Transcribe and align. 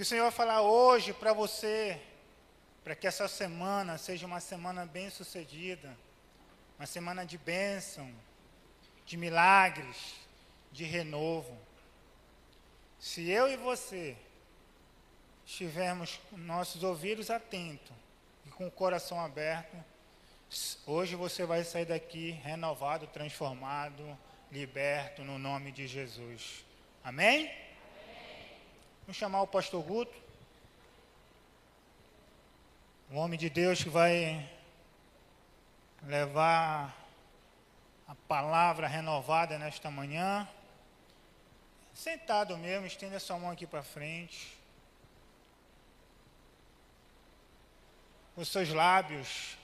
que 0.00 0.04
o 0.04 0.06
Senhor 0.06 0.22
vai 0.22 0.32
falar 0.32 0.62
hoje 0.62 1.12
para 1.12 1.34
você, 1.34 2.00
para 2.82 2.94
que 2.94 3.06
essa 3.06 3.28
semana 3.28 3.98
seja 3.98 4.24
uma 4.24 4.40
semana 4.40 4.86
bem 4.86 5.10
sucedida, 5.10 5.94
uma 6.78 6.86
semana 6.86 7.26
de 7.26 7.36
bênção, 7.36 8.10
de 9.04 9.18
milagres, 9.18 10.14
de 10.72 10.84
renovo. 10.84 11.54
Se 12.98 13.28
eu 13.28 13.46
e 13.46 13.58
você 13.58 14.16
estivermos 15.44 16.18
com 16.30 16.38
nossos 16.38 16.82
ouvidos 16.82 17.28
atentos 17.28 17.94
e 18.46 18.50
com 18.52 18.66
o 18.66 18.70
coração 18.70 19.20
aberto, 19.20 19.76
hoje 20.86 21.14
você 21.14 21.44
vai 21.44 21.62
sair 21.62 21.84
daqui 21.84 22.30
renovado, 22.42 23.06
transformado, 23.06 24.18
liberto 24.50 25.22
no 25.22 25.38
nome 25.38 25.70
de 25.70 25.86
Jesus. 25.86 26.64
Amém? 27.04 27.69
Vamos 29.10 29.18
chamar 29.18 29.42
o 29.42 29.46
pastor 29.48 29.82
Guto. 29.82 30.16
O 33.10 33.16
homem 33.16 33.36
de 33.36 33.50
Deus 33.50 33.82
que 33.82 33.88
vai 33.90 34.48
levar 36.04 36.96
a 38.06 38.14
palavra 38.28 38.86
renovada 38.86 39.58
nesta 39.58 39.90
manhã. 39.90 40.48
Sentado 41.92 42.56
mesmo, 42.56 42.86
estenda 42.86 43.18
sua 43.18 43.36
mão 43.36 43.50
aqui 43.50 43.66
para 43.66 43.82
frente. 43.82 44.56
Os 48.36 48.46
seus 48.46 48.68
lábios, 48.68 49.58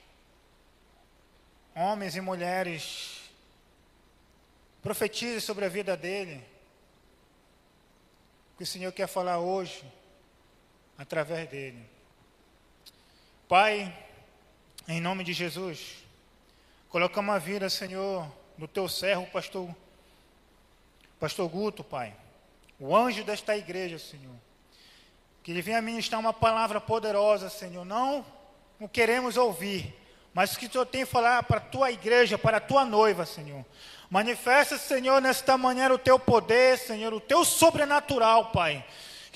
homens 1.73 2.17
e 2.17 2.21
mulheres, 2.21 3.31
profetize 4.83 5.41
sobre 5.41 5.67
a 5.67 5.69
vida 5.69 5.97
dele. 5.97 6.56
Que 8.57 8.63
o 8.63 8.67
Senhor 8.67 8.91
quer 8.93 9.07
falar 9.07 9.39
hoje, 9.39 9.85
através 10.97 11.49
dele. 11.49 11.85
Pai, 13.49 13.95
em 14.89 15.01
nome 15.01 15.23
de 15.25 15.33
Jesus, 15.33 15.97
colocamos 16.89 17.35
a 17.35 17.39
vida, 17.39 17.69
Senhor, 17.69 18.27
do 18.57 18.67
teu 18.67 18.89
servo, 18.89 19.27
pastor, 19.27 19.69
pastor 21.21 21.49
Guto, 21.49 21.85
Pai, 21.85 22.15
o 22.81 22.97
anjo 22.97 23.23
desta 23.25 23.57
igreja, 23.57 23.99
Senhor. 23.99 24.35
Que 25.43 25.51
ele 25.51 25.63
venha 25.63 25.81
ministrar 25.83 26.21
uma 26.21 26.33
palavra 26.33 26.81
poderosa, 26.81 27.49
Senhor. 27.49 27.85
Não 27.85 28.25
o 28.81 28.89
queremos 28.89 29.37
ouvir, 29.37 29.95
mas 30.35 30.57
que 30.57 30.67
o 30.67 30.73
Senhor 30.73 30.87
tem 30.87 31.03
a 31.03 31.07
falar 31.07 31.43
para 31.45 31.59
a 31.59 31.61
tua 31.61 31.91
igreja, 31.91 32.37
para 32.37 32.57
a 32.57 32.61
tua 32.61 32.85
noiva, 32.85 33.25
Senhor. 33.25 33.65
Manifesta, 34.09 34.79
Senhor, 34.79 35.21
nesta 35.21 35.59
manhã 35.59 35.93
o 35.93 35.99
teu 35.99 36.19
poder, 36.19 36.79
Senhor, 36.79 37.13
o 37.13 37.21
teu 37.21 37.45
sobrenatural, 37.45 38.47
Pai. 38.53 38.85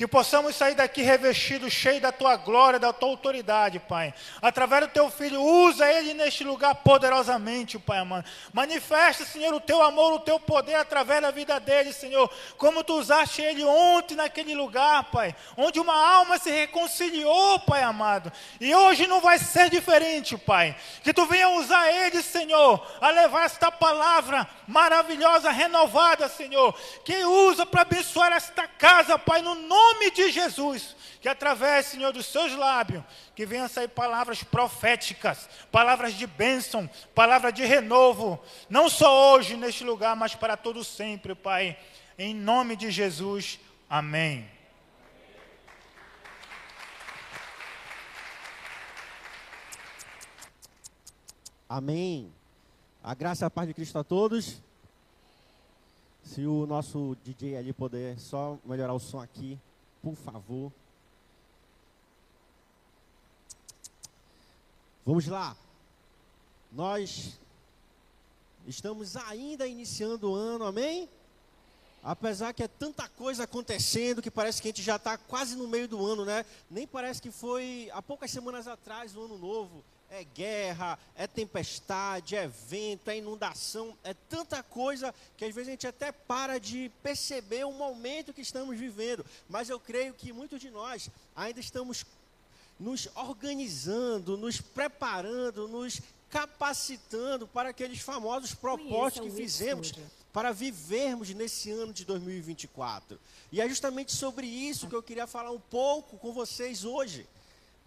Que 0.00 0.06
possamos 0.06 0.56
sair 0.56 0.74
daqui 0.74 1.02
revestidos, 1.02 1.74
cheios 1.74 2.00
da 2.00 2.10
tua 2.10 2.34
glória, 2.34 2.78
da 2.78 2.90
tua 2.90 3.10
autoridade, 3.10 3.78
Pai. 3.78 4.14
Através 4.40 4.86
do 4.86 4.88
teu 4.88 5.10
filho, 5.10 5.42
usa 5.42 5.86
ele 5.92 6.14
neste 6.14 6.42
lugar 6.42 6.74
poderosamente, 6.76 7.78
Pai 7.78 7.98
amado. 7.98 8.24
Manifesta, 8.50 9.26
Senhor, 9.26 9.52
o 9.52 9.60
teu 9.60 9.82
amor, 9.82 10.14
o 10.14 10.20
teu 10.20 10.40
poder 10.40 10.76
através 10.76 11.20
da 11.20 11.30
vida 11.30 11.60
dele, 11.60 11.92
Senhor. 11.92 12.32
Como 12.56 12.82
tu 12.82 12.94
usaste 12.94 13.42
ele 13.42 13.62
ontem 13.62 14.14
naquele 14.14 14.54
lugar, 14.54 15.04
Pai. 15.10 15.36
Onde 15.54 15.78
uma 15.78 15.94
alma 15.94 16.38
se 16.38 16.50
reconciliou, 16.50 17.58
Pai 17.58 17.82
amado. 17.82 18.32
E 18.58 18.74
hoje 18.74 19.06
não 19.06 19.20
vai 19.20 19.38
ser 19.38 19.68
diferente, 19.68 20.34
Pai. 20.34 20.74
Que 21.02 21.12
tu 21.12 21.26
venha 21.26 21.50
usar 21.50 21.92
ele, 21.92 22.22
Senhor, 22.22 22.82
a 23.02 23.10
levar 23.10 23.44
esta 23.44 23.70
palavra 23.70 24.48
maravilhosa, 24.66 25.50
renovada, 25.50 26.26
Senhor. 26.26 26.74
Que 27.04 27.22
usa 27.22 27.66
para 27.66 27.82
abençoar 27.82 28.32
esta 28.32 28.66
casa, 28.66 29.18
Pai, 29.18 29.42
no 29.42 29.54
nome 29.54 29.89
nome 29.92 30.10
de 30.10 30.30
Jesus, 30.30 30.96
que 31.20 31.28
através, 31.28 31.86
Senhor, 31.86 32.12
dos 32.12 32.26
seus 32.26 32.54
lábios, 32.54 33.02
que 33.34 33.44
venham 33.44 33.68
sair 33.68 33.88
palavras 33.88 34.42
proféticas, 34.42 35.48
palavras 35.70 36.14
de 36.14 36.26
bênção, 36.26 36.88
palavras 37.14 37.52
de 37.52 37.64
renovo, 37.64 38.40
não 38.68 38.88
só 38.88 39.34
hoje 39.34 39.56
neste 39.56 39.84
lugar, 39.84 40.14
mas 40.14 40.34
para 40.34 40.56
todo 40.56 40.84
sempre, 40.84 41.34
Pai. 41.34 41.76
Em 42.18 42.34
nome 42.34 42.76
de 42.76 42.90
Jesus, 42.90 43.58
amém. 43.88 44.48
Amém. 51.68 52.32
A 53.02 53.14
graça 53.14 53.44
e 53.44 53.46
a 53.46 53.50
paz 53.50 53.66
de 53.66 53.74
Cristo 53.74 53.98
a 53.98 54.04
todos. 54.04 54.60
Se 56.22 56.46
o 56.46 56.66
nosso 56.66 57.16
DJ 57.24 57.56
ali 57.56 57.72
puder 57.72 58.18
só 58.18 58.58
melhorar 58.64 58.92
o 58.92 59.00
som 59.00 59.20
aqui 59.20 59.58
por 60.02 60.14
favor. 60.14 60.72
Vamos 65.04 65.26
lá. 65.26 65.56
Nós 66.72 67.38
estamos 68.66 69.16
ainda 69.16 69.66
iniciando 69.66 70.30
o 70.30 70.34
ano, 70.34 70.64
amém? 70.64 71.08
Apesar 72.02 72.54
que 72.54 72.62
é 72.62 72.68
tanta 72.68 73.08
coisa 73.08 73.44
acontecendo 73.44 74.22
que 74.22 74.30
parece 74.30 74.62
que 74.62 74.68
a 74.68 74.70
gente 74.70 74.82
já 74.82 74.96
está 74.96 75.18
quase 75.18 75.56
no 75.56 75.68
meio 75.68 75.86
do 75.86 76.04
ano, 76.04 76.24
né? 76.24 76.46
Nem 76.70 76.86
parece 76.86 77.20
que 77.20 77.30
foi 77.30 77.90
há 77.92 78.00
poucas 78.00 78.30
semanas 78.30 78.66
atrás 78.66 79.14
o 79.14 79.22
ano 79.22 79.36
novo 79.36 79.84
é 80.10 80.24
guerra, 80.24 80.98
é 81.14 81.26
tempestade, 81.26 82.34
é 82.34 82.48
vento, 82.48 83.08
é 83.08 83.16
inundação, 83.16 83.96
é 84.02 84.12
tanta 84.28 84.62
coisa 84.62 85.14
que 85.36 85.44
às 85.44 85.54
vezes 85.54 85.68
a 85.68 85.70
gente 85.70 85.86
até 85.86 86.10
para 86.10 86.58
de 86.58 86.90
perceber 87.02 87.64
o 87.64 87.72
momento 87.72 88.32
que 88.32 88.40
estamos 88.40 88.76
vivendo. 88.76 89.24
Mas 89.48 89.70
eu 89.70 89.78
creio 89.78 90.12
que 90.12 90.32
muitos 90.32 90.60
de 90.60 90.68
nós 90.68 91.08
ainda 91.34 91.60
estamos 91.60 92.04
nos 92.78 93.08
organizando, 93.14 94.36
nos 94.36 94.60
preparando, 94.60 95.68
nos 95.68 96.00
capacitando 96.28 97.46
para 97.46 97.70
aqueles 97.70 98.00
famosos 98.00 98.54
propósitos 98.54 99.30
que 99.30 99.36
fizemos 99.36 99.92
para 100.32 100.52
vivermos 100.52 101.28
nesse 101.30 101.70
ano 101.70 101.92
de 101.92 102.04
2024. 102.04 103.18
E 103.52 103.60
é 103.60 103.68
justamente 103.68 104.12
sobre 104.12 104.46
isso 104.46 104.88
que 104.88 104.94
eu 104.94 105.02
queria 105.02 105.26
falar 105.26 105.50
um 105.50 105.60
pouco 105.60 106.16
com 106.18 106.32
vocês 106.32 106.84
hoje 106.84 107.26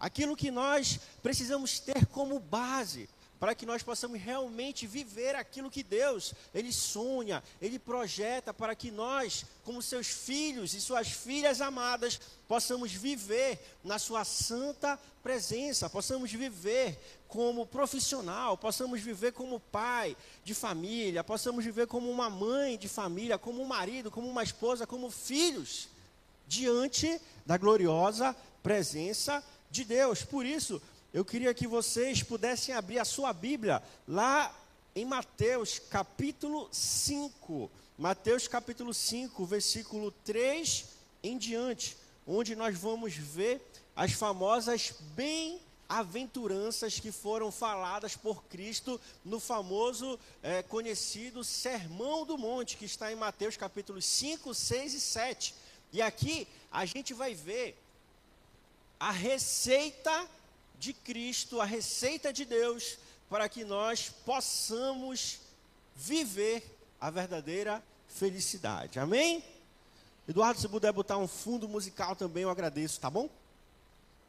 aquilo 0.04 0.36
que 0.36 0.50
nós 0.50 1.00
precisamos 1.22 1.78
ter 1.80 2.04
como 2.04 2.38
base 2.38 3.08
para 3.40 3.54
que 3.54 3.64
nós 3.64 3.82
possamos 3.82 4.20
realmente 4.20 4.86
viver 4.86 5.34
aquilo 5.34 5.70
que 5.70 5.82
Deus, 5.82 6.34
Ele 6.54 6.70
sonha, 6.74 7.42
Ele 7.60 7.78
projeta 7.78 8.52
para 8.52 8.74
que 8.74 8.90
nós, 8.90 9.46
como 9.62 9.80
seus 9.80 10.08
filhos 10.08 10.74
e 10.74 10.80
suas 10.80 11.08
filhas 11.08 11.62
amadas, 11.62 12.20
possamos 12.46 12.92
viver 12.92 13.58
na 13.82 13.98
Sua 13.98 14.26
santa 14.26 14.98
presença, 15.22 15.88
possamos 15.88 16.30
viver 16.30 16.98
como 17.26 17.66
profissional, 17.66 18.58
possamos 18.58 19.00
viver 19.00 19.32
como 19.32 19.58
pai 19.58 20.14
de 20.44 20.52
família, 20.52 21.24
possamos 21.24 21.64
viver 21.64 21.86
como 21.86 22.10
uma 22.10 22.28
mãe 22.28 22.76
de 22.76 22.88
família, 22.88 23.38
como 23.38 23.62
um 23.62 23.66
marido, 23.66 24.10
como 24.10 24.28
uma 24.28 24.42
esposa, 24.42 24.86
como 24.86 25.10
filhos, 25.10 25.88
diante 26.46 27.18
da 27.46 27.56
gloriosa 27.56 28.36
presença 28.62 29.42
de 29.74 29.84
Deus. 29.84 30.22
Por 30.22 30.46
isso, 30.46 30.80
eu 31.12 31.24
queria 31.24 31.52
que 31.52 31.66
vocês 31.66 32.22
pudessem 32.22 32.72
abrir 32.72 33.00
a 33.00 33.04
sua 33.04 33.32
Bíblia 33.32 33.82
lá 34.06 34.56
em 34.94 35.04
Mateus 35.04 35.80
capítulo 35.80 36.68
5. 36.70 37.68
Mateus 37.98 38.46
capítulo 38.46 38.94
5, 38.94 39.44
versículo 39.44 40.12
3 40.24 40.84
em 41.24 41.36
diante, 41.36 41.96
onde 42.24 42.54
nós 42.54 42.78
vamos 42.78 43.16
ver 43.16 43.60
as 43.96 44.12
famosas 44.12 44.94
bem-aventuranças 45.16 47.00
que 47.00 47.10
foram 47.10 47.50
faladas 47.50 48.14
por 48.14 48.44
Cristo 48.44 49.00
no 49.24 49.40
famoso, 49.40 50.16
é, 50.40 50.62
conhecido 50.62 51.42
Sermão 51.42 52.24
do 52.24 52.38
Monte, 52.38 52.76
que 52.76 52.84
está 52.84 53.10
em 53.10 53.16
Mateus 53.16 53.56
capítulos 53.56 54.04
5, 54.04 54.54
6 54.54 54.94
e 54.94 55.00
7. 55.00 55.52
E 55.92 56.00
aqui 56.00 56.46
a 56.70 56.84
gente 56.84 57.12
vai 57.12 57.34
ver 57.34 57.83
a 58.98 59.10
receita 59.10 60.28
de 60.78 60.92
Cristo, 60.92 61.60
a 61.60 61.64
receita 61.64 62.32
de 62.32 62.44
Deus, 62.44 62.98
para 63.28 63.48
que 63.48 63.64
nós 63.64 64.10
possamos 64.24 65.40
viver 65.94 66.78
a 67.00 67.10
verdadeira 67.10 67.82
felicidade. 68.08 68.98
Amém? 68.98 69.44
Eduardo, 70.26 70.60
se 70.60 70.68
puder 70.68 70.92
botar 70.92 71.18
um 71.18 71.28
fundo 71.28 71.68
musical 71.68 72.16
também, 72.16 72.44
eu 72.44 72.50
agradeço, 72.50 73.00
tá 73.00 73.10
bom? 73.10 73.28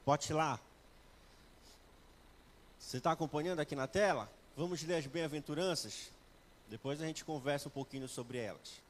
Bote 0.06 0.34
lá. 0.34 0.60
Você 2.80 2.98
está 2.98 3.12
acompanhando 3.12 3.60
aqui 3.60 3.76
na 3.76 3.88
tela? 3.88 4.30
Vamos 4.56 4.84
ler 4.84 4.96
as 4.96 5.08
bem-aventuranças? 5.08 6.12
Depois 6.70 7.02
a 7.02 7.06
gente 7.06 7.26
conversa 7.26 7.68
um 7.68 7.72
pouquinho 7.72 8.08
sobre 8.08 8.38
elas. 8.38 8.82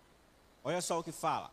Olha 0.63 0.81
só 0.81 0.99
o 0.99 1.03
que 1.03 1.11
fala. 1.11 1.51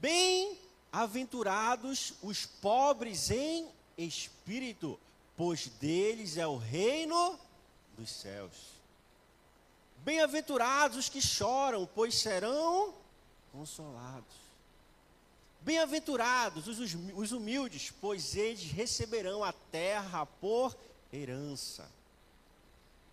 Bem 0.00 0.58
Aventurados 0.92 2.14
os 2.22 2.46
pobres 2.46 3.30
em 3.30 3.68
espírito, 3.96 4.98
pois 5.36 5.66
deles 5.80 6.36
é 6.36 6.46
o 6.46 6.56
reino 6.56 7.38
dos 7.96 8.10
céus. 8.10 8.78
Bem-aventurados 9.98 10.96
os 10.96 11.08
que 11.08 11.20
choram, 11.20 11.88
pois 11.94 12.14
serão 12.14 12.94
consolados. 13.52 14.48
Bem-aventurados 15.60 16.66
os 16.68 17.32
humildes, 17.32 17.92
pois 18.00 18.34
eles 18.34 18.62
receberão 18.70 19.44
a 19.44 19.52
terra 19.52 20.24
por 20.24 20.74
herança. 21.12 21.90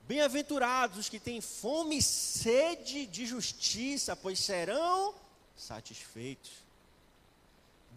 Bem-aventurados 0.07 0.99
os 0.99 1.09
que 1.09 1.19
têm 1.19 1.41
fome 1.41 1.97
e 1.97 2.01
sede 2.01 3.07
de 3.07 3.25
justiça, 3.25 4.15
pois 4.15 4.39
serão 4.39 5.15
satisfeitos. 5.57 6.64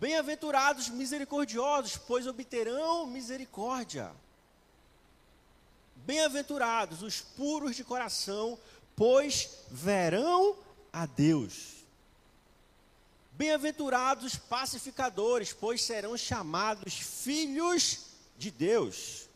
Bem-aventurados 0.01 0.89
misericordiosos, 0.89 1.97
pois 1.97 2.25
obterão 2.25 3.05
misericórdia. 3.07 4.13
Bem-aventurados 5.97 7.03
os 7.03 7.21
puros 7.21 7.75
de 7.75 7.83
coração, 7.83 8.57
pois 8.95 9.51
verão 9.69 10.57
a 10.93 11.05
Deus. 11.05 11.79
Bem-aventurados 13.33 14.25
os 14.25 14.37
pacificadores, 14.37 15.53
pois 15.53 15.83
serão 15.83 16.17
chamados 16.17 16.95
filhos 16.95 18.07
de 18.39 18.53
Deus. 18.53 19.29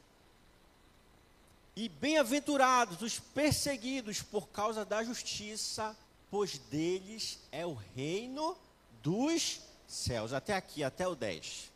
E 1.75 1.89
bem-aventurados 1.89 3.03
os 3.03 3.19
perseguidos 3.19 4.23
por 4.23 4.47
causa 4.49 4.85
da 4.85 5.03
justiça, 5.03 5.97
pois 6.31 6.57
deles 6.59 7.41
é 7.51 7.67
o 7.67 7.75
reino 7.97 8.57
dos 9.03 9.61
céus. 9.95 10.33
Até 10.33 10.55
aqui, 10.55 10.83
até 10.83 11.07
o 11.07 11.15
10. 11.15 11.73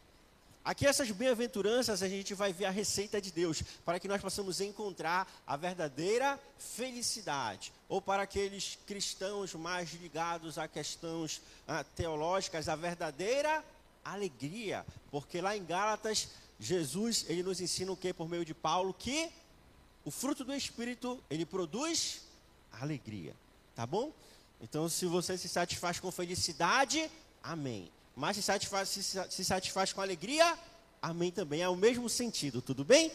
Aqui 0.66 0.84
essas 0.84 1.08
bem-aventuranças 1.12 2.02
a 2.02 2.08
gente 2.08 2.34
vai 2.34 2.52
ver 2.52 2.64
a 2.64 2.70
receita 2.70 3.20
de 3.20 3.30
Deus 3.30 3.62
para 3.84 4.00
que 4.00 4.08
nós 4.08 4.20
possamos 4.20 4.60
encontrar 4.60 5.30
a 5.46 5.56
verdadeira 5.56 6.40
felicidade. 6.58 7.72
Ou 7.88 8.02
para 8.02 8.24
aqueles 8.24 8.76
cristãos 8.84 9.54
mais 9.54 9.92
ligados 9.92 10.58
a 10.58 10.66
questões 10.66 11.40
ah, 11.68 11.84
teológicas, 11.84 12.68
a 12.68 12.74
verdadeira 12.74 13.64
alegria. 14.04 14.84
Porque 15.08 15.40
lá 15.40 15.56
em 15.56 15.64
Gálatas, 15.64 16.30
Jesus, 16.58 17.24
ele 17.28 17.44
nos 17.44 17.60
ensina 17.60 17.92
o 17.92 17.96
que 17.96 18.12
por 18.12 18.28
meio 18.28 18.44
de 18.44 18.52
Paulo? 18.52 18.92
Que 18.92 19.30
o 20.04 20.10
fruto 20.10 20.44
do 20.44 20.52
Espírito, 20.52 21.22
ele 21.30 21.46
produz 21.46 22.22
alegria, 22.72 23.34
tá 23.74 23.86
bom? 23.86 24.12
Então, 24.60 24.88
se 24.88 25.06
você 25.06 25.38
se 25.38 25.48
satisfaz 25.48 26.00
com 26.00 26.10
felicidade, 26.10 27.08
amém. 27.42 27.90
Mas 28.16 28.36
se 28.36 28.42
satisfaz, 28.42 28.88
se, 28.88 29.02
se 29.02 29.44
satisfaz 29.44 29.92
com 29.92 30.00
alegria, 30.00 30.58
amém 31.02 31.30
também. 31.30 31.60
É 31.60 31.68
o 31.68 31.76
mesmo 31.76 32.08
sentido, 32.08 32.62
tudo 32.62 32.82
bem? 32.82 33.12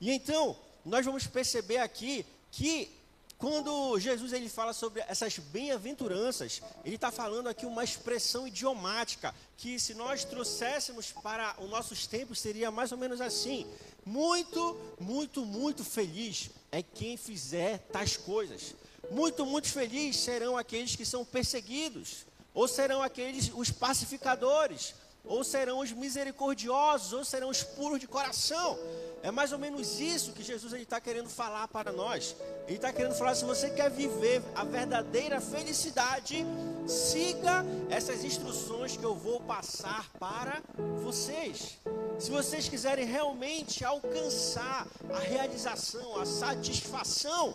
E 0.00 0.12
então, 0.12 0.56
nós 0.84 1.04
vamos 1.04 1.26
perceber 1.26 1.78
aqui 1.78 2.24
que 2.52 2.88
quando 3.36 3.98
Jesus 3.98 4.32
ele 4.32 4.48
fala 4.48 4.72
sobre 4.72 5.02
essas 5.08 5.38
bem-aventuranças, 5.38 6.62
ele 6.84 6.94
está 6.94 7.10
falando 7.10 7.48
aqui 7.48 7.66
uma 7.66 7.82
expressão 7.82 8.46
idiomática 8.46 9.34
que, 9.56 9.78
se 9.78 9.92
nós 9.92 10.24
trouxéssemos 10.24 11.10
para 11.10 11.56
os 11.60 11.68
nossos 11.68 12.06
tempos, 12.06 12.38
seria 12.38 12.70
mais 12.70 12.92
ou 12.92 12.98
menos 12.98 13.20
assim: 13.20 13.66
muito, 14.06 14.78
muito, 15.00 15.44
muito 15.44 15.84
feliz 15.84 16.48
é 16.70 16.82
quem 16.82 17.16
fizer 17.16 17.78
tais 17.92 18.16
coisas. 18.16 18.74
Muito, 19.10 19.44
muito 19.44 19.68
felizes 19.68 20.22
serão 20.22 20.56
aqueles 20.56 20.96
que 20.96 21.04
são 21.04 21.24
perseguidos, 21.24 22.24
ou 22.54 22.68
serão 22.68 23.02
aqueles 23.02 23.50
os 23.54 23.70
pacificadores, 23.70 24.94
ou 25.24 25.42
serão 25.42 25.80
os 25.80 25.90
misericordiosos, 25.90 27.12
ou 27.12 27.24
serão 27.24 27.48
os 27.48 27.62
puros 27.62 27.98
de 27.98 28.06
coração. 28.06 28.78
É 29.22 29.30
mais 29.30 29.52
ou 29.52 29.58
menos 29.58 29.98
isso 29.98 30.32
que 30.32 30.42
Jesus 30.42 30.70
está 30.74 31.00
querendo 31.00 31.30
falar 31.30 31.66
para 31.68 31.90
nós. 31.90 32.36
Ele 32.66 32.76
está 32.76 32.92
querendo 32.92 33.14
falar: 33.14 33.34
se 33.34 33.44
você 33.44 33.70
quer 33.70 33.90
viver 33.90 34.42
a 34.54 34.64
verdadeira 34.64 35.40
felicidade, 35.40 36.44
siga 36.86 37.64
essas 37.88 38.22
instruções 38.22 38.98
que 38.98 39.04
eu 39.04 39.14
vou 39.14 39.40
passar 39.40 40.10
para 40.20 40.62
vocês. 41.02 41.78
Se 42.18 42.30
vocês 42.30 42.68
quiserem 42.68 43.06
realmente 43.06 43.82
alcançar 43.82 44.86
a 45.10 45.18
realização, 45.18 46.20
a 46.20 46.26
satisfação, 46.26 47.54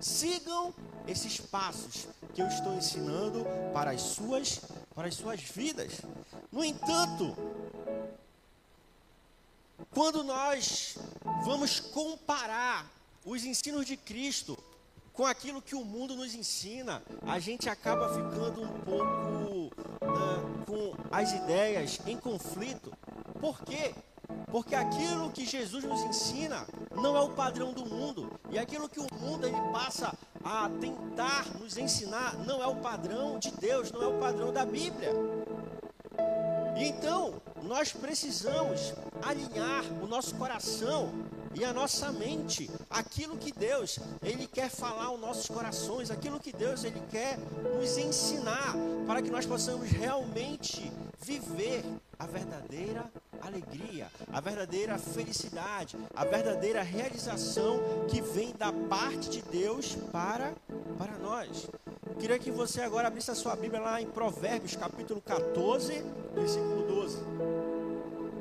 sigam 0.00 0.74
esses 1.08 1.40
passos 1.40 2.06
que 2.36 2.42
eu 2.42 2.48
estou 2.48 2.74
ensinando 2.74 3.46
para 3.72 3.92
as 3.92 4.02
suas, 4.02 4.60
para 4.94 5.08
as 5.08 5.14
suas 5.14 5.40
vidas. 5.40 6.02
No 6.52 6.62
entanto, 6.62 7.34
quando 9.90 10.22
nós 10.22 10.98
vamos 11.46 11.80
comparar 11.80 12.86
os 13.24 13.42
ensinos 13.42 13.86
de 13.86 13.96
Cristo 13.96 14.58
com 15.14 15.24
aquilo 15.24 15.62
que 15.62 15.74
o 15.74 15.82
mundo 15.82 16.14
nos 16.14 16.34
ensina, 16.34 17.02
a 17.26 17.38
gente 17.38 17.70
acaba 17.70 18.10
ficando 18.10 18.64
um 18.64 18.80
pouco 18.80 19.74
uh, 20.02 20.64
com 20.66 20.94
as 21.10 21.32
ideias 21.32 22.00
em 22.06 22.18
conflito. 22.18 22.92
Por 23.40 23.62
quê? 23.62 23.94
Porque 24.50 24.74
aquilo 24.74 25.30
que 25.30 25.46
Jesus 25.46 25.84
nos 25.84 26.02
ensina 26.02 26.66
não 26.94 27.16
é 27.16 27.20
o 27.20 27.30
padrão 27.30 27.72
do 27.72 27.86
mundo. 27.86 28.30
E 28.50 28.58
aquilo 28.58 28.90
que 28.90 29.00
o 29.00 29.06
mundo 29.14 29.46
ele 29.46 29.60
passa 29.72 30.14
a 30.46 30.70
tentar 30.80 31.44
nos 31.58 31.76
ensinar 31.76 32.36
não 32.46 32.62
é 32.62 32.66
o 32.68 32.76
padrão 32.76 33.36
de 33.36 33.50
Deus, 33.50 33.90
não 33.90 34.00
é 34.00 34.06
o 34.06 34.20
padrão 34.20 34.52
da 34.52 34.64
Bíblia. 34.64 35.10
Então, 36.76 37.34
nós 37.64 37.92
precisamos 37.92 38.94
alinhar 39.22 39.82
o 40.00 40.06
nosso 40.06 40.36
coração 40.36 41.12
e 41.52 41.64
a 41.64 41.72
nossa 41.72 42.12
mente, 42.12 42.70
aquilo 42.88 43.36
que 43.36 43.50
Deus 43.50 43.98
ele 44.22 44.46
quer 44.46 44.70
falar 44.70 45.06
aos 45.06 45.20
nossos 45.20 45.48
corações, 45.48 46.10
aquilo 46.10 46.38
que 46.38 46.52
Deus 46.52 46.84
ele 46.84 47.02
quer 47.10 47.38
nos 47.74 47.96
ensinar, 47.96 48.74
para 49.06 49.22
que 49.22 49.30
nós 49.30 49.46
possamos 49.46 49.88
realmente 49.88 50.92
viver 51.18 51.82
a 52.18 52.26
verdadeira 52.26 53.04
alegria, 53.42 54.08
a 54.32 54.40
verdadeira 54.40 54.98
felicidade, 54.98 55.96
a 56.14 56.24
verdadeira 56.24 56.82
realização 56.82 57.80
que 58.08 58.20
vem 58.20 58.54
da 58.56 58.72
parte 58.72 59.28
de 59.28 59.42
Deus 59.42 59.96
para 60.10 60.52
para 60.98 61.18
nós. 61.18 61.68
Queria 62.18 62.38
que 62.38 62.50
você 62.50 62.80
agora 62.80 63.08
abrisse 63.08 63.30
a 63.30 63.34
sua 63.34 63.54
Bíblia 63.54 63.80
lá 63.80 64.00
em 64.00 64.06
Provérbios, 64.06 64.74
capítulo 64.74 65.20
14, 65.20 66.02
versículo 66.34 66.82
12. 66.86 67.18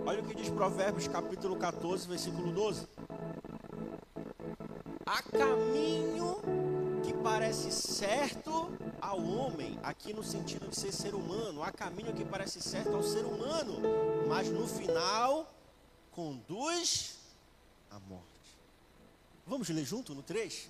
Olha 0.05 0.21
o 0.21 0.25
que 0.25 0.35
diz 0.35 0.49
Provérbios, 0.49 1.07
capítulo 1.07 1.55
14, 1.57 2.07
versículo 2.07 2.51
12. 2.51 2.87
Há 5.05 5.21
caminho 5.23 6.37
parece 7.25 7.71
certo 7.71 8.69
ao 9.01 9.19
homem, 9.19 9.79
aqui 9.81 10.13
no 10.13 10.23
sentido 10.23 10.69
de 10.69 10.75
ser 10.75 10.91
ser 10.91 11.15
humano, 11.15 11.63
há 11.63 11.71
caminho 11.71 12.13
que 12.13 12.23
parece 12.23 12.61
certo 12.61 12.95
ao 12.95 13.01
ser 13.01 13.25
humano, 13.25 13.81
mas 14.27 14.47
no 14.47 14.67
final 14.67 15.51
conduz 16.11 17.17
à 17.89 17.97
morte. 17.97 18.23
Vamos 19.47 19.67
ler 19.69 19.83
junto 19.83 20.13
no 20.13 20.21
3? 20.21 20.69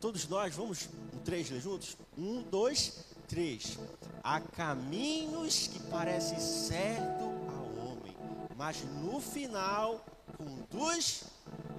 Todos 0.00 0.28
nós 0.28 0.54
vamos 0.54 0.88
no 1.12 1.20
3 1.22 1.50
ler 1.50 1.60
juntos? 1.60 1.96
Um, 2.16 2.42
dois, 2.42 3.04
três. 3.26 3.76
Há 4.22 4.40
caminhos 4.40 5.66
que 5.66 5.80
parecem 5.90 6.38
certo 6.38 7.24
ao 7.24 7.86
homem, 7.86 8.16
mas 8.56 8.84
no 9.02 9.20
final 9.20 10.04
conduz 10.36 11.24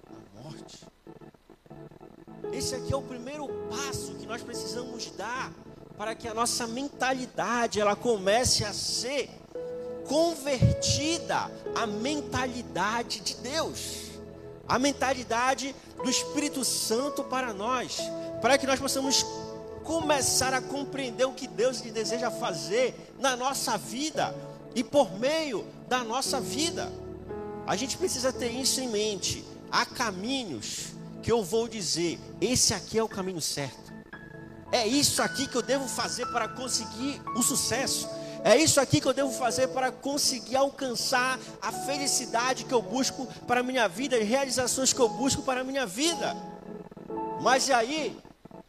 à 0.05 0.41
morte. 0.41 0.85
Esse 2.51 2.75
aqui 2.75 2.93
é 2.93 2.97
o 2.97 3.01
primeiro 3.01 3.47
passo 3.69 4.13
que 4.15 4.25
nós 4.25 4.41
precisamos 4.41 5.11
dar 5.11 5.51
para 5.97 6.15
que 6.15 6.27
a 6.27 6.33
nossa 6.33 6.65
mentalidade 6.65 7.79
ela 7.79 7.95
comece 7.95 8.63
a 8.63 8.73
ser 8.73 9.29
convertida 10.07 11.51
à 11.75 11.85
mentalidade 11.85 13.19
de 13.19 13.35
Deus, 13.35 14.05
a 14.67 14.79
mentalidade 14.79 15.75
do 16.03 16.09
Espírito 16.09 16.63
Santo 16.65 17.23
para 17.23 17.53
nós, 17.53 17.99
para 18.41 18.57
que 18.57 18.65
nós 18.65 18.79
possamos 18.79 19.23
começar 19.83 20.53
a 20.53 20.61
compreender 20.61 21.25
o 21.25 21.33
que 21.33 21.47
Deus 21.47 21.81
deseja 21.81 22.31
fazer 22.31 23.13
na 23.19 23.35
nossa 23.35 23.77
vida 23.77 24.35
e 24.73 24.83
por 24.83 25.11
meio 25.19 25.65
da 25.87 26.03
nossa 26.03 26.39
vida. 26.39 26.91
A 27.67 27.75
gente 27.75 27.97
precisa 27.97 28.33
ter 28.33 28.51
isso 28.51 28.81
em 28.81 28.87
mente. 28.87 29.45
Há 29.71 29.85
caminhos 29.85 30.93
que 31.21 31.31
eu 31.31 31.43
vou 31.43 31.67
dizer, 31.67 32.19
esse 32.39 32.73
aqui 32.73 32.97
é 32.97 33.03
o 33.03 33.09
caminho 33.09 33.41
certo. 33.41 33.93
É 34.71 34.85
isso 34.85 35.21
aqui 35.21 35.47
que 35.47 35.55
eu 35.55 35.61
devo 35.61 35.87
fazer 35.87 36.27
para 36.27 36.47
conseguir 36.47 37.21
o 37.35 37.41
sucesso. 37.41 38.07
É 38.43 38.55
isso 38.55 38.79
aqui 38.79 39.01
que 39.01 39.07
eu 39.07 39.13
devo 39.13 39.31
fazer 39.31 39.67
para 39.69 39.91
conseguir 39.91 40.55
alcançar 40.55 41.39
a 41.61 41.71
felicidade 41.71 42.63
que 42.63 42.73
eu 42.73 42.81
busco 42.81 43.25
para 43.45 43.59
a 43.59 43.63
minha 43.63 43.87
vida 43.87 44.17
e 44.17 44.23
realizações 44.23 44.93
que 44.93 44.99
eu 44.99 45.09
busco 45.09 45.41
para 45.41 45.61
a 45.61 45.63
minha 45.63 45.85
vida. 45.85 46.35
Mas 47.41 47.67
e 47.67 47.73
aí, 47.73 48.17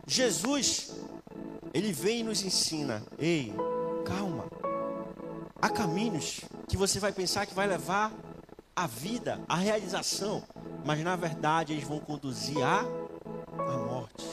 Jesus, 0.06 0.90
ele 1.72 1.92
vem 1.92 2.20
e 2.20 2.24
nos 2.24 2.42
ensina: 2.42 3.02
ei, 3.18 3.52
calma. 4.04 4.46
Há 5.62 5.68
caminhos 5.68 6.40
que 6.66 6.76
você 6.76 6.98
vai 6.98 7.12
pensar 7.12 7.46
que 7.46 7.54
vai 7.54 7.66
levar 7.66 8.10
a 8.74 8.86
vida, 8.86 9.40
a 9.48 9.56
realização, 9.56 10.42
mas 10.84 11.02
na 11.02 11.16
verdade 11.16 11.72
eles 11.72 11.84
vão 11.84 11.98
conduzir 11.98 12.62
à, 12.62 12.84
morte. 13.88 14.24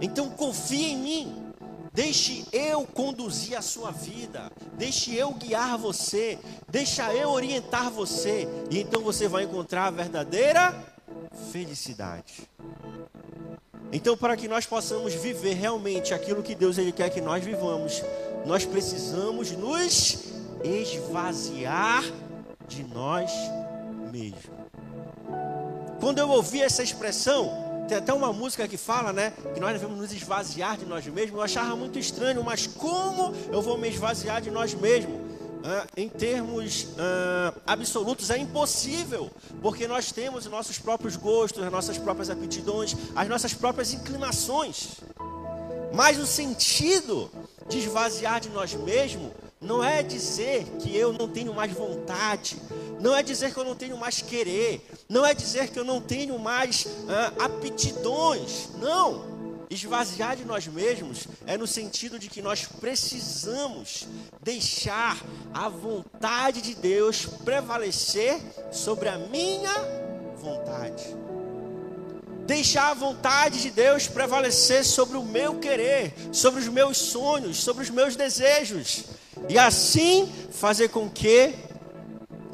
Então 0.00 0.30
confie 0.30 0.92
em 0.92 0.96
mim. 0.96 1.46
Deixe 1.92 2.46
eu 2.52 2.86
conduzir 2.86 3.58
a 3.58 3.62
sua 3.62 3.90
vida. 3.90 4.50
Deixe 4.78 5.14
eu 5.14 5.32
guiar 5.34 5.76
você. 5.76 6.38
Deixa 6.68 7.12
eu 7.12 7.30
orientar 7.30 7.90
você. 7.90 8.48
E 8.70 8.78
então 8.78 9.02
você 9.02 9.26
vai 9.26 9.44
encontrar 9.44 9.86
a 9.86 9.90
verdadeira 9.90 10.72
felicidade. 11.50 12.48
Então, 13.92 14.16
para 14.16 14.36
que 14.36 14.46
nós 14.46 14.66
possamos 14.66 15.14
viver 15.14 15.54
realmente 15.54 16.14
aquilo 16.14 16.42
que 16.44 16.54
Deus 16.54 16.78
ele 16.78 16.92
quer 16.92 17.10
que 17.10 17.20
nós 17.20 17.44
vivamos, 17.44 18.02
nós 18.46 18.64
precisamos 18.64 19.50
nos 19.50 20.30
esvaziar 20.62 22.04
de 22.70 22.84
nós 22.84 23.30
mesmos. 24.12 24.44
Quando 25.98 26.18
eu 26.18 26.28
ouvi 26.30 26.62
essa 26.62 26.82
expressão, 26.82 27.84
tem 27.88 27.98
até 27.98 28.12
uma 28.12 28.32
música 28.32 28.66
que 28.68 28.76
fala, 28.76 29.12
né? 29.12 29.32
Que 29.52 29.60
nós 29.60 29.72
devemos 29.72 29.98
nos 29.98 30.12
esvaziar 30.12 30.78
de 30.78 30.86
nós 30.86 31.04
mesmos. 31.06 31.36
Eu 31.36 31.42
achava 31.42 31.74
muito 31.74 31.98
estranho, 31.98 32.42
mas 32.42 32.66
como 32.66 33.34
eu 33.52 33.60
vou 33.60 33.76
me 33.76 33.88
esvaziar 33.88 34.40
de 34.40 34.50
nós 34.50 34.72
mesmos? 34.72 35.20
Ah, 35.62 35.86
em 35.94 36.08
termos 36.08 36.86
ah, 36.96 37.52
absolutos, 37.66 38.30
é 38.30 38.38
impossível, 38.38 39.30
porque 39.60 39.86
nós 39.86 40.10
temos 40.10 40.46
os 40.46 40.50
nossos 40.50 40.78
próprios 40.78 41.16
gostos, 41.16 41.62
as 41.62 41.70
nossas 41.70 41.98
próprias 41.98 42.30
aptidões, 42.30 42.96
as 43.14 43.28
nossas 43.28 43.52
próprias 43.52 43.92
inclinações. 43.92 45.00
Mas 45.92 46.16
o 46.18 46.26
sentido 46.26 47.30
de 47.68 47.78
esvaziar 47.78 48.40
de 48.40 48.48
nós 48.48 48.72
mesmos 48.72 49.32
não 49.60 49.84
é 49.84 50.02
dizer 50.02 50.64
que 50.80 50.96
eu 50.96 51.12
não 51.12 51.28
tenho 51.28 51.52
mais 51.52 51.70
vontade, 51.70 52.56
não 52.98 53.14
é 53.14 53.22
dizer 53.22 53.52
que 53.52 53.58
eu 53.58 53.64
não 53.64 53.74
tenho 53.74 53.96
mais 53.96 54.22
querer, 54.22 54.88
não 55.06 55.24
é 55.24 55.34
dizer 55.34 55.68
que 55.68 55.78
eu 55.78 55.84
não 55.84 56.00
tenho 56.00 56.38
mais 56.38 56.86
ah, 57.08 57.44
aptidões, 57.44 58.70
não. 58.78 59.28
Esvaziar 59.68 60.34
de 60.34 60.44
nós 60.44 60.66
mesmos 60.66 61.28
é 61.46 61.56
no 61.56 61.66
sentido 61.66 62.18
de 62.18 62.28
que 62.28 62.42
nós 62.42 62.66
precisamos 62.66 64.08
deixar 64.42 65.16
a 65.54 65.68
vontade 65.68 66.60
de 66.60 66.74
Deus 66.74 67.24
prevalecer 67.44 68.40
sobre 68.72 69.08
a 69.08 69.16
minha 69.16 69.72
vontade. 70.36 71.04
Deixar 72.46 72.90
a 72.90 72.94
vontade 72.94 73.62
de 73.62 73.70
Deus 73.70 74.08
prevalecer 74.08 74.84
sobre 74.84 75.16
o 75.16 75.22
meu 75.22 75.60
querer, 75.60 76.14
sobre 76.32 76.58
os 76.58 76.66
meus 76.66 76.96
sonhos, 76.96 77.58
sobre 77.58 77.84
os 77.84 77.90
meus 77.90 78.16
desejos. 78.16 79.04
E 79.48 79.58
assim 79.58 80.30
fazer 80.50 80.88
com 80.88 81.08
que 81.08 81.54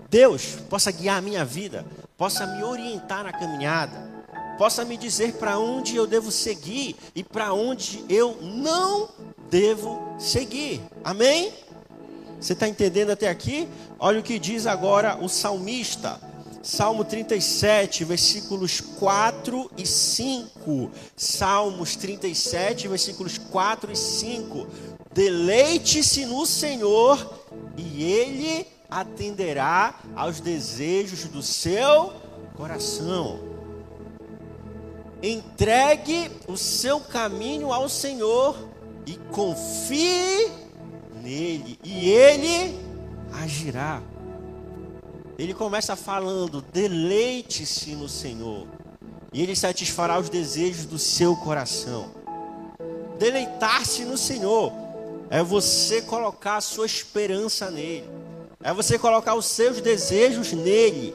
Deus 0.08 0.56
possa 0.68 0.90
guiar 0.90 1.18
a 1.18 1.20
minha 1.20 1.44
vida, 1.44 1.84
possa 2.16 2.46
me 2.46 2.62
orientar 2.62 3.24
na 3.24 3.32
caminhada, 3.32 4.10
possa 4.56 4.84
me 4.84 4.96
dizer 4.96 5.34
para 5.34 5.58
onde 5.58 5.96
eu 5.96 6.06
devo 6.06 6.30
seguir 6.30 6.96
e 7.14 7.22
para 7.22 7.52
onde 7.52 8.04
eu 8.08 8.38
não 8.40 9.08
devo 9.50 10.14
seguir. 10.18 10.80
Amém? 11.04 11.52
Você 12.40 12.52
está 12.52 12.68
entendendo 12.68 13.10
até 13.10 13.28
aqui? 13.28 13.68
Olha 13.98 14.20
o 14.20 14.22
que 14.22 14.38
diz 14.38 14.66
agora 14.66 15.16
o 15.20 15.28
salmista. 15.28 16.20
Salmo 16.62 17.04
37, 17.04 18.04
versículos 18.04 18.80
4 18.80 19.70
e 19.76 19.86
5. 19.86 20.90
Salmos 21.16 21.94
37, 21.94 22.88
versículos 22.88 23.38
4 23.38 23.92
e 23.92 23.96
5. 23.96 24.66
Deleite-se 25.16 26.26
no 26.26 26.44
Senhor 26.44 27.40
e 27.74 28.04
Ele 28.04 28.66
atenderá 28.90 29.98
aos 30.14 30.40
desejos 30.40 31.24
do 31.24 31.42
seu 31.42 32.12
coração. 32.54 33.40
Entregue 35.22 36.30
o 36.46 36.54
seu 36.54 37.00
caminho 37.00 37.72
ao 37.72 37.88
Senhor 37.88 38.56
e 39.06 39.16
confie 39.32 40.50
nele, 41.22 41.78
e 41.82 42.10
ele 42.10 42.78
agirá. 43.32 44.02
Ele 45.38 45.54
começa 45.54 45.96
falando: 45.96 46.60
deleite-se 46.60 47.94
no 47.94 48.08
Senhor, 48.08 48.66
e 49.32 49.42
ele 49.42 49.56
satisfará 49.56 50.18
os 50.18 50.28
desejos 50.28 50.84
do 50.84 50.98
seu 50.98 51.34
coração. 51.36 52.10
Deleitar-se 53.18 54.04
no 54.04 54.18
Senhor 54.18 54.85
é 55.30 55.42
você 55.42 56.02
colocar 56.02 56.56
a 56.56 56.60
sua 56.60 56.86
esperança 56.86 57.70
nele. 57.70 58.08
É 58.62 58.72
você 58.72 58.98
colocar 58.98 59.34
os 59.34 59.46
seus 59.46 59.80
desejos 59.80 60.52
nele. 60.52 61.14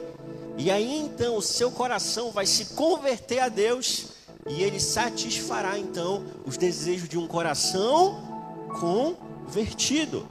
E 0.56 0.70
aí 0.70 0.98
então 0.98 1.36
o 1.36 1.42
seu 1.42 1.70
coração 1.70 2.30
vai 2.30 2.46
se 2.46 2.66
converter 2.74 3.38
a 3.40 3.48
Deus 3.48 4.06
e 4.48 4.62
ele 4.62 4.80
satisfará 4.80 5.78
então 5.78 6.24
os 6.44 6.56
desejos 6.56 7.08
de 7.08 7.16
um 7.16 7.26
coração 7.26 8.20
convertido. 8.80 10.26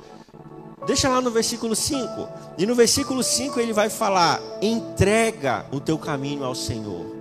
Deixa 0.85 1.09
lá 1.09 1.21
no 1.21 1.31
versículo 1.31 1.75
5. 1.75 2.27
E 2.57 2.65
no 2.65 2.75
versículo 2.75 3.23
5 3.23 3.59
ele 3.59 3.73
vai 3.73 3.89
falar: 3.89 4.41
entrega 4.61 5.65
o 5.71 5.79
teu 5.79 5.97
caminho 5.97 6.43
ao 6.43 6.55
Senhor. 6.55 7.15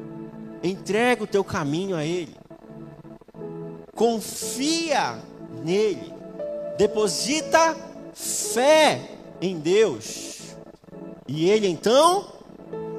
Entrega 0.63 1.25
o 1.25 1.27
teu 1.27 1.43
caminho 1.43 1.97
a 1.97 2.05
Ele. 2.05 2.35
Confia 3.95 5.19
nele. 5.65 6.20
Deposita 6.81 7.77
fé 8.15 9.03
em 9.39 9.59
Deus. 9.59 10.55
E 11.29 11.51
ele 11.51 11.69
então 11.69 12.33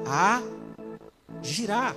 agirá. 0.06 1.92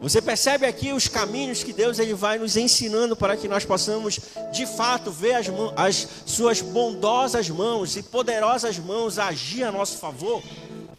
Você 0.00 0.22
percebe 0.22 0.64
aqui 0.64 0.94
os 0.94 1.06
caminhos 1.06 1.62
que 1.62 1.74
Deus 1.74 1.98
ele 1.98 2.14
vai 2.14 2.38
nos 2.38 2.56
ensinando 2.56 3.14
para 3.14 3.36
que 3.36 3.46
nós 3.46 3.62
possamos 3.62 4.18
de 4.50 4.64
fato 4.64 5.10
ver 5.10 5.34
as, 5.34 5.48
mãos, 5.50 5.74
as 5.76 6.08
suas 6.24 6.62
bondosas 6.62 7.50
mãos 7.50 7.94
e 7.94 8.02
poderosas 8.02 8.78
mãos 8.78 9.18
agir 9.18 9.64
a 9.64 9.70
nosso 9.70 9.98
favor. 9.98 10.42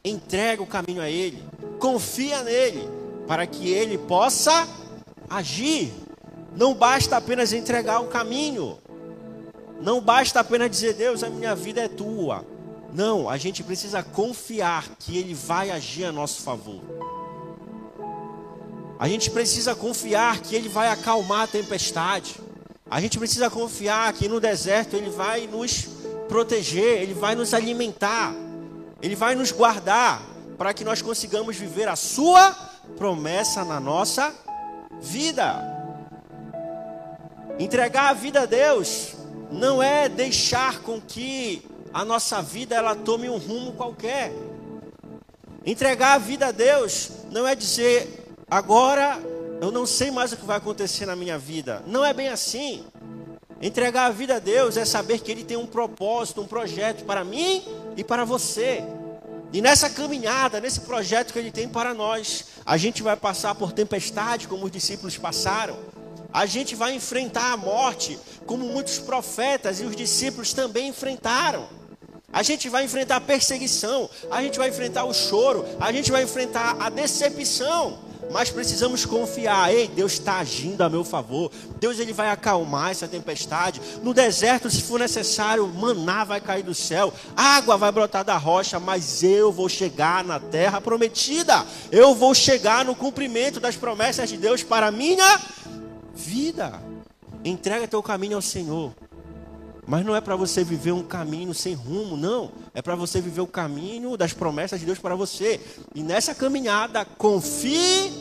Entrega 0.05 0.61
o 0.61 0.67
caminho 0.67 1.01
a 1.01 1.09
Ele, 1.09 1.43
confia 1.79 2.43
nele, 2.43 2.87
para 3.27 3.47
que 3.47 3.67
Ele 3.67 3.97
possa 3.97 4.67
agir. 5.27 5.91
Não 6.55 6.75
basta 6.75 7.17
apenas 7.17 7.51
entregar 7.51 7.99
o 7.99 8.09
caminho, 8.09 8.77
não 9.81 10.01
basta 10.01 10.39
apenas 10.39 10.71
dizer, 10.71 10.93
Deus, 10.93 11.23
a 11.23 11.29
minha 11.29 11.55
vida 11.55 11.81
é 11.81 11.87
tua. 11.87 12.45
Não, 12.93 13.29
a 13.29 13.37
gente 13.37 13.63
precisa 13.63 14.01
confiar 14.01 14.89
que 14.97 15.17
Ele 15.17 15.33
vai 15.33 15.69
agir 15.69 16.05
a 16.05 16.11
nosso 16.11 16.41
favor. 16.41 16.81
A 18.99 19.07
gente 19.07 19.29
precisa 19.29 19.75
confiar 19.75 20.39
que 20.39 20.55
Ele 20.55 20.67
vai 20.67 20.89
acalmar 20.89 21.41
a 21.41 21.47
tempestade. 21.47 22.35
A 22.89 22.99
gente 22.99 23.19
precisa 23.19 23.49
confiar 23.49 24.11
que 24.13 24.27
no 24.27 24.39
deserto 24.39 24.95
Ele 24.95 25.09
vai 25.09 25.45
nos 25.45 25.87
proteger, 26.27 27.01
Ele 27.01 27.13
vai 27.13 27.35
nos 27.35 27.53
alimentar, 27.53 28.33
Ele 29.01 29.15
vai 29.15 29.35
nos 29.35 29.51
guardar, 29.51 30.21
para 30.57 30.73
que 30.73 30.83
nós 30.83 31.01
consigamos 31.01 31.55
viver 31.55 31.87
a 31.87 31.95
Sua 31.95 32.51
promessa 32.97 33.63
na 33.63 33.79
nossa 33.79 34.33
vida. 34.99 35.61
Entregar 37.59 38.09
a 38.09 38.13
vida 38.13 38.41
a 38.41 38.45
Deus 38.45 39.16
não 39.51 39.81
é 39.81 40.09
deixar 40.09 40.81
com 40.81 40.99
que 40.99 41.65
a 41.93 42.03
nossa 42.03 42.41
vida 42.41 42.75
ela 42.75 42.95
tome 42.95 43.29
um 43.29 43.37
rumo 43.37 43.73
qualquer. 43.73 44.31
Entregar 45.65 46.13
a 46.13 46.17
vida 46.17 46.47
a 46.47 46.51
Deus 46.51 47.09
não 47.31 47.47
é 47.47 47.55
dizer 47.55 48.25
agora 48.49 49.19
eu 49.59 49.71
não 49.71 49.85
sei 49.85 50.11
mais 50.11 50.31
o 50.31 50.37
que 50.37 50.45
vai 50.45 50.57
acontecer 50.57 51.05
na 51.05 51.15
minha 51.15 51.37
vida. 51.37 51.83
Não 51.87 52.05
é 52.05 52.13
bem 52.13 52.29
assim. 52.29 52.85
Entregar 53.59 54.05
a 54.05 54.11
vida 54.11 54.35
a 54.35 54.39
Deus 54.39 54.77
é 54.77 54.85
saber 54.85 55.19
que 55.19 55.31
Ele 55.31 55.43
tem 55.43 55.57
um 55.57 55.65
propósito, 55.65 56.41
um 56.41 56.47
projeto 56.47 57.03
para 57.05 57.23
mim 57.23 57.63
e 57.95 58.03
para 58.03 58.23
você. 58.23 58.83
E 59.51 59.61
nessa 59.61 59.89
caminhada, 59.89 60.59
nesse 60.59 60.81
projeto 60.81 61.33
que 61.33 61.39
Ele 61.39 61.51
tem 61.51 61.67
para 61.67 61.93
nós, 61.93 62.45
a 62.65 62.77
gente 62.77 63.01
vai 63.01 63.15
passar 63.15 63.55
por 63.55 63.71
tempestade, 63.71 64.47
como 64.47 64.65
os 64.65 64.71
discípulos 64.71 65.17
passaram. 65.17 65.77
A 66.37 66.45
gente 66.45 66.75
vai 66.75 66.93
enfrentar 66.93 67.51
a 67.51 67.57
morte, 67.57 68.15
como 68.45 68.63
muitos 68.63 68.99
profetas 68.99 69.79
e 69.79 69.85
os 69.85 69.95
discípulos 69.95 70.53
também 70.53 70.89
enfrentaram. 70.89 71.67
A 72.31 72.43
gente 72.43 72.69
vai 72.69 72.85
enfrentar 72.85 73.15
a 73.15 73.21
perseguição, 73.21 74.07
a 74.29 74.39
gente 74.43 74.59
vai 74.59 74.69
enfrentar 74.69 75.05
o 75.05 75.15
choro, 75.15 75.65
a 75.79 75.91
gente 75.91 76.11
vai 76.11 76.21
enfrentar 76.21 76.77
a 76.79 76.91
decepção. 76.91 77.97
Mas 78.31 78.51
precisamos 78.51 79.03
confiar, 79.03 79.73
ei, 79.73 79.87
Deus 79.87 80.13
está 80.13 80.37
agindo 80.37 80.83
a 80.83 80.89
meu 80.89 81.03
favor. 81.03 81.51
Deus 81.79 81.97
ele 81.97 82.13
vai 82.13 82.29
acalmar 82.29 82.91
essa 82.91 83.07
tempestade. 83.07 83.81
No 84.03 84.13
deserto, 84.13 84.69
se 84.69 84.83
for 84.83 84.99
necessário, 84.99 85.65
maná 85.67 86.23
vai 86.23 86.39
cair 86.39 86.61
do 86.61 86.75
céu, 86.75 87.11
água 87.35 87.77
vai 87.77 87.91
brotar 87.91 88.23
da 88.23 88.37
rocha, 88.37 88.79
mas 88.79 89.23
eu 89.23 89.51
vou 89.51 89.67
chegar 89.67 90.23
na 90.23 90.39
terra 90.39 90.79
prometida. 90.79 91.65
Eu 91.91 92.13
vou 92.13 92.35
chegar 92.35 92.85
no 92.85 92.93
cumprimento 92.93 93.59
das 93.59 93.75
promessas 93.75 94.29
de 94.29 94.37
Deus 94.37 94.61
para 94.61 94.91
minha 94.91 95.41
vida. 96.17 96.81
Entrega 97.45 97.87
teu 97.87 98.01
caminho 98.03 98.35
ao 98.35 98.41
Senhor. 98.41 98.93
Mas 99.85 100.05
não 100.05 100.13
é 100.13 100.19
para 100.19 100.35
você 100.35 100.65
viver 100.65 100.91
um 100.91 101.03
caminho 101.03 101.53
sem 101.53 101.73
rumo, 101.73 102.17
não. 102.17 102.51
É 102.73 102.81
para 102.81 102.95
você 102.95 103.21
viver 103.21 103.39
o 103.39 103.47
caminho 103.47 104.17
das 104.17 104.33
promessas 104.33 104.81
de 104.81 104.85
Deus 104.85 104.99
para 104.99 105.15
você. 105.15 105.61
E 105.95 106.03
nessa 106.03 106.35
caminhada, 106.35 107.05
confie 107.05 108.11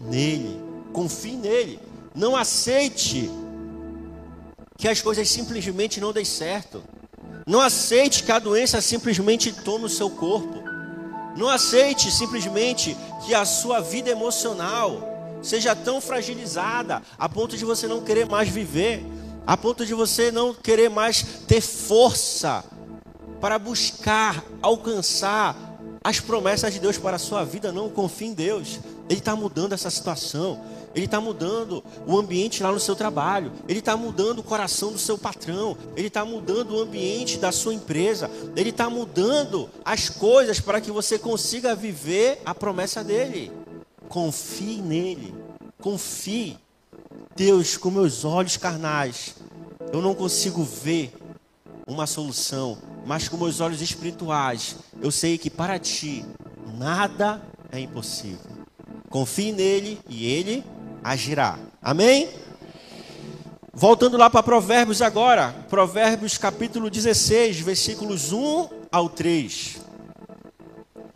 nele. 0.00 0.60
Confie 0.92 1.36
nele. 1.36 1.78
Não 2.12 2.34
aceite 2.34 3.30
que 4.76 4.88
as 4.88 5.00
coisas 5.00 5.28
simplesmente 5.28 6.00
não 6.00 6.12
dêem 6.12 6.24
certo. 6.24 6.82
Não 7.46 7.60
aceite 7.60 8.24
que 8.24 8.32
a 8.32 8.40
doença 8.40 8.80
simplesmente 8.80 9.52
tome 9.52 9.84
o 9.84 9.88
seu 9.88 10.10
corpo. 10.10 10.64
Não 11.36 11.48
aceite 11.48 12.10
simplesmente 12.10 12.96
que 13.24 13.34
a 13.34 13.44
sua 13.44 13.80
vida 13.80 14.10
emocional 14.10 15.11
seja 15.42 15.74
tão 15.74 16.00
fragilizada 16.00 17.02
a 17.18 17.28
ponto 17.28 17.56
de 17.56 17.64
você 17.64 17.86
não 17.86 18.02
querer 18.02 18.26
mais 18.26 18.48
viver, 18.48 19.04
a 19.46 19.56
ponto 19.56 19.84
de 19.84 19.92
você 19.92 20.30
não 20.30 20.54
querer 20.54 20.88
mais 20.88 21.22
ter 21.46 21.60
força 21.60 22.64
para 23.40 23.58
buscar 23.58 24.44
alcançar 24.62 25.56
as 26.04 26.20
promessas 26.20 26.72
de 26.72 26.80
Deus 26.80 26.96
para 26.96 27.16
a 27.16 27.18
sua 27.18 27.44
vida. 27.44 27.72
Não 27.72 27.88
confie 27.88 28.26
em 28.26 28.34
Deus, 28.34 28.78
Ele 29.08 29.18
está 29.18 29.34
mudando 29.34 29.72
essa 29.72 29.90
situação. 29.90 30.60
Ele 30.94 31.06
está 31.06 31.20
mudando 31.20 31.82
o 32.06 32.18
ambiente 32.18 32.62
lá 32.62 32.70
no 32.70 32.78
seu 32.78 32.94
trabalho, 32.94 33.50
Ele 33.66 33.78
está 33.78 33.96
mudando 33.96 34.40
o 34.40 34.42
coração 34.42 34.92
do 34.92 34.98
seu 34.98 35.16
patrão, 35.16 35.76
Ele 35.96 36.08
está 36.08 36.24
mudando 36.24 36.72
o 36.72 36.80
ambiente 36.80 37.38
da 37.38 37.50
sua 37.50 37.72
empresa, 37.72 38.30
Ele 38.54 38.70
está 38.70 38.90
mudando 38.90 39.70
as 39.84 40.10
coisas 40.10 40.60
para 40.60 40.80
que 40.80 40.90
você 40.90 41.18
consiga 41.18 41.74
viver 41.74 42.42
a 42.44 42.54
promessa 42.54 43.02
dele. 43.02 43.50
Confie 44.12 44.82
nele, 44.82 45.34
confie. 45.80 46.58
Deus, 47.34 47.78
com 47.78 47.90
meus 47.90 48.26
olhos 48.26 48.58
carnais, 48.58 49.36
eu 49.90 50.02
não 50.02 50.14
consigo 50.14 50.62
ver 50.62 51.14
uma 51.86 52.06
solução, 52.06 52.76
mas 53.06 53.26
com 53.26 53.38
meus 53.38 53.58
olhos 53.58 53.80
espirituais, 53.80 54.76
eu 55.00 55.10
sei 55.10 55.38
que 55.38 55.48
para 55.48 55.78
ti 55.78 56.26
nada 56.76 57.40
é 57.70 57.80
impossível. 57.80 58.50
Confie 59.08 59.50
nele 59.50 59.98
e 60.06 60.26
ele 60.26 60.62
agirá. 61.02 61.58
Amém? 61.80 62.28
Voltando 63.72 64.18
lá 64.18 64.28
para 64.28 64.42
Provérbios 64.42 65.00
agora, 65.00 65.56
Provérbios 65.70 66.36
capítulo 66.36 66.90
16, 66.90 67.60
versículos 67.60 68.30
1 68.30 68.68
ao 68.92 69.08
3. 69.08 69.81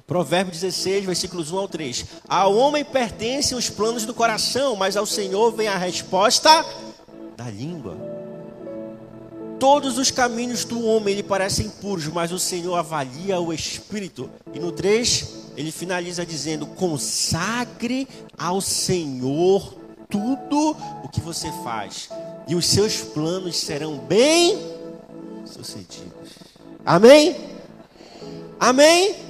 Provérbios 0.07 0.61
16, 0.61 1.05
versículos 1.05 1.51
1 1.51 1.59
ao 1.59 1.69
3. 1.69 2.05
Ao 2.29 2.55
homem 2.55 2.85
pertencem 2.85 3.59
os 3.59 3.69
planos 3.69 4.07
do 4.07 4.15
coração, 4.15 4.77
mas 4.77 4.97
ao 4.97 5.05
Senhor 5.05 5.51
vem 5.53 5.67
a 5.67 5.77
resposta 5.77 6.65
da 7.37 7.51
língua. 7.51 7.97
Todos 9.59 9.99
os 9.99 10.11
caminhos 10.11 10.65
do 10.65 10.85
homem 10.85 11.15
lhe 11.15 11.23
parecem 11.23 11.69
puros, 11.69 12.07
mas 12.07 12.31
o 12.31 12.39
Senhor 12.39 12.77
avalia 12.77 13.41
o 13.41 13.53
espírito. 13.53 14.31
E 14.55 14.61
no 14.61 14.71
3, 14.71 15.29
ele 15.57 15.73
finaliza 15.73 16.25
dizendo: 16.25 16.67
consagre 16.67 18.07
ao 18.39 18.61
Senhor 18.61 19.75
tudo 20.09 20.77
o 21.03 21.09
que 21.09 21.21
você 21.21 21.51
faz, 21.65 22.11
e 22.47 22.55
os 22.55 22.67
seus 22.67 23.01
planos 23.01 23.57
serão 23.57 23.99
bem 23.99 24.57
sucedidos. 25.45 26.31
Amém? 26.85 27.37
Amém? 28.61 29.26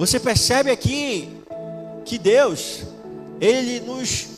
Você 0.00 0.18
percebe 0.18 0.70
aqui 0.70 1.28
que 2.06 2.16
Deus, 2.16 2.84
Ele 3.38 3.80
nos 3.80 4.28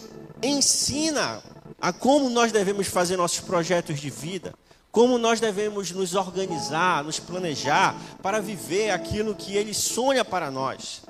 ensina 0.42 1.40
a 1.80 1.92
como 1.92 2.28
nós 2.28 2.50
devemos 2.50 2.88
fazer 2.88 3.16
nossos 3.16 3.38
projetos 3.38 4.00
de 4.00 4.10
vida, 4.10 4.52
como 4.90 5.18
nós 5.18 5.38
devemos 5.38 5.92
nos 5.92 6.16
organizar, 6.16 7.04
nos 7.04 7.20
planejar 7.20 7.96
para 8.20 8.40
viver 8.40 8.90
aquilo 8.90 9.36
que 9.36 9.56
Ele 9.56 9.72
sonha 9.72 10.24
para 10.24 10.50
nós. 10.50 11.02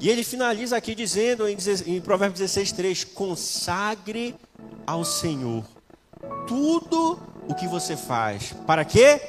E 0.00 0.08
ele 0.08 0.24
finaliza 0.24 0.78
aqui 0.78 0.94
dizendo 0.94 1.44
em 1.46 2.00
Provérbios 2.00 2.40
16, 2.40 2.72
3: 2.72 3.04
consagre 3.04 4.34
ao 4.86 5.04
Senhor 5.04 5.64
tudo 6.46 7.20
o 7.46 7.54
que 7.54 7.68
você 7.68 7.94
faz. 7.94 8.54
Para 8.66 8.86
quê? 8.86 9.20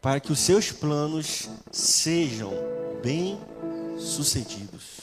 Para 0.00 0.20
que 0.20 0.30
os 0.30 0.38
seus 0.38 0.70
planos 0.70 1.48
sejam 1.72 2.81
bem 3.02 3.38
sucedidos. 3.98 5.02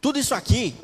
Tudo 0.00 0.18
isso 0.18 0.34
aqui 0.34 0.74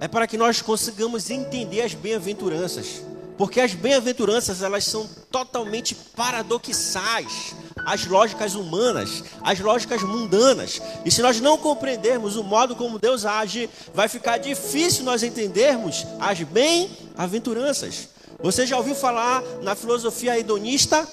é 0.00 0.08
para 0.08 0.26
que 0.26 0.38
nós 0.38 0.62
consigamos 0.62 1.30
entender 1.30 1.82
as 1.82 1.94
bem-aventuranças. 1.94 3.02
Porque 3.36 3.60
as 3.60 3.72
bem-aventuranças, 3.72 4.62
elas 4.62 4.84
são 4.84 5.08
totalmente 5.30 5.94
paradoxais 5.94 7.54
às 7.86 8.04
lógicas 8.04 8.56
humanas, 8.56 9.22
às 9.42 9.60
lógicas 9.60 10.02
mundanas. 10.02 10.82
E 11.04 11.10
se 11.10 11.22
nós 11.22 11.40
não 11.40 11.56
compreendermos 11.56 12.36
o 12.36 12.42
modo 12.42 12.74
como 12.74 12.98
Deus 12.98 13.24
age, 13.24 13.70
vai 13.94 14.08
ficar 14.08 14.38
difícil 14.38 15.04
nós 15.04 15.22
entendermos 15.22 16.04
as 16.18 16.42
bem-aventuranças. 16.42 18.08
Você 18.40 18.66
já 18.66 18.76
ouviu 18.76 18.94
falar 18.94 19.42
na 19.62 19.74
filosofia 19.74 20.38
hedonista, 20.38 21.06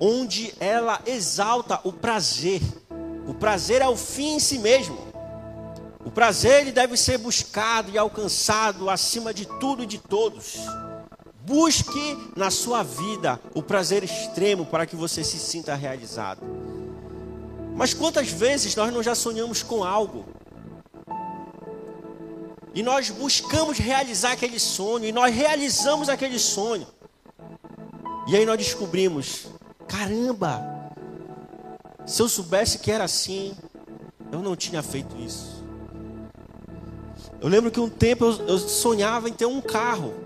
onde 0.00 0.54
ela 0.60 1.00
exalta 1.06 1.80
o 1.84 1.92
prazer. 1.92 2.60
O 3.26 3.34
prazer 3.34 3.80
é 3.80 3.88
o 3.88 3.96
fim 3.96 4.36
em 4.36 4.40
si 4.40 4.58
mesmo. 4.58 4.98
O 6.04 6.10
prazer 6.10 6.60
ele 6.60 6.72
deve 6.72 6.96
ser 6.96 7.18
buscado 7.18 7.90
e 7.90 7.96
alcançado 7.96 8.90
acima 8.90 9.32
de 9.32 9.46
tudo 9.46 9.82
e 9.82 9.86
de 9.86 9.98
todos. 9.98 10.56
Busque 11.46 12.18
na 12.36 12.50
sua 12.50 12.82
vida 12.82 13.40
o 13.54 13.62
prazer 13.62 14.04
extremo 14.04 14.66
para 14.66 14.86
que 14.86 14.96
você 14.96 15.24
se 15.24 15.38
sinta 15.38 15.74
realizado. 15.74 16.42
Mas 17.74 17.92
quantas 17.92 18.28
vezes 18.28 18.76
nós 18.76 18.92
não 18.92 19.02
já 19.02 19.14
sonhamos 19.14 19.62
com 19.62 19.82
algo? 19.82 20.24
E 22.74 22.82
nós 22.82 23.08
buscamos 23.10 23.78
realizar 23.78 24.32
aquele 24.32 24.58
sonho, 24.58 25.04
e 25.04 25.12
nós 25.12 25.34
realizamos 25.34 26.08
aquele 26.08 26.38
sonho. 26.38 26.86
E 28.26 28.36
aí 28.36 28.44
nós 28.44 28.58
descobrimos: 28.58 29.46
caramba, 29.84 30.62
se 32.06 32.20
eu 32.20 32.28
soubesse 32.28 32.78
que 32.78 32.90
era 32.90 33.04
assim, 33.04 33.54
eu 34.32 34.40
não 34.40 34.56
tinha 34.56 34.82
feito 34.82 35.16
isso. 35.16 35.64
Eu 37.40 37.48
lembro 37.48 37.70
que 37.70 37.80
um 37.80 37.88
tempo 37.88 38.24
eu, 38.24 38.58
sonhava 38.58 39.28
em 39.28 39.32
ter 39.32 39.46
um 39.46 39.60
carro 39.60 40.24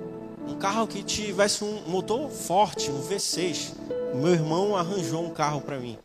um 0.48 0.54
carro 0.54 0.86
que 0.86 1.02
tivesse 1.02 1.62
um 1.62 1.82
motor 1.86 2.30
forte, 2.30 2.90
um 2.90 3.02
V6. 3.02 3.74
Meu 4.14 4.32
irmão 4.32 4.74
arranjou 4.74 5.22
um 5.22 5.30
carro 5.30 5.60
para 5.60 5.78
mim. 5.78 5.98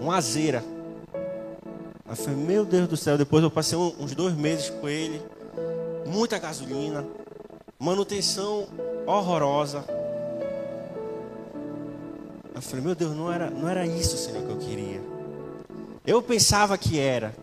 Um 0.00 0.10
Azeira. 0.10 0.64
Eu 2.08 2.14
falei, 2.14 2.36
meu 2.36 2.64
Deus 2.64 2.86
do 2.86 2.96
céu, 2.96 3.18
depois 3.18 3.42
eu 3.42 3.50
passei 3.50 3.76
uns 3.76 4.14
dois 4.14 4.34
meses 4.36 4.70
com 4.70 4.88
ele. 4.88 5.20
Muita 6.06 6.38
gasolina. 6.38 7.04
Manutenção 7.76 8.68
horrorosa. 9.04 9.84
Eu 12.54 12.62
falei, 12.62 12.84
meu 12.84 12.94
Deus, 12.94 13.16
não 13.16 13.32
era, 13.32 13.50
não 13.50 13.68
era 13.68 13.84
isso, 13.84 14.16
Senhor, 14.16 14.42
que 14.44 14.50
eu 14.50 14.58
queria. 14.58 15.02
Eu 16.06 16.22
pensava 16.22 16.78
que 16.78 16.98
era. 16.98 17.34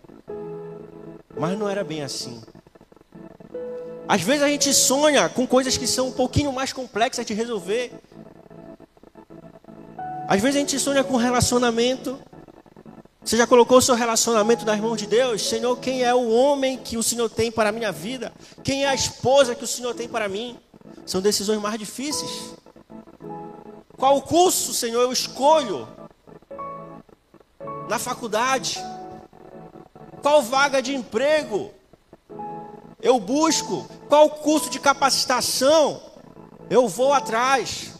Mas 1.38 1.58
não 1.58 1.68
era 1.68 1.84
bem 1.84 2.02
assim. 2.02 2.40
Às 4.08 4.22
vezes 4.22 4.42
a 4.42 4.48
gente 4.48 4.72
sonha 4.72 5.28
com 5.28 5.46
coisas 5.46 5.76
que 5.76 5.86
são 5.86 6.08
um 6.08 6.12
pouquinho 6.12 6.52
mais 6.52 6.72
complexas 6.72 7.26
de 7.26 7.34
resolver. 7.34 7.92
Às 10.28 10.40
vezes 10.40 10.56
a 10.56 10.60
gente 10.60 10.78
sonha 10.78 11.04
com 11.04 11.16
relacionamento. 11.16 12.18
Você 13.24 13.36
já 13.36 13.46
colocou 13.46 13.78
o 13.78 13.82
seu 13.82 13.94
relacionamento 13.94 14.64
nas 14.64 14.80
mãos 14.80 14.96
de 14.96 15.06
Deus? 15.06 15.42
Senhor, 15.42 15.76
quem 15.76 16.02
é 16.02 16.14
o 16.14 16.30
homem 16.30 16.78
que 16.78 16.96
o 16.96 17.02
Senhor 17.02 17.28
tem 17.28 17.52
para 17.52 17.68
a 17.68 17.72
minha 17.72 17.92
vida? 17.92 18.32
Quem 18.64 18.84
é 18.84 18.88
a 18.88 18.94
esposa 18.94 19.54
que 19.54 19.64
o 19.64 19.66
Senhor 19.66 19.94
tem 19.94 20.08
para 20.08 20.28
mim? 20.28 20.58
São 21.04 21.20
decisões 21.20 21.60
mais 21.60 21.78
difíceis. 21.78 22.54
Qual 24.02 24.20
curso, 24.20 24.74
Senhor, 24.74 25.00
eu 25.00 25.12
escolho? 25.12 25.86
Na 27.88 28.00
faculdade? 28.00 28.80
Qual 30.20 30.42
vaga 30.42 30.82
de 30.82 30.92
emprego? 30.92 31.70
eu 33.00 33.20
busco, 33.20 33.88
qual 34.08 34.28
curso 34.28 34.70
de 34.70 34.80
capacitação 34.80 36.02
eu 36.68 36.88
vou 36.88 37.12
atrás. 37.12 37.92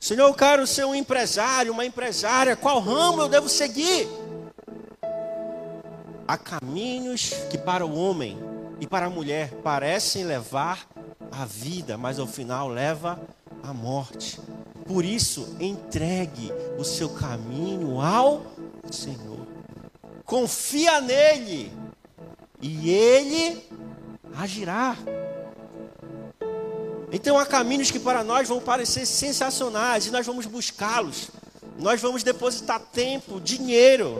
Senhor, 0.00 0.28
eu 0.28 0.32
quero 0.32 0.66
ser 0.66 0.86
um 0.86 0.94
empresário, 0.94 1.74
uma 1.74 1.84
empresária, 1.84 2.56
qual 2.56 2.80
ramo 2.80 3.20
eu 3.20 3.28
devo 3.28 3.50
seguir? 3.50 4.08
Há 6.26 6.38
caminhos 6.38 7.34
que 7.50 7.58
para 7.58 7.84
o 7.84 7.94
homem 7.94 8.38
e 8.80 8.86
para 8.86 9.06
a 9.06 9.10
mulher 9.10 9.50
parecem 9.62 10.24
levar 10.24 10.86
à 11.30 11.44
vida, 11.44 11.96
mas 11.96 12.18
ao 12.18 12.26
final 12.26 12.68
leva 12.68 13.20
à 13.62 13.72
morte. 13.72 14.40
Por 14.86 15.04
isso, 15.04 15.56
entregue 15.60 16.52
o 16.78 16.84
seu 16.84 17.10
caminho 17.10 18.00
ao 18.00 18.42
Senhor. 18.90 19.46
Confia 20.24 21.00
nele 21.00 21.72
e 22.60 22.90
ele 22.90 23.62
agirá. 24.36 24.96
Então 27.10 27.38
há 27.38 27.46
caminhos 27.46 27.90
que 27.90 27.98
para 27.98 28.22
nós 28.22 28.48
vão 28.48 28.60
parecer 28.60 29.06
sensacionais 29.06 30.06
e 30.06 30.10
nós 30.10 30.26
vamos 30.26 30.46
buscá-los. 30.46 31.30
Nós 31.78 32.00
vamos 32.00 32.22
depositar 32.22 32.80
tempo, 32.80 33.40
dinheiro, 33.40 34.18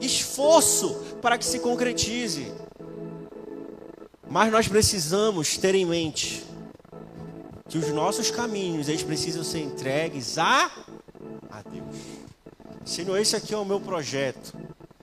esforço 0.00 0.94
para 1.20 1.38
que 1.38 1.44
se 1.44 1.58
concretize. 1.58 2.52
Mas 4.30 4.52
nós 4.52 4.68
precisamos 4.68 5.56
ter 5.58 5.74
em 5.74 5.84
mente 5.84 6.44
que 7.68 7.76
os 7.76 7.88
nossos 7.88 8.30
caminhos 8.30 8.88
eles 8.88 9.02
precisam 9.02 9.42
ser 9.42 9.58
entregues 9.58 10.38
a, 10.38 10.70
a 11.50 11.62
Deus. 11.62 11.96
Senhor, 12.84 13.18
esse 13.18 13.34
aqui 13.34 13.52
é 13.52 13.56
o 13.56 13.64
meu 13.64 13.80
projeto, 13.80 14.54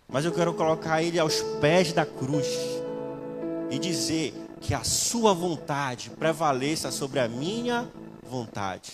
mas 0.07 0.23
eu 0.23 0.31
quero 0.31 0.53
colocar 0.53 1.03
ele 1.03 1.19
aos 1.19 1.41
pés 1.59 1.91
da 1.91 2.05
cruz 2.05 2.47
e 3.69 3.77
dizer 3.77 4.33
que 4.61 4.73
a 4.73 4.85
sua 4.85 5.33
vontade 5.33 6.09
prevaleça 6.09 6.89
sobre 6.89 7.19
a 7.19 7.27
minha 7.27 7.85
vontade. 8.23 8.93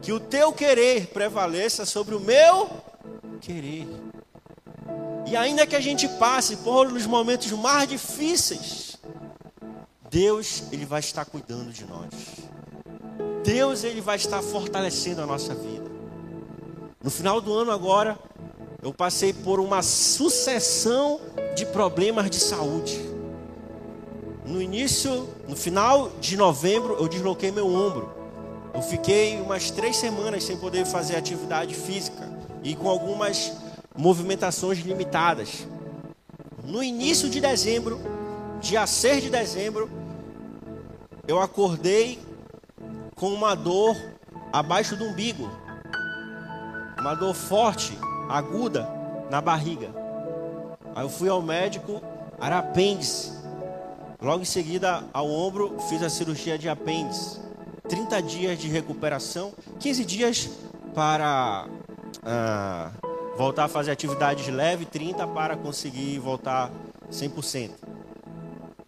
Que 0.00 0.12
o 0.12 0.20
teu 0.20 0.50
querer 0.50 1.08
prevaleça 1.08 1.84
sobre 1.84 2.14
o 2.14 2.20
meu 2.20 2.70
querer. 3.38 3.86
E 5.26 5.36
ainda 5.36 5.66
que 5.66 5.76
a 5.76 5.80
gente 5.80 6.08
passe 6.08 6.56
por 6.56 6.86
os 6.86 7.06
momentos 7.06 7.52
mais 7.52 7.88
difíceis, 7.88 8.91
Deus, 10.12 10.64
ele 10.70 10.84
vai 10.84 11.00
estar 11.00 11.24
cuidando 11.24 11.72
de 11.72 11.86
nós. 11.86 12.10
Deus, 13.42 13.82
ele 13.82 14.02
vai 14.02 14.16
estar 14.16 14.42
fortalecendo 14.42 15.22
a 15.22 15.26
nossa 15.26 15.54
vida. 15.54 15.90
No 17.02 17.10
final 17.10 17.40
do 17.40 17.50
ano 17.54 17.70
agora, 17.70 18.18
eu 18.82 18.92
passei 18.92 19.32
por 19.32 19.58
uma 19.58 19.82
sucessão 19.82 21.18
de 21.56 21.64
problemas 21.64 22.28
de 22.28 22.36
saúde. 22.36 23.00
No 24.44 24.60
início, 24.60 25.30
no 25.48 25.56
final 25.56 26.12
de 26.20 26.36
novembro, 26.36 26.94
eu 27.00 27.08
desloquei 27.08 27.50
meu 27.50 27.66
ombro. 27.66 28.12
Eu 28.74 28.82
fiquei 28.82 29.40
umas 29.40 29.70
três 29.70 29.96
semanas 29.96 30.44
sem 30.44 30.58
poder 30.58 30.84
fazer 30.84 31.16
atividade 31.16 31.74
física 31.74 32.30
e 32.62 32.76
com 32.76 32.86
algumas 32.86 33.50
movimentações 33.96 34.78
limitadas. 34.80 35.66
No 36.62 36.82
início 36.82 37.30
de 37.30 37.40
dezembro, 37.40 37.98
dia 38.60 38.86
6 38.86 39.22
de 39.22 39.30
dezembro, 39.30 40.01
eu 41.26 41.40
acordei 41.40 42.18
com 43.14 43.28
uma 43.28 43.54
dor 43.54 43.96
abaixo 44.52 44.96
do 44.96 45.04
umbigo, 45.04 45.48
uma 46.98 47.14
dor 47.14 47.34
forte, 47.34 47.96
aguda 48.28 48.88
na 49.30 49.40
barriga. 49.40 49.90
Aí 50.94 51.04
eu 51.04 51.08
fui 51.08 51.28
ao 51.28 51.40
médico, 51.40 52.02
era 52.40 52.58
apêndice. 52.58 53.32
Logo 54.20 54.42
em 54.42 54.46
seguida, 54.46 55.02
ao 55.12 55.28
ombro, 55.28 55.78
fiz 55.88 56.02
a 56.02 56.10
cirurgia 56.10 56.58
de 56.58 56.68
apêndice. 56.68 57.40
30 57.88 58.22
dias 58.22 58.58
de 58.58 58.68
recuperação, 58.68 59.52
15 59.80 60.04
dias 60.04 60.50
para 60.94 61.66
ah, 62.24 62.90
voltar 63.36 63.64
a 63.64 63.68
fazer 63.68 63.90
atividades 63.90 64.46
leves, 64.48 64.86
30 64.88 65.26
para 65.28 65.56
conseguir 65.56 66.18
voltar 66.18 66.70
100%. 67.10 67.70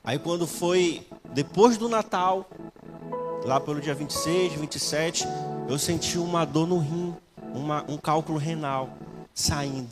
Aí 0.05 0.19
quando 0.19 0.47
foi 0.47 1.07
depois 1.35 1.77
do 1.77 1.89
Natal, 1.89 2.49
lá 3.45 3.59
pelo 3.59 3.81
dia 3.81 3.95
26, 3.95 4.53
27, 4.53 5.27
eu 5.69 5.77
senti 5.79 6.17
uma 6.17 6.45
dor 6.45 6.67
no 6.67 6.79
rim, 6.79 7.13
uma, 7.53 7.85
um 7.89 7.97
cálculo 7.97 8.39
renal 8.39 8.91
saindo. 9.35 9.91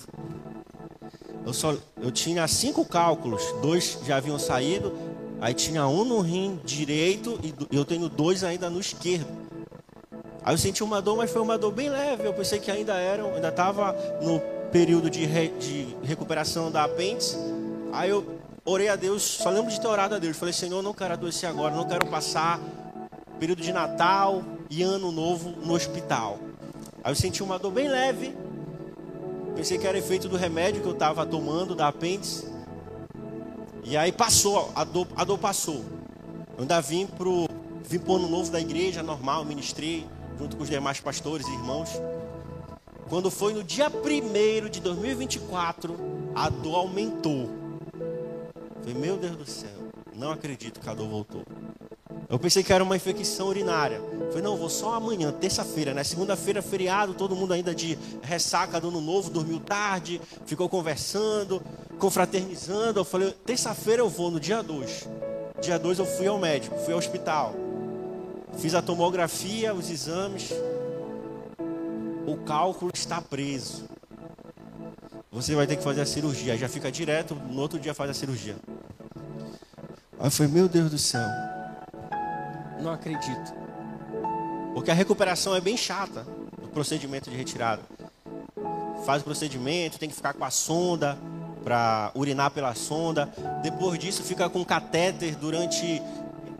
Eu, 1.45 1.53
só, 1.53 1.75
eu 2.01 2.13
tinha 2.13 2.47
cinco 2.47 2.85
cálculos, 2.85 3.43
dois 3.61 3.99
já 4.07 4.19
haviam 4.19 4.39
saído, 4.39 4.93
aí 5.41 5.53
tinha 5.53 5.85
um 5.89 6.05
no 6.05 6.21
rim 6.21 6.61
direito 6.65 7.39
e 7.43 7.77
eu 7.77 7.85
tenho 7.85 8.09
dois 8.09 8.45
ainda 8.45 8.71
no 8.71 8.79
esquerdo. 8.79 9.27
Aí 10.45 10.55
eu 10.55 10.59
senti 10.59 10.85
uma 10.85 11.03
dor, 11.03 11.17
mas 11.17 11.31
foi 11.33 11.43
uma 11.43 11.59
dor 11.59 11.73
bem 11.73 11.89
leve. 11.89 12.25
Eu 12.25 12.35
pensei 12.35 12.61
que 12.61 12.71
ainda 12.71 12.95
era, 12.95 13.25
ainda 13.25 13.49
estava 13.49 13.93
no 14.23 14.41
período 14.71 15.11
de, 15.11 15.25
re, 15.25 15.49
de 15.59 15.97
recuperação 16.05 16.71
da 16.71 16.85
apêndice. 16.85 17.37
Aí 17.93 18.11
eu 18.11 18.42
orei 18.65 18.89
a 18.89 18.97
Deus, 18.97 19.23
só 19.23 19.51
lembro 19.51 19.71
de 19.71 19.81
ter 19.81 19.87
orado 19.87 20.15
a 20.15 20.19
Deus. 20.19 20.37
Falei, 20.37 20.53
Senhor, 20.53 20.83
não 20.83 20.93
quero 20.93 21.15
adoecer 21.15 21.49
agora, 21.49 21.75
não 21.75 21.87
quero 21.87 22.07
passar 22.07 22.61
período 23.39 23.61
de 23.61 23.73
Natal 23.73 24.43
e 24.71 24.83
Ano 24.83 25.11
Novo 25.11 25.51
no 25.65 25.75
hospital. 25.75 26.39
Aí 27.03 27.11
eu 27.11 27.17
senti 27.17 27.43
uma 27.43 27.59
dor 27.59 27.73
bem 27.73 27.89
leve. 27.89 28.37
Pensei 29.57 29.77
que 29.79 29.87
era 29.87 29.99
efeito 29.99 30.29
do 30.29 30.37
remédio 30.37 30.81
que 30.81 30.87
eu 30.87 30.93
estava 30.93 31.27
tomando 31.27 31.75
da 31.75 31.89
apêndice. 31.89 32.49
E 33.85 33.97
aí 33.97 34.13
passou, 34.13 34.71
a 34.75 34.85
dor, 34.85 35.09
a 35.17 35.25
dor 35.25 35.39
passou. 35.39 35.85
Eu 36.57 36.61
ainda 36.61 36.81
vim 36.81 37.07
pro 37.07 37.49
vim 37.85 37.99
pro 37.99 38.15
ano 38.15 38.29
novo 38.29 38.51
da 38.51 38.61
igreja, 38.61 39.03
normal, 39.03 39.45
ministrei 39.45 40.07
junto 40.39 40.57
com 40.57 40.63
os 40.63 40.71
demais 40.71 41.01
pastores 41.01 41.47
e 41.49 41.53
irmãos. 41.53 41.91
Quando 43.09 43.31
foi 43.31 43.53
no 43.53 43.63
dia 43.63 43.89
1 43.89 44.69
de 44.71 44.81
2024, 44.81 45.97
a 46.35 46.49
dor 46.49 46.77
aumentou. 46.77 47.62
Falei, 48.83 48.95
meu 48.95 49.17
Deus 49.17 49.37
do 49.37 49.47
céu, 49.47 49.71
não 50.15 50.33
acredito 50.33 50.81
que 50.81 50.91
a 50.91 50.95
dor 50.95 51.09
voltou. 51.09 51.45
Eu 52.29 52.39
pensei 52.39 52.65
que 52.65 52.73
era 52.73 52.83
uma 52.83 52.97
infecção 52.97 53.47
urinária. 53.47 54.01
Falei, 54.29 54.43
não, 54.43 54.57
vou 54.57 54.69
só 54.69 54.95
amanhã, 54.95 55.31
terça-feira, 55.31 55.95
né? 55.95 56.03
Segunda-feira, 56.03 56.61
feriado, 56.61 57.15
todo 57.15 57.37
mundo 57.37 57.53
ainda 57.53 57.73
de 57.73 57.97
ressaca 58.23 58.81
do 58.81 58.89
ano 58.89 59.01
novo, 59.01 59.31
dormiu 59.31 59.61
tarde, 59.61 60.21
ficou 60.45 60.69
conversando, 60.69 61.63
confraternizando. 61.99 62.99
Eu 62.99 63.05
falei, 63.05 63.33
terça-feira 63.47 64.03
eu 64.03 64.09
vou, 64.09 64.31
no 64.31 64.41
dia 64.41 64.63
2. 64.63 65.09
Dia 65.61 65.79
2 65.79 66.01
eu 66.01 66.07
fui 66.07 66.27
ao 66.27 66.39
médico, 66.39 66.77
fui 66.79 66.93
ao 66.93 66.99
hospital. 66.99 67.55
Fiz 68.59 68.75
a 68.75 68.83
tomografia, 68.83 69.73
os 69.73 69.89
exames. 69.89 70.53
O 72.27 72.37
cálculo 72.45 72.91
está 72.93 73.21
preso. 73.21 73.85
Você 75.31 75.55
vai 75.55 75.67
ter 75.67 75.77
que 75.77 75.83
fazer 75.83 76.03
a 76.03 76.07
cirurgia. 76.07 76.59
Já 76.59 76.69
fica 76.69 76.93
direto, 76.93 77.35
no 77.35 77.61
outro 77.61 77.79
dia 77.79 77.95
faz 77.95 78.11
a 78.11 78.15
cirurgia. 78.15 78.57
Aí 80.23 80.31
falei, 80.31 80.53
meu 80.53 80.69
Deus 80.69 80.89
do 80.89 80.99
céu. 80.99 81.27
Não 82.81 82.93
acredito. 82.93 83.53
Porque 84.73 84.89
a 84.89 84.95
recuperação 84.95 85.53
é 85.57 85.61
bem 85.61 85.77
chata. 85.77 86.25
O 86.63 86.69
procedimento 86.69 87.29
de 87.29 87.37
retirada. 87.37 87.83
Faz 89.05 89.23
o 89.23 89.25
procedimento, 89.25 89.99
tem 89.99 90.09
que 90.09 90.15
ficar 90.15 90.33
com 90.33 90.45
a 90.45 90.51
sonda 90.51 91.19
para 91.65 92.13
urinar 92.15 92.53
pela 92.53 92.73
sonda. 92.73 93.29
Depois 93.65 93.99
disso, 93.99 94.23
fica 94.23 94.49
com 94.49 94.65
catéter 94.65 95.35
durante 95.35 96.01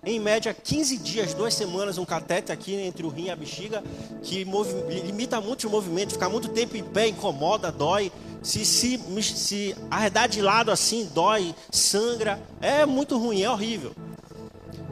em 0.05 0.19
média 0.19 0.53
15 0.53 0.99
dias, 0.99 1.33
duas 1.33 1.55
semanas, 1.55 1.99
um 1.99 2.05
catéter 2.05 2.53
aqui 2.53 2.75
entre 2.75 3.07
o 3.07 3.09
rim 3.09 3.27
e 3.27 3.31
a 3.31 3.37
bexiga, 3.37 3.85
que 4.23 4.45
limita 4.89 5.41
muito 5.41 5.69
o 5.69 5.71
movimento, 5.71 6.15
ficar 6.15 6.29
muito 6.29 6.49
tempo 6.49 6.77
em 6.77 6.83
pé 6.83 7.07
incomoda, 7.07 7.71
dói. 7.71 8.11
Se, 8.43 8.65
se, 8.65 9.01
se 9.23 9.77
arredar 9.91 10.29
de 10.29 10.43
lado 10.43 10.71
assim, 10.71 11.09
dói, 11.15 11.55
sangra, 11.71 12.43
é 12.61 12.85
muito 12.85 13.17
ruim, 13.17 13.43
é 13.43 13.51
horrível. 13.51 13.93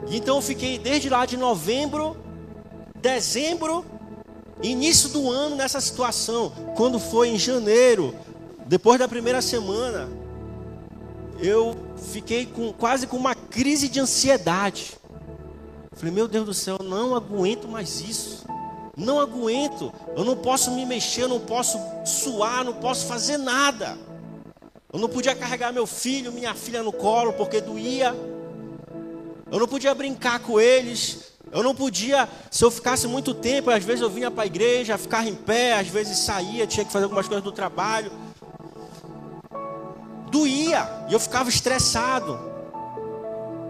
Então 0.09 0.37
eu 0.37 0.41
fiquei 0.41 0.79
desde 0.79 1.09
lá 1.09 1.25
de 1.25 1.37
novembro, 1.37 2.17
dezembro, 2.95 3.85
início 4.63 5.09
do 5.09 5.29
ano 5.29 5.55
nessa 5.55 5.81
situação. 5.81 6.51
Quando 6.75 6.99
foi 6.99 7.29
em 7.29 7.37
janeiro, 7.37 8.15
depois 8.65 8.99
da 8.99 9.07
primeira 9.07 9.41
semana, 9.41 10.09
eu 11.39 11.75
fiquei 12.11 12.45
com, 12.45 12.71
quase 12.71 13.05
com 13.07 13.17
uma 13.17 13.35
crise 13.35 13.89
de 13.89 13.99
ansiedade. 13.99 14.93
Falei, 15.93 16.13
meu 16.13 16.27
Deus 16.27 16.45
do 16.45 16.53
céu, 16.53 16.77
não 16.81 17.15
aguento 17.15 17.67
mais 17.67 17.99
isso. 18.01 18.45
Não 18.95 19.19
aguento. 19.19 19.93
Eu 20.15 20.23
não 20.23 20.35
posso 20.35 20.71
me 20.71 20.85
mexer, 20.85 21.23
eu 21.23 21.29
não 21.29 21.39
posso 21.39 21.79
suar, 22.05 22.63
não 22.63 22.73
posso 22.73 23.05
fazer 23.05 23.37
nada. 23.37 23.97
Eu 24.91 24.99
não 24.99 25.07
podia 25.07 25.33
carregar 25.33 25.71
meu 25.71 25.87
filho, 25.87 26.31
minha 26.31 26.53
filha 26.53 26.83
no 26.83 26.91
colo 26.91 27.33
porque 27.33 27.61
doía. 27.61 28.13
Eu 29.49 29.59
não 29.59 29.67
podia 29.67 29.95
brincar 29.95 30.39
com 30.39 30.59
eles. 30.59 31.31
Eu 31.51 31.61
não 31.63 31.75
podia, 31.75 32.29
se 32.49 32.63
eu 32.63 32.71
ficasse 32.71 33.07
muito 33.07 33.33
tempo, 33.33 33.69
às 33.69 33.83
vezes 33.83 34.01
eu 34.01 34.09
vinha 34.09 34.31
para 34.31 34.43
a 34.43 34.45
igreja, 34.45 34.97
ficava 34.97 35.27
em 35.27 35.35
pé, 35.35 35.73
às 35.73 35.87
vezes 35.87 36.17
saía, 36.19 36.65
tinha 36.65 36.85
que 36.85 36.91
fazer 36.91 37.03
algumas 37.03 37.27
coisas 37.27 37.43
do 37.43 37.51
trabalho. 37.51 38.11
Doía, 40.29 41.05
e 41.09 41.13
eu 41.13 41.19
ficava 41.19 41.49
estressado 41.49 42.39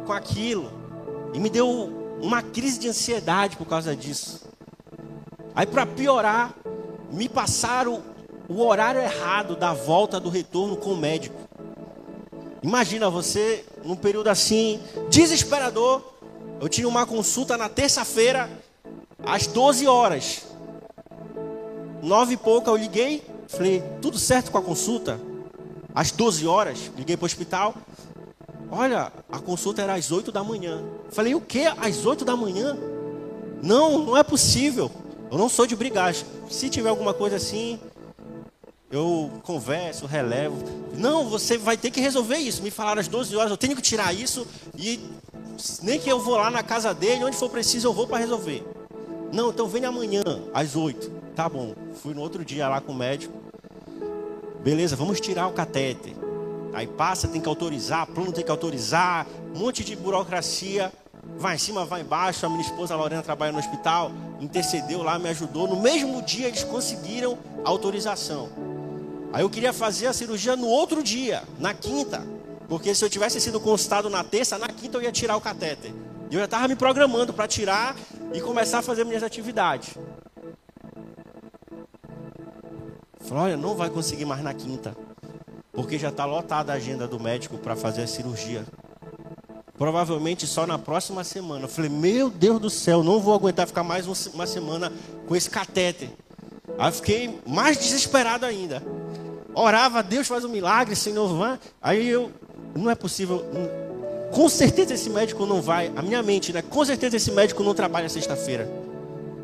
com 0.05 0.13
aquilo. 0.13 0.71
E 1.33 1.39
me 1.39 1.49
deu 1.49 1.67
uma 2.21 2.43
crise 2.43 2.77
de 2.77 2.87
ansiedade 2.87 3.57
por 3.57 3.65
causa 3.65 3.95
disso. 3.95 4.50
Aí, 5.55 5.65
para 5.65 5.85
piorar, 5.85 6.53
me 7.11 7.27
passaram 7.27 8.01
o 8.47 8.61
horário 8.65 9.01
errado 9.01 9.55
da 9.55 9.73
volta 9.73 10.19
do 10.19 10.29
retorno 10.29 10.75
com 10.75 10.93
o 10.93 10.97
médico. 10.97 11.35
Imagina 12.63 13.09
você, 13.09 13.65
num 13.83 13.95
período 13.95 14.27
assim, 14.27 14.79
desesperador. 15.09 16.01
Eu 16.59 16.69
tinha 16.69 16.87
uma 16.87 17.05
consulta 17.05 17.57
na 17.57 17.67
terça-feira, 17.67 18.49
às 19.25 19.47
12 19.47 19.87
horas. 19.87 20.43
Nove 22.01 22.33
e 22.33 22.37
pouca 22.37 22.69
eu 22.69 22.75
liguei, 22.75 23.23
falei, 23.47 23.83
tudo 24.01 24.17
certo 24.17 24.51
com 24.51 24.57
a 24.57 24.61
consulta? 24.61 25.19
Às 25.93 26.11
12 26.11 26.47
horas, 26.47 26.91
liguei 26.97 27.17
para 27.17 27.25
o 27.25 27.27
hospital. 27.27 27.75
Olha, 28.71 29.11
a 29.29 29.39
consulta 29.39 29.81
era 29.81 29.95
às 29.95 30.11
8 30.11 30.31
da 30.31 30.43
manhã. 30.43 30.83
Falei, 31.09 31.35
o 31.35 31.41
que? 31.41 31.65
Às 31.65 32.05
8 32.05 32.23
da 32.23 32.35
manhã? 32.35 32.77
Não, 33.61 33.99
não 33.99 34.17
é 34.17 34.23
possível. 34.23 34.89
Eu 35.31 35.37
não 35.37 35.47
sou 35.47 35.65
de 35.65 35.77
brigar. 35.77 36.13
Se 36.49 36.69
tiver 36.69 36.89
alguma 36.89 37.13
coisa 37.13 37.37
assim, 37.37 37.79
eu 38.91 39.31
converso, 39.43 40.05
relevo. 40.05 40.57
Não, 40.97 41.29
você 41.29 41.57
vai 41.57 41.77
ter 41.77 41.89
que 41.89 42.01
resolver 42.01 42.35
isso. 42.35 42.61
Me 42.61 42.69
falaram 42.69 42.99
às 42.99 43.07
12 43.07 43.33
horas, 43.37 43.49
eu 43.49 43.57
tenho 43.57 43.73
que 43.73 43.81
tirar 43.81 44.13
isso. 44.13 44.45
E 44.77 44.99
nem 45.81 45.97
que 45.97 46.11
eu 46.11 46.19
vou 46.19 46.35
lá 46.35 46.51
na 46.51 46.61
casa 46.61 46.93
dele, 46.93 47.23
onde 47.23 47.37
for 47.37 47.49
preciso, 47.49 47.87
eu 47.87 47.93
vou 47.93 48.05
para 48.05 48.17
resolver. 48.17 48.61
Não, 49.31 49.51
então 49.51 49.67
vem 49.69 49.85
amanhã, 49.85 50.21
às 50.53 50.75
8. 50.75 51.09
Tá 51.33 51.47
bom. 51.47 51.73
Fui 52.03 52.13
no 52.13 52.19
outro 52.19 52.43
dia 52.43 52.67
lá 52.67 52.81
com 52.81 52.91
o 52.91 52.95
médico. 52.95 53.33
Beleza, 54.61 54.97
vamos 54.97 55.21
tirar 55.21 55.47
o 55.47 55.53
catéter. 55.53 56.13
Aí 56.73 56.87
passa, 56.87 57.29
tem 57.29 57.39
que 57.39 57.47
autorizar, 57.47 58.05
plano 58.07 58.33
tem 58.33 58.43
que 58.43 58.51
autorizar, 58.51 59.25
um 59.55 59.59
monte 59.59 59.81
de 59.83 59.95
burocracia. 59.95 60.91
Vai 61.37 61.55
em 61.55 61.57
cima, 61.57 61.85
vai 61.85 62.01
embaixo. 62.01 62.45
A 62.45 62.49
minha 62.49 62.61
esposa 62.61 62.93
a 62.93 62.97
Lorena 62.97 63.21
trabalha 63.21 63.51
no 63.51 63.59
hospital, 63.59 64.11
intercedeu 64.39 65.01
lá, 65.03 65.17
me 65.17 65.29
ajudou. 65.29 65.67
No 65.67 65.81
mesmo 65.81 66.21
dia 66.21 66.47
eles 66.47 66.63
conseguiram 66.63 67.37
a 67.63 67.69
autorização. 67.69 68.49
Aí 69.33 69.43
eu 69.43 69.49
queria 69.49 69.71
fazer 69.71 70.07
a 70.07 70.13
cirurgia 70.13 70.55
no 70.55 70.67
outro 70.67 71.01
dia, 71.01 71.43
na 71.57 71.73
quinta. 71.73 72.25
Porque 72.67 72.93
se 72.93 73.03
eu 73.03 73.09
tivesse 73.09 73.39
sido 73.39 73.59
consultado 73.59 74.09
na 74.09 74.23
terça, 74.23 74.57
na 74.57 74.67
quinta 74.67 74.97
eu 74.97 75.01
ia 75.01 75.11
tirar 75.11 75.35
o 75.35 75.41
catéter. 75.41 75.91
E 76.29 76.35
eu 76.35 76.39
já 76.39 76.45
estava 76.45 76.67
me 76.67 76.75
programando 76.75 77.33
para 77.33 77.47
tirar 77.47 77.95
e 78.33 78.39
começar 78.39 78.79
a 78.79 78.81
fazer 78.81 79.03
minhas 79.03 79.23
atividades. 79.23 79.97
Olha, 83.29 83.55
não 83.55 83.75
vai 83.75 83.89
conseguir 83.89 84.25
mais 84.25 84.43
na 84.43 84.53
quinta. 84.53 84.95
Porque 85.71 85.97
já 85.97 86.09
está 86.09 86.25
lotada 86.25 86.73
a 86.73 86.75
agenda 86.75 87.07
do 87.07 87.19
médico 87.19 87.57
para 87.57 87.75
fazer 87.75 88.03
a 88.03 88.07
cirurgia. 88.07 88.65
Provavelmente 89.81 90.45
só 90.45 90.67
na 90.67 90.77
próxima 90.77 91.23
semana. 91.23 91.65
Eu 91.65 91.67
falei, 91.67 91.89
meu 91.89 92.29
Deus 92.29 92.59
do 92.59 92.69
céu, 92.69 93.03
não 93.03 93.19
vou 93.19 93.33
aguentar 93.33 93.65
ficar 93.65 93.83
mais 93.83 94.05
uma 94.27 94.45
semana 94.45 94.93
com 95.27 95.35
esse 95.35 95.49
catéter. 95.49 96.07
Aí 96.77 96.91
fiquei 96.91 97.39
mais 97.47 97.79
desesperado 97.79 98.45
ainda. 98.45 98.83
Orava, 99.55 100.03
Deus 100.03 100.27
faz 100.27 100.45
um 100.45 100.49
milagre, 100.49 100.95
Senhor, 100.95 101.27
vai. 101.35 101.59
Aí 101.81 102.07
eu, 102.07 102.31
não 102.75 102.91
é 102.91 102.95
possível. 102.95 103.43
Com 104.31 104.47
certeza 104.47 104.93
esse 104.93 105.09
médico 105.09 105.47
não 105.47 105.63
vai. 105.63 105.91
A 105.95 106.03
minha 106.03 106.21
mente, 106.21 106.53
né? 106.53 106.61
Com 106.61 106.85
certeza 106.85 107.17
esse 107.17 107.31
médico 107.31 107.63
não 107.63 107.73
trabalha 107.73 108.07
sexta-feira. 108.07 108.69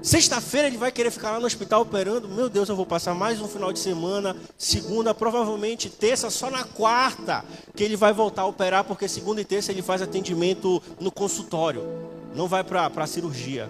Sexta-feira 0.08 0.70
ele 0.70 0.78
vai 0.78 0.90
querer 0.90 1.12
ficar 1.12 1.32
lá 1.32 1.40
no 1.42 1.46
hospital 1.46 1.82
operando. 1.82 2.30
Meu 2.30 2.48
Deus, 2.48 2.70
eu 2.70 2.78
vou 2.78 2.86
passar 2.86 3.14
mais 3.14 3.42
um 3.42 3.48
final 3.50 3.74
de 3.74 3.80
semana. 3.80 4.38
Segunda, 4.58 5.14
provavelmente 5.14 5.90
terça, 5.90 6.30
só 6.30 6.50
na 6.50 6.64
quarta 6.64 7.44
que 7.76 7.84
ele 7.84 7.98
vai 7.98 8.14
voltar 8.14 8.44
a 8.44 8.46
operar, 8.46 8.86
porque 8.86 9.06
segunda 9.06 9.42
e 9.42 9.44
terça 9.44 9.70
ele 9.70 9.82
faz 9.82 10.02
atendimento 10.02 10.82
no 10.98 11.12
consultório. 11.12 11.84
Não 12.34 12.48
vai 12.48 12.64
para 12.64 12.88
a 12.88 13.06
cirurgia. 13.06 13.70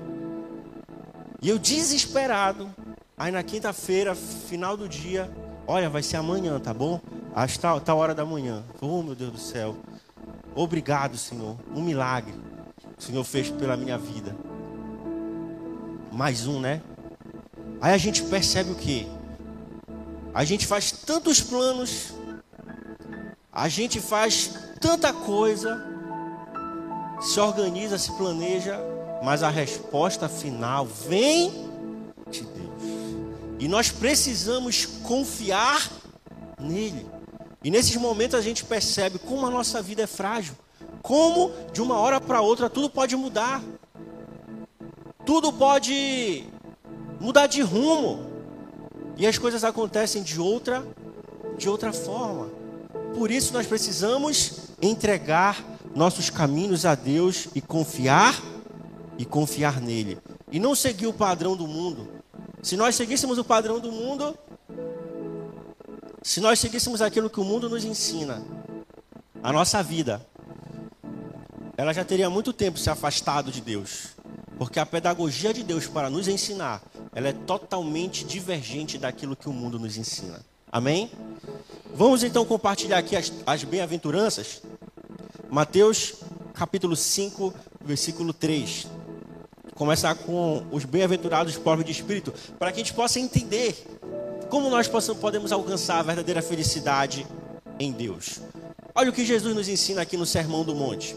E 1.41 1.50
eu 1.50 1.58
desesperado. 1.58 2.69
Aí 3.17 3.32
na 3.32 3.41
quinta-feira, 3.41 4.13
final 4.13 4.78
do 4.78 4.88
dia, 4.88 5.28
olha, 5.65 5.89
vai 5.89 6.04
ser 6.04 6.17
amanhã, 6.17 6.60
tá 6.60 6.71
bom? 6.71 7.02
Às 7.34 7.58
tal, 7.58 7.82
tal 7.82 7.97
hora 7.97 8.13
da 8.13 8.23
manhã. 8.23 8.63
Oh, 8.80 9.02
meu 9.02 9.15
Deus 9.15 9.32
do 9.32 9.39
céu. 9.39 9.76
Obrigado, 10.54 11.17
Senhor. 11.17 11.58
Um 11.76 11.82
milagre. 11.82 12.36
O 12.95 13.02
Senhor 13.02 13.23
fez 13.23 13.50
pela 13.50 13.76
minha 13.76 13.97
vida. 13.97 14.36
Mais 16.17 16.47
um, 16.47 16.60
né? 16.60 16.82
Aí 17.80 17.93
a 17.93 17.97
gente 17.99 18.23
percebe 18.23 18.71
o 18.71 18.75
que? 18.75 19.08
A 20.34 20.43
gente 20.43 20.65
faz 20.65 20.91
tantos 20.91 21.41
planos, 21.41 22.12
a 23.51 23.69
gente 23.69 24.01
faz 24.01 24.49
tanta 24.82 25.13
coisa, 25.13 25.80
se 27.21 27.39
organiza, 27.39 27.99
se 27.99 28.12
planeja, 28.13 28.80
mas 29.23 29.43
a 29.43 29.49
resposta 29.49 30.27
final 30.27 30.88
vem 30.88 31.51
de 32.32 32.41
Deus. 32.41 32.82
E 33.60 33.67
nós 33.67 33.91
precisamos 33.91 34.88
confiar 35.03 35.88
nele. 36.60 37.06
E 37.63 37.69
nesses 37.69 37.95
momentos 37.95 38.34
a 38.34 38.41
gente 38.41 38.65
percebe 38.65 39.19
como 39.19 39.45
a 39.45 39.51
nossa 39.51 39.84
vida 39.84 40.01
é 40.01 40.08
frágil. 40.08 40.56
Como 41.03 41.51
de 41.71 41.80
uma 41.80 41.99
hora 41.99 42.19
para 42.19 42.41
outra 42.41 42.71
tudo 42.71 42.89
pode 42.89 43.15
mudar 43.15 43.62
tudo 45.27 45.51
pode 45.51 46.45
mudar 47.19 47.47
de 47.47 47.61
rumo. 47.61 48.25
E 49.17 49.27
as 49.27 49.37
coisas 49.37 49.65
acontecem 49.65 50.23
de 50.23 50.39
outra 50.39 50.87
de 51.57 51.67
outra 51.67 51.91
forma. 51.91 52.49
Por 53.13 53.29
isso 53.29 53.51
nós 53.51 53.67
precisamos 53.67 54.69
entregar 54.81 55.61
nossos 55.93 56.29
caminhos 56.29 56.85
a 56.85 56.95
Deus 56.95 57.49
e 57.53 57.59
confiar 57.59 58.41
e 59.17 59.25
confiar 59.25 59.81
nele. 59.81 60.17
E 60.49 60.59
não 60.59 60.73
seguir 60.73 61.07
o 61.07 61.13
padrão 61.13 61.57
do 61.57 61.67
mundo. 61.67 62.07
Se 62.61 62.77
nós 62.77 62.95
seguíssemos 62.95 63.37
o 63.37 63.43
padrão 63.43 63.79
do 63.79 63.91
mundo, 63.91 64.37
se 66.21 66.39
nós 66.39 66.57
seguíssemos 66.57 67.01
aquilo 67.01 67.29
que 67.29 67.39
o 67.39 67.43
mundo 67.43 67.69
nos 67.69 67.83
ensina, 67.83 68.41
a 69.43 69.51
nossa 69.51 69.83
vida, 69.83 70.25
ela 71.75 71.91
já 71.91 72.05
teria 72.05 72.29
muito 72.29 72.53
tempo 72.53 72.79
se 72.79 72.89
afastado 72.89 73.51
de 73.51 73.59
Deus. 73.59 74.16
Porque 74.57 74.79
a 74.79 74.85
pedagogia 74.85 75.53
de 75.53 75.63
Deus 75.63 75.87
para 75.87 76.09
nos 76.09 76.27
ensinar, 76.27 76.81
ela 77.13 77.27
é 77.27 77.33
totalmente 77.33 78.25
divergente 78.25 78.97
daquilo 78.97 79.35
que 79.35 79.47
o 79.47 79.53
mundo 79.53 79.79
nos 79.79 79.97
ensina. 79.97 80.43
Amém? 80.71 81.11
Vamos 81.93 82.23
então 82.23 82.43
compartilhar 82.45 82.97
aqui 82.97 83.15
as, 83.15 83.31
as 83.45 83.63
bem-aventuranças. 83.63 84.61
Mateus 85.49 86.15
capítulo 86.53 86.95
5, 86.95 87.53
versículo 87.85 88.33
3. 88.33 88.87
Começar 89.75 90.15
com 90.15 90.65
os 90.71 90.85
bem-aventurados 90.85 91.55
pobres 91.55 91.85
de 91.85 91.91
espírito, 91.91 92.33
para 92.57 92.71
que 92.71 92.81
a 92.81 92.83
gente 92.83 92.95
possa 92.95 93.19
entender 93.19 93.85
como 94.49 94.69
nós 94.69 94.87
podemos 94.87 95.51
alcançar 95.51 95.99
a 95.99 96.03
verdadeira 96.03 96.41
felicidade 96.41 97.27
em 97.79 97.91
Deus. 97.91 98.41
Olha 98.95 99.11
o 99.11 99.13
que 99.13 99.23
Jesus 99.23 99.55
nos 99.55 99.69
ensina 99.69 100.01
aqui 100.01 100.17
no 100.17 100.25
Sermão 100.25 100.63
do 100.63 100.73
Monte. 100.73 101.15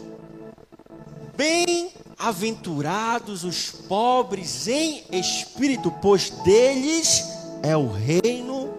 Bem 1.35 1.91
Aventurados 2.23 3.43
os 3.43 3.71
pobres 3.71 4.67
em 4.67 5.03
espírito, 5.11 5.91
pois 6.03 6.29
deles 6.29 7.23
é 7.63 7.75
o 7.75 7.87
reino 7.87 8.71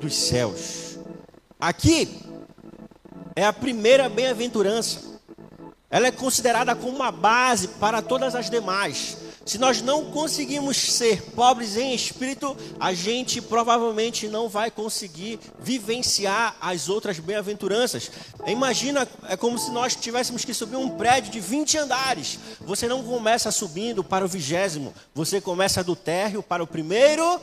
dos 0.00 0.14
céus. 0.14 0.96
Aqui 1.58 2.20
é 3.34 3.44
a 3.44 3.52
primeira 3.52 4.08
bem-aventurança. 4.08 5.20
Ela 5.90 6.06
é 6.06 6.12
considerada 6.12 6.76
como 6.76 6.94
uma 6.94 7.10
base 7.10 7.66
para 7.66 8.00
todas 8.00 8.36
as 8.36 8.48
demais. 8.48 9.16
Se 9.44 9.58
nós 9.58 9.82
não 9.82 10.06
conseguimos 10.06 10.76
ser 10.76 11.20
pobres 11.32 11.76
em 11.76 11.94
espírito, 11.94 12.56
a 12.80 12.94
gente 12.94 13.42
provavelmente 13.42 14.26
não 14.26 14.48
vai 14.48 14.70
conseguir 14.70 15.38
vivenciar 15.60 16.56
as 16.60 16.88
outras 16.88 17.18
bem-aventuranças. 17.18 18.10
Imagina, 18.46 19.06
é 19.28 19.36
como 19.36 19.58
se 19.58 19.70
nós 19.70 19.94
tivéssemos 19.94 20.44
que 20.44 20.54
subir 20.54 20.76
um 20.76 20.88
prédio 20.88 21.30
de 21.30 21.40
20 21.40 21.78
andares. 21.78 22.38
Você 22.60 22.88
não 22.88 23.02
começa 23.02 23.50
subindo 23.50 24.02
para 24.02 24.24
o 24.24 24.28
vigésimo, 24.28 24.94
você 25.14 25.40
começa 25.40 25.84
do 25.84 25.94
térreo 25.94 26.42
para 26.42 26.62
o 26.62 26.66
primeiro 26.66 27.40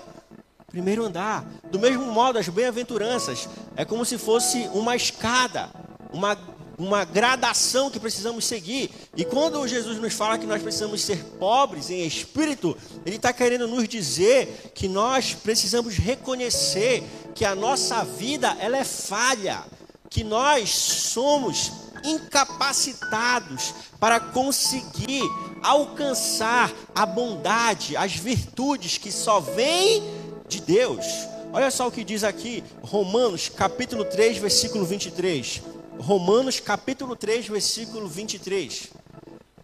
primeiro 0.71 1.03
andar. 1.03 1.45
Do 1.69 1.77
mesmo 1.77 2.05
modo, 2.05 2.39
as 2.39 2.47
bem-aventuranças 2.47 3.47
é 3.75 3.83
como 3.83 4.05
se 4.05 4.17
fosse 4.17 4.69
uma 4.73 4.95
escada, 4.95 5.69
uma 6.13 6.37
uma 6.81 7.05
gradação 7.05 7.91
que 7.91 7.99
precisamos 7.99 8.45
seguir. 8.45 8.89
E 9.15 9.23
quando 9.23 9.67
Jesus 9.67 9.99
nos 9.99 10.13
fala 10.13 10.39
que 10.39 10.47
nós 10.47 10.61
precisamos 10.61 11.01
ser 11.01 11.23
pobres 11.39 11.91
em 11.91 12.05
espírito, 12.05 12.75
Ele 13.05 13.17
está 13.17 13.31
querendo 13.31 13.67
nos 13.67 13.87
dizer 13.87 14.71
que 14.73 14.87
nós 14.87 15.33
precisamos 15.35 15.95
reconhecer 15.95 17.03
que 17.35 17.45
a 17.45 17.53
nossa 17.53 18.03
vida 18.03 18.57
ela 18.59 18.77
é 18.77 18.83
falha, 18.83 19.63
que 20.09 20.23
nós 20.23 20.69
somos 20.71 21.71
incapacitados 22.03 23.75
para 23.99 24.19
conseguir 24.19 25.21
alcançar 25.61 26.73
a 26.95 27.05
bondade, 27.05 27.95
as 27.95 28.15
virtudes 28.15 28.97
que 28.97 29.11
só 29.11 29.39
vêm 29.39 30.03
de 30.47 30.59
Deus. 30.59 31.05
Olha 31.53 31.69
só 31.69 31.87
o 31.87 31.91
que 31.91 32.03
diz 32.03 32.23
aqui, 32.23 32.63
Romanos 32.81 33.49
capítulo 33.49 34.03
3, 34.03 34.37
versículo 34.37 34.83
23. 34.83 35.61
Romanos 35.99 36.59
capítulo 36.59 37.15
3, 37.15 37.47
versículo 37.47 38.07
23. 38.07 38.89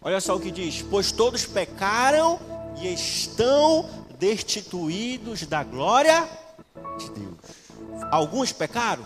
Olha 0.00 0.20
só 0.20 0.36
o 0.36 0.40
que 0.40 0.50
diz: 0.50 0.82
Pois 0.82 1.10
todos 1.10 1.46
pecaram 1.46 2.38
e 2.80 2.92
estão 2.92 3.88
destituídos 4.18 5.46
da 5.46 5.62
glória 5.64 6.28
de 6.98 7.10
Deus. 7.10 7.36
Alguns 8.10 8.52
pecaram? 8.52 9.04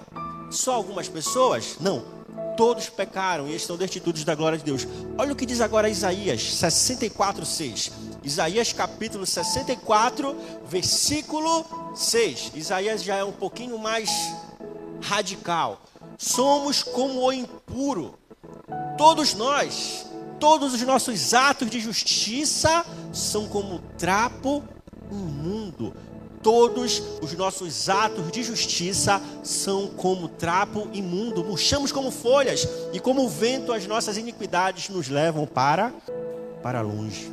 Só 0.51 0.75
algumas 0.75 1.09
pessoas? 1.09 1.77
Não. 1.81 2.23
Todos 2.57 2.91
pecaram 2.91 3.49
e 3.49 3.57
estão 3.57 3.77
destituídos 3.79 4.25
da 4.25 4.35
glória 4.35 4.59
de 4.59 4.65
Deus. 4.65 4.87
Olha 5.17 5.33
o 5.33 5.37
que 5.37 5.47
diz 5.47 5.61
agora 5.61 5.89
Isaías 5.89 6.55
64, 6.55 7.47
6. 7.47 7.93
Isaías 8.23 8.73
capítulo 8.73 9.25
64, 9.25 10.37
versículo 10.67 11.65
6. 11.95 12.53
Isaías 12.55 13.03
já 13.03 13.17
é 13.17 13.25
um 13.25 13.33
pouquinho 13.33 13.79
mais 13.79 14.11
radical 15.01 15.81
somos 16.23 16.83
como 16.83 17.25
o 17.25 17.33
impuro. 17.33 18.15
Todos 18.97 19.35
nós, 19.35 20.07
todos 20.39 20.75
os 20.75 20.83
nossos 20.83 21.35
atos 21.35 21.71
de 21.71 21.81
justiça 21.81 22.85
são 23.13 23.49
como 23.49 23.81
trapo 23.99 24.63
imundo. 25.11 25.95
Todos 26.43 27.03
os 27.23 27.33
nossos 27.35 27.89
atos 27.89 28.31
de 28.33 28.43
justiça 28.43 29.21
são 29.43 29.87
como 29.89 30.29
trapo 30.29 30.89
imundo. 30.93 31.45
Murchamos 31.45 31.93
como 31.93 32.11
folhas 32.11 32.69
e 32.93 32.99
como 32.99 33.25
o 33.25 33.29
vento 33.29 33.73
as 33.73 33.87
nossas 33.87 34.17
iniquidades 34.17 34.89
nos 34.89 35.09
levam 35.09 35.47
para 35.47 35.93
para 36.63 36.81
longe. 36.81 37.31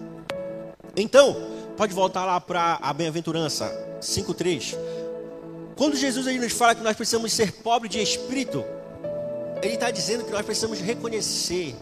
Então, 0.96 1.36
Pode 1.80 1.94
voltar 1.94 2.26
lá 2.26 2.42
para 2.42 2.78
a 2.82 2.92
bem-aventurança 2.92 3.72
5:3. 4.02 4.76
Quando 5.78 5.96
Jesus 5.96 6.28
aí 6.28 6.38
nos 6.38 6.52
fala 6.52 6.76
que 6.76 6.84
nós 6.84 6.94
precisamos 6.94 7.32
ser 7.32 7.54
pobres 7.54 7.90
de 7.90 8.02
espírito, 8.02 8.66
ele 9.62 9.74
está 9.74 9.92
dizendo 9.92 10.24
que 10.24 10.32
nós 10.32 10.46
precisamos 10.46 10.80
reconhecer 10.80 11.76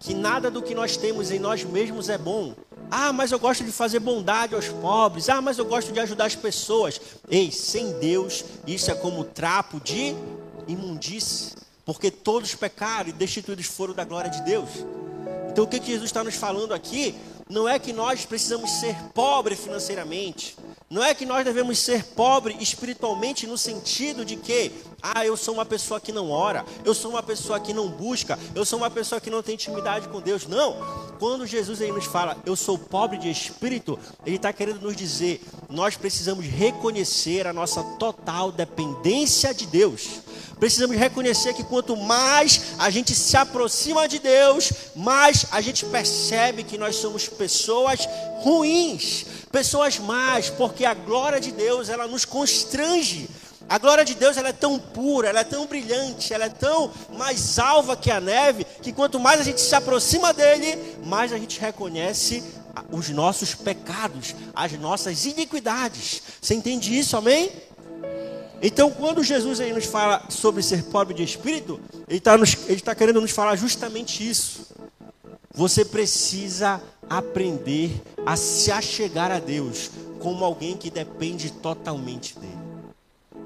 que 0.00 0.14
nada 0.14 0.50
do 0.50 0.62
que 0.62 0.74
nós 0.74 0.96
temos 0.96 1.30
em 1.30 1.38
nós 1.38 1.64
mesmos 1.64 2.08
é 2.08 2.18
bom. 2.18 2.54
Ah, 2.90 3.12
mas 3.12 3.32
eu 3.32 3.38
gosto 3.38 3.64
de 3.64 3.72
fazer 3.72 3.98
bondade 3.98 4.54
aos 4.54 4.68
pobres. 4.68 5.28
Ah, 5.28 5.40
mas 5.40 5.58
eu 5.58 5.64
gosto 5.64 5.92
de 5.92 6.00
ajudar 6.00 6.26
as 6.26 6.36
pessoas. 6.36 7.00
Ei, 7.28 7.50
sem 7.50 7.92
Deus, 7.98 8.44
isso 8.66 8.90
é 8.90 8.94
como 8.94 9.24
trapo 9.24 9.80
de 9.80 10.14
imundície. 10.68 11.52
Porque 11.86 12.10
todos 12.10 12.54
pecaram 12.54 13.08
e 13.08 13.12
destituídos 13.12 13.66
foram 13.66 13.94
da 13.94 14.04
glória 14.04 14.30
de 14.30 14.42
Deus. 14.42 14.68
Então 15.50 15.64
o 15.64 15.66
que 15.68 15.80
Jesus 15.82 16.04
está 16.04 16.22
nos 16.22 16.34
falando 16.34 16.74
aqui 16.74 17.14
não 17.48 17.68
é 17.68 17.78
que 17.78 17.92
nós 17.92 18.24
precisamos 18.24 18.70
ser 18.70 18.96
pobres 19.12 19.60
financeiramente. 19.60 20.56
Não 20.88 21.02
é 21.02 21.14
que 21.14 21.26
nós 21.26 21.44
devemos 21.44 21.78
ser 21.78 22.04
pobres 22.04 22.56
espiritualmente 22.60 23.46
no 23.46 23.58
sentido 23.58 24.24
de 24.24 24.36
que, 24.36 24.70
ah, 25.02 25.26
eu 25.26 25.36
sou 25.36 25.54
uma 25.54 25.64
pessoa 25.64 26.00
que 26.00 26.12
não 26.12 26.30
ora, 26.30 26.64
eu 26.84 26.94
sou 26.94 27.10
uma 27.10 27.22
pessoa 27.22 27.58
que 27.60 27.72
não 27.72 27.88
busca, 27.88 28.38
eu 28.54 28.64
sou 28.64 28.78
uma 28.78 28.90
pessoa 28.90 29.20
que 29.20 29.30
não 29.30 29.42
tem 29.42 29.54
intimidade 29.54 30.08
com 30.08 30.20
Deus. 30.20 30.46
Não. 30.46 31.04
Quando 31.18 31.46
Jesus 31.46 31.80
aí 31.80 31.90
nos 31.90 32.06
fala, 32.06 32.36
eu 32.46 32.54
sou 32.56 32.78
pobre 32.78 33.18
de 33.18 33.30
espírito, 33.30 33.98
ele 34.24 34.36
está 34.36 34.52
querendo 34.52 34.80
nos 34.80 34.96
dizer, 34.96 35.42
nós 35.68 35.96
precisamos 35.96 36.46
reconhecer 36.46 37.46
a 37.46 37.52
nossa 37.52 37.82
total 37.98 38.52
dependência 38.52 39.52
de 39.52 39.66
Deus. 39.66 40.20
Precisamos 40.58 40.96
reconhecer 40.96 41.54
que 41.54 41.64
quanto 41.64 41.96
mais 41.96 42.74
a 42.78 42.88
gente 42.88 43.14
se 43.14 43.36
aproxima 43.36 44.08
de 44.08 44.18
Deus, 44.18 44.72
mais 44.94 45.46
a 45.50 45.60
gente 45.60 45.84
percebe 45.86 46.62
que 46.62 46.78
nós 46.78 46.96
somos 46.96 47.28
pessoas 47.34 48.08
ruins, 48.40 49.26
pessoas 49.52 49.98
más, 49.98 50.50
porque 50.50 50.84
a 50.84 50.94
glória 50.94 51.40
de 51.40 51.52
Deus 51.52 51.88
ela 51.88 52.06
nos 52.06 52.24
constrange. 52.24 53.28
A 53.68 53.78
glória 53.78 54.04
de 54.04 54.14
Deus 54.14 54.36
ela 54.36 54.50
é 54.50 54.52
tão 54.52 54.78
pura, 54.78 55.28
ela 55.28 55.40
é 55.40 55.44
tão 55.44 55.66
brilhante, 55.66 56.34
ela 56.34 56.44
é 56.44 56.50
tão 56.50 56.90
mais 57.16 57.58
alva 57.58 57.96
que 57.96 58.10
a 58.10 58.20
neve, 58.20 58.66
que 58.82 58.92
quanto 58.92 59.18
mais 59.18 59.40
a 59.40 59.44
gente 59.44 59.60
se 59.60 59.74
aproxima 59.74 60.32
dele, 60.32 60.78
mais 61.04 61.32
a 61.32 61.38
gente 61.38 61.58
reconhece 61.58 62.42
os 62.90 63.08
nossos 63.10 63.54
pecados, 63.54 64.34
as 64.54 64.72
nossas 64.72 65.24
iniquidades. 65.24 66.22
Você 66.40 66.54
entende 66.54 66.96
isso, 66.96 67.16
amém? 67.16 67.50
Então, 68.62 68.90
quando 68.90 69.22
Jesus 69.22 69.60
aí 69.60 69.72
nos 69.72 69.84
fala 69.84 70.24
sobre 70.30 70.62
ser 70.62 70.84
pobre 70.84 71.14
de 71.14 71.22
espírito, 71.22 71.80
ele 72.08 72.18
está 72.18 72.36
tá 72.84 72.94
querendo 72.94 73.20
nos 73.20 73.30
falar 73.30 73.56
justamente 73.56 74.28
isso. 74.28 74.68
Você 75.52 75.84
precisa 75.84 76.82
aprender 77.08 78.02
a 78.24 78.36
se 78.36 78.70
achegar 78.70 79.30
a 79.30 79.38
Deus 79.38 79.90
como 80.18 80.44
alguém 80.44 80.76
que 80.76 80.90
depende 80.90 81.52
totalmente 81.52 82.38
dele. 82.38 82.64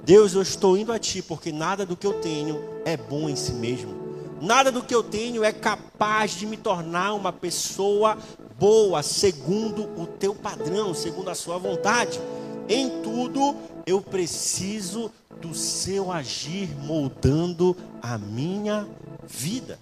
Deus, 0.05 0.35
eu 0.35 0.43
estou 0.43 0.77
indo 0.77 0.93
a 0.93 0.99
ti 0.99 1.21
porque 1.21 1.53
nada 1.53 1.85
do 1.85 1.97
que 1.97 2.07
eu 2.07 2.15
tenho 2.15 2.63
é 2.85 2.97
bom 2.97 3.29
em 3.29 3.37
si 3.37 3.53
mesmo. 3.53 3.95
Nada 4.41 4.71
do 4.71 4.83
que 4.83 4.95
eu 4.95 5.03
tenho 5.03 5.43
é 5.43 5.53
capaz 5.53 6.31
de 6.31 6.47
me 6.47 6.57
tornar 6.57 7.13
uma 7.15 7.33
pessoa 7.33 8.17
boa, 8.59 9.03
segundo 9.03 9.83
o 10.01 10.07
teu 10.07 10.35
padrão, 10.35 10.95
segundo 10.95 11.29
a 11.29 11.35
sua 11.35 11.59
vontade. 11.59 12.21
Em 12.69 13.03
tudo 13.03 13.57
eu 13.87 14.01
preciso 14.01 15.11
do 15.41 15.55
seu 15.55 16.11
agir 16.11 16.69
moldando 16.77 17.77
a 18.01 18.17
minha 18.17 18.87
vida. 19.27 19.79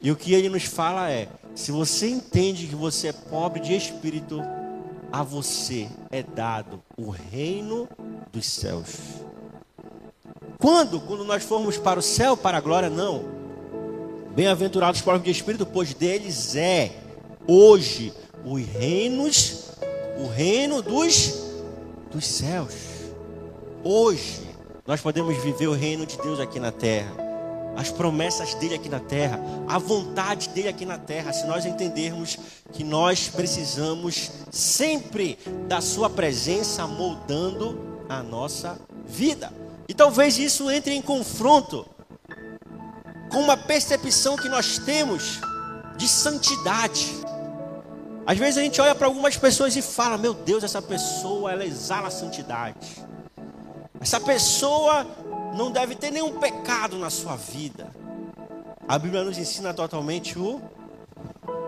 E 0.00 0.10
o 0.10 0.16
que 0.16 0.32
ele 0.34 0.48
nos 0.48 0.64
fala 0.64 1.10
é: 1.10 1.28
se 1.56 1.72
você 1.72 2.10
entende 2.10 2.66
que 2.66 2.76
você 2.76 3.08
é 3.08 3.12
pobre 3.12 3.60
de 3.60 3.74
espírito, 3.74 4.42
a 5.10 5.22
você 5.22 5.88
é 6.10 6.22
dado 6.22 6.82
o 6.98 7.08
reino 7.08 7.88
dos 8.30 8.44
céus. 8.44 8.94
Quando? 10.58 11.00
Quando 11.00 11.24
nós 11.24 11.42
formos 11.42 11.78
para 11.78 11.98
o 11.98 12.02
céu, 12.02 12.36
para 12.36 12.58
a 12.58 12.60
glória, 12.60 12.90
não. 12.90 13.24
Bem-aventurados 14.34 15.00
os 15.00 15.04
pobres 15.04 15.24
de 15.24 15.30
espírito, 15.30 15.64
pois 15.64 15.94
deles 15.94 16.54
é 16.54 16.92
hoje 17.48 18.12
os 18.44 18.62
reinos, 18.62 19.70
o 20.18 20.26
reino 20.26 20.82
dos, 20.82 21.54
dos 22.12 22.26
céus. 22.26 22.74
Hoje, 23.82 24.42
nós 24.86 25.00
podemos 25.00 25.34
viver 25.42 25.68
o 25.68 25.72
reino 25.72 26.04
de 26.04 26.18
Deus 26.18 26.38
aqui 26.38 26.60
na 26.60 26.70
terra, 26.70 27.25
as 27.76 27.90
promessas 27.90 28.54
dele 28.54 28.74
aqui 28.74 28.88
na 28.88 28.98
terra, 28.98 29.38
a 29.68 29.78
vontade 29.78 30.48
dele 30.48 30.68
aqui 30.68 30.86
na 30.86 30.98
terra, 30.98 31.32
se 31.32 31.46
nós 31.46 31.66
entendermos 31.66 32.38
que 32.72 32.82
nós 32.82 33.28
precisamos 33.28 34.30
sempre 34.50 35.38
da 35.68 35.80
sua 35.80 36.08
presença 36.08 36.86
moldando 36.86 37.78
a 38.08 38.22
nossa 38.22 38.78
vida. 39.06 39.52
E 39.86 39.94
talvez 39.94 40.38
isso 40.38 40.70
entre 40.70 40.94
em 40.94 41.02
confronto 41.02 41.86
com 43.30 43.40
uma 43.40 43.56
percepção 43.56 44.36
que 44.36 44.48
nós 44.48 44.78
temos 44.78 45.40
de 45.96 46.08
santidade. 46.08 47.12
Às 48.26 48.38
vezes 48.38 48.58
a 48.58 48.62
gente 48.62 48.80
olha 48.80 48.94
para 48.94 49.06
algumas 49.06 49.36
pessoas 49.36 49.76
e 49.76 49.82
fala: 49.82 50.16
Meu 50.16 50.34
Deus, 50.34 50.64
essa 50.64 50.82
pessoa 50.82 51.52
ela 51.52 51.64
exala 51.64 52.08
a 52.08 52.10
santidade. 52.10 53.04
Essa 54.00 54.20
pessoa 54.20 55.06
não 55.56 55.70
deve 55.70 55.94
ter 55.94 56.10
nenhum 56.10 56.38
pecado 56.38 56.98
na 56.98 57.10
sua 57.10 57.34
vida. 57.34 57.90
A 58.86 58.98
Bíblia 58.98 59.24
nos 59.24 59.38
ensina 59.38 59.72
totalmente 59.72 60.38
o 60.38 60.60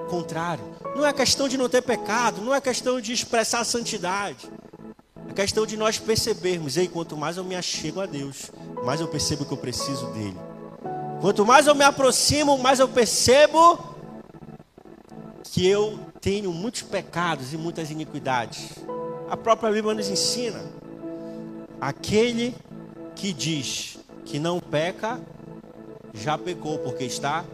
contrário. 0.09 0.65
Não 0.95 1.05
é 1.07 1.13
questão 1.13 1.49
de 1.49 1.57
não 1.57 1.69
ter 1.69 1.83
pecado, 1.83 2.41
não 2.41 2.55
é 2.55 2.61
questão 2.61 3.01
de 3.01 3.13
expressar 3.13 3.65
santidade. 3.65 4.49
É 5.29 5.33
questão 5.33 5.67
de 5.67 5.77
nós 5.77 5.99
percebermos, 5.99 6.77
ei, 6.77 6.87
quanto 6.87 7.17
mais 7.17 7.37
eu 7.37 7.45
me 7.45 7.57
achego 7.57 8.01
a 8.01 8.07
Deus, 8.07 8.51
mais 8.85 9.01
eu 9.01 9.09
percebo 9.09 9.45
que 9.45 9.53
eu 9.53 9.59
preciso 9.59 10.07
dele. 10.09 10.37
Quanto 11.21 11.45
mais 11.45 11.67
eu 11.67 11.75
me 11.75 11.85
aproximo, 11.85 12.57
mais 12.59 12.79
eu 12.79 12.89
percebo 12.89 13.97
que 15.43 15.67
eu 15.67 15.99
tenho 16.21 16.53
muitos 16.53 16.83
pecados 16.83 17.53
e 17.53 17.57
muitas 17.57 17.91
iniquidades. 17.91 18.71
A 19.29 19.37
própria 19.37 19.73
Bíblia 19.73 19.95
nos 19.95 20.09
ensina. 20.09 20.65
Aquele 21.81 22.55
que 23.19 23.33
diz 23.33 23.99
que 24.25 24.39
não 24.39 24.61
peca, 24.61 25.21
já 26.15 26.39
pecou, 26.39 26.79
porque 26.79 27.03
está 27.03 27.45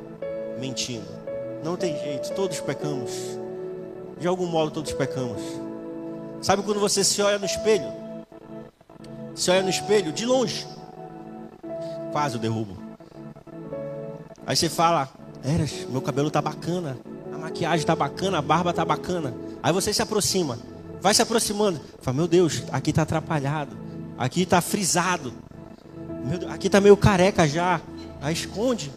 mentindo. 0.61 1.07
Não 1.65 1.75
tem 1.75 1.99
jeito, 1.99 2.35
todos 2.35 2.61
pecamos. 2.61 3.11
De 4.21 4.29
algum 4.29 4.47
modo, 4.47 4.71
todos 4.71 4.93
pecamos. 4.93 5.41
Sabe 6.43 6.63
quando 6.63 6.79
você 6.79 7.03
se 7.03 7.21
olha 7.23 7.39
no 7.39 7.47
espelho? 7.47 7.91
Se 9.35 9.51
olha 9.51 9.63
no 9.63 9.71
espelho 9.71 10.13
de 10.13 10.27
longe, 10.27 10.67
quase 12.13 12.37
o 12.37 12.39
derrubo. 12.39 12.77
Aí 14.47 14.55
você 14.55 14.69
fala: 14.69 15.09
Eras, 15.43 15.87
meu 15.89 16.03
cabelo 16.03 16.31
tá 16.31 16.43
bacana, 16.43 16.99
a 17.33 17.39
maquiagem 17.39 17.87
tá 17.87 17.97
bacana, 17.97 18.39
a 18.39 18.43
barba 18.43 18.73
tá 18.75 18.85
bacana. 18.85 19.35
Aí 19.63 19.73
você 19.73 19.95
se 19.95 20.03
aproxima, 20.03 20.59
vai 21.01 21.15
se 21.15 21.23
aproximando, 21.23 21.81
fala: 22.03 22.19
Meu 22.19 22.29
Deus, 22.29 22.63
aqui 22.71 22.93
tá 22.93 23.03
atrapalhado. 23.03 23.85
Aqui 24.17 24.43
está 24.43 24.61
frisado. 24.61 25.33
Aqui 26.51 26.69
está 26.69 26.81
meio 26.81 26.97
careca 26.97 27.47
já. 27.47 27.81
Aí 28.21 28.33
esconde. 28.33 28.91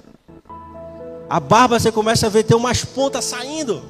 A 1.29 1.39
barba 1.39 1.79
você 1.79 1.91
começa 1.91 2.27
a 2.27 2.29
ver 2.29 2.43
ter 2.43 2.55
umas 2.55 2.85
pontas 2.85 3.25
saindo. 3.25 3.83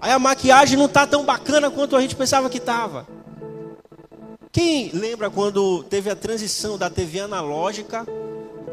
Aí 0.00 0.12
a 0.12 0.18
maquiagem 0.18 0.76
não 0.76 0.86
está 0.86 1.06
tão 1.06 1.24
bacana 1.24 1.70
quanto 1.70 1.96
a 1.96 2.00
gente 2.00 2.14
pensava 2.14 2.50
que 2.50 2.58
estava. 2.58 3.06
Quem 4.52 4.90
lembra 4.92 5.30
quando 5.30 5.82
teve 5.84 6.10
a 6.10 6.16
transição 6.16 6.76
da 6.76 6.90
TV 6.90 7.20
analógica 7.20 8.06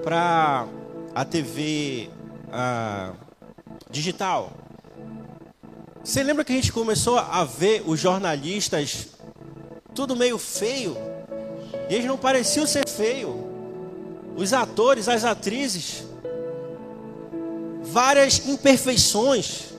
para 0.04 0.68
a 1.14 1.26
TV 1.26 2.10
ah, 2.52 3.12
digital? 3.90 4.52
Você 6.04 6.22
lembra 6.22 6.44
que 6.44 6.52
a 6.54 6.56
gente 6.56 6.72
começou 6.72 7.18
a 7.18 7.44
ver 7.44 7.84
os 7.86 8.00
jornalistas 8.00 9.08
tudo 9.94 10.16
meio 10.16 10.38
feio? 10.38 10.98
E 11.90 11.96
eles 11.96 12.06
não 12.06 12.18
pareciam 12.18 12.68
ser 12.68 12.88
feios. 12.88 13.45
Os 14.36 14.52
atores, 14.54 15.08
as 15.08 15.24
atrizes, 15.24 16.04
várias 17.84 18.46
imperfeições. 18.48 19.74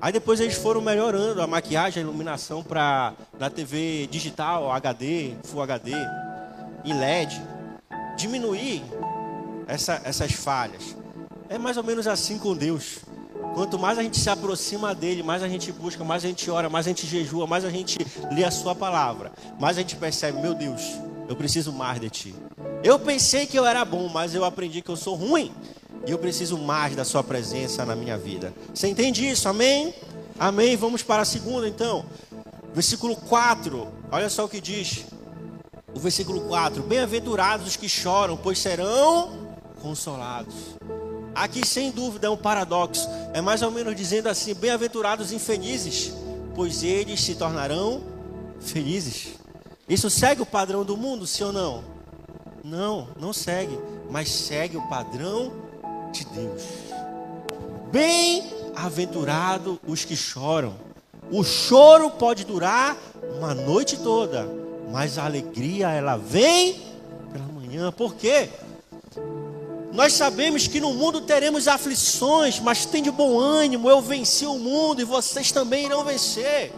Aí 0.00 0.12
depois 0.12 0.40
eles 0.40 0.54
foram 0.54 0.80
melhorando 0.80 1.40
a 1.40 1.46
maquiagem, 1.46 2.02
a 2.02 2.06
iluminação 2.06 2.62
para 2.62 3.14
na 3.38 3.48
TV 3.48 4.06
digital, 4.10 4.70
HD, 4.70 5.34
Full 5.44 5.62
HD, 5.62 5.92
em 6.84 6.92
LED, 6.92 7.40
diminuir 8.16 8.82
essa, 9.66 10.00
essas 10.04 10.32
falhas. 10.32 10.96
É 11.48 11.58
mais 11.58 11.76
ou 11.76 11.84
menos 11.84 12.06
assim 12.06 12.38
com 12.38 12.54
Deus. 12.54 13.00
Quanto 13.54 13.78
mais 13.78 13.98
a 13.98 14.02
gente 14.02 14.18
se 14.18 14.30
aproxima 14.30 14.94
dele, 14.94 15.22
mais 15.22 15.42
a 15.42 15.48
gente 15.48 15.72
busca, 15.72 16.04
mais 16.04 16.24
a 16.24 16.28
gente 16.28 16.50
ora, 16.50 16.68
mais 16.68 16.86
a 16.86 16.90
gente 16.90 17.06
jejua, 17.06 17.46
mais 17.46 17.64
a 17.64 17.70
gente 17.70 17.98
lê 18.30 18.44
a 18.44 18.50
sua 18.50 18.74
palavra, 18.74 19.32
mais 19.58 19.76
a 19.76 19.80
gente 19.80 19.96
percebe, 19.96 20.40
meu 20.40 20.54
Deus, 20.54 20.82
eu 21.28 21.34
preciso 21.34 21.72
mais 21.72 22.00
de 22.00 22.10
ti. 22.10 22.34
Eu 22.82 22.98
pensei 22.98 23.46
que 23.46 23.58
eu 23.58 23.66
era 23.66 23.84
bom, 23.84 24.08
mas 24.08 24.34
eu 24.34 24.44
aprendi 24.44 24.80
que 24.80 24.90
eu 24.90 24.96
sou 24.96 25.14
ruim. 25.14 25.52
E 26.06 26.10
eu 26.10 26.18
preciso 26.18 26.56
mais 26.56 26.96
da 26.96 27.04
sua 27.04 27.22
presença 27.22 27.84
na 27.84 27.94
minha 27.94 28.16
vida. 28.16 28.54
Você 28.74 28.88
entende 28.88 29.28
isso? 29.28 29.48
Amém? 29.48 29.94
Amém. 30.38 30.76
Vamos 30.76 31.02
para 31.02 31.22
a 31.22 31.26
segunda 31.26 31.68
então. 31.68 32.06
Versículo 32.72 33.16
4, 33.16 33.86
olha 34.10 34.30
só 34.30 34.46
o 34.46 34.48
que 34.48 34.60
diz. 34.60 35.04
O 35.94 36.00
versículo 36.00 36.40
4: 36.42 36.82
Bem-aventurados 36.82 37.66
os 37.66 37.76
que 37.76 37.88
choram, 37.88 38.36
pois 38.36 38.58
serão 38.58 39.58
consolados. 39.82 40.54
Aqui, 41.34 41.66
sem 41.66 41.90
dúvida, 41.90 42.28
é 42.28 42.30
um 42.30 42.36
paradoxo. 42.36 43.06
É 43.34 43.40
mais 43.42 43.60
ou 43.60 43.70
menos 43.70 43.94
dizendo 43.94 44.28
assim: 44.28 44.54
Bem-aventurados 44.54 45.26
os 45.26 45.32
infelizes, 45.32 46.14
pois 46.54 46.82
eles 46.82 47.20
se 47.20 47.34
tornarão 47.34 48.02
felizes. 48.58 49.34
Isso 49.86 50.08
segue 50.08 50.40
o 50.40 50.46
padrão 50.46 50.82
do 50.84 50.96
mundo, 50.96 51.26
sim 51.26 51.44
ou 51.44 51.52
não? 51.52 51.99
Não, 52.62 53.08
não 53.18 53.32
segue, 53.32 53.78
mas 54.10 54.30
segue 54.30 54.76
o 54.76 54.88
padrão 54.88 55.52
de 56.12 56.24
Deus. 56.26 56.62
Bem-aventurado 57.90 59.80
os 59.86 60.04
que 60.04 60.14
choram. 60.14 60.74
O 61.30 61.42
choro 61.42 62.10
pode 62.10 62.44
durar 62.44 62.96
uma 63.36 63.54
noite 63.54 63.96
toda, 63.96 64.48
mas 64.90 65.16
a 65.16 65.24
alegria 65.24 65.90
ela 65.90 66.16
vem 66.16 66.80
pela 67.32 67.46
manhã. 67.46 67.90
Por 67.92 68.14
quê? 68.14 68.48
Nós 69.92 70.12
sabemos 70.12 70.66
que 70.66 70.80
no 70.80 70.92
mundo 70.92 71.20
teremos 71.22 71.66
aflições, 71.66 72.60
mas 72.60 72.84
tem 72.84 73.02
de 73.02 73.10
bom 73.10 73.38
ânimo. 73.38 73.90
Eu 73.90 74.00
venci 74.00 74.46
o 74.46 74.58
mundo 74.58 75.00
e 75.00 75.04
vocês 75.04 75.50
também 75.50 75.86
irão 75.86 76.04
vencer. 76.04 76.72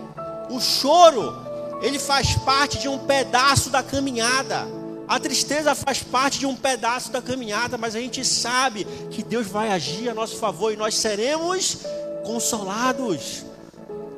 O 0.51 0.61
choro, 0.61 1.35
ele 1.83 1.99
faz 1.99 2.37
parte 2.37 2.79
de 2.79 2.89
um 2.89 2.99
pedaço 2.99 3.69
da 3.69 3.83
caminhada. 3.83 4.67
A 5.09 5.19
tristeza 5.19 5.75
faz 5.75 6.03
parte 6.03 6.39
de 6.39 6.47
um 6.47 6.55
pedaço 6.55 7.11
da 7.11 7.21
caminhada, 7.21 7.77
mas 7.77 7.95
a 7.95 8.01
gente 8.01 8.25
sabe 8.25 8.87
que 9.11 9.23
Deus 9.23 9.47
vai 9.47 9.71
agir 9.71 10.09
a 10.09 10.15
nosso 10.15 10.37
favor 10.37 10.73
e 10.73 10.77
nós 10.77 10.95
seremos 10.95 11.79
consolados. 12.25 13.45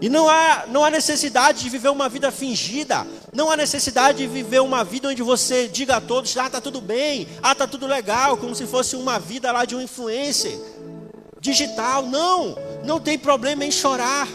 E 0.01 0.09
não 0.09 0.29
há, 0.29 0.65
não 0.69 0.85
há 0.85 0.91
necessidade 0.91 1.63
de 1.63 1.71
viver 1.71 1.89
uma 1.89 2.09
vida 2.09 2.31
fingida. 2.31 3.07
Não 3.33 3.51
há 3.51 3.57
necessidade 3.57 4.19
de 4.19 4.27
viver 4.27 4.61
uma 4.61 4.85
vida 4.85 5.09
onde 5.09 5.23
você 5.23 5.67
diga 5.67 5.97
a 5.97 6.01
todos: 6.01 6.37
ah, 6.37 6.51
tá 6.51 6.61
tudo 6.61 6.81
bem, 6.81 7.27
ah, 7.43 7.55
tá 7.55 7.67
tudo 7.67 7.87
legal, 7.87 8.37
como 8.37 8.55
se 8.55 8.67
fosse 8.67 8.97
uma 8.97 9.19
vida 9.19 9.51
lá 9.51 9.65
de 9.65 9.75
um 9.75 9.81
influencer 9.81 10.59
digital. 11.41 12.03
Não, 12.07 12.57
não 12.85 13.01
tem 13.01 13.19
problema 13.19 13.65
em 13.65 13.71
chorar. 13.71 14.29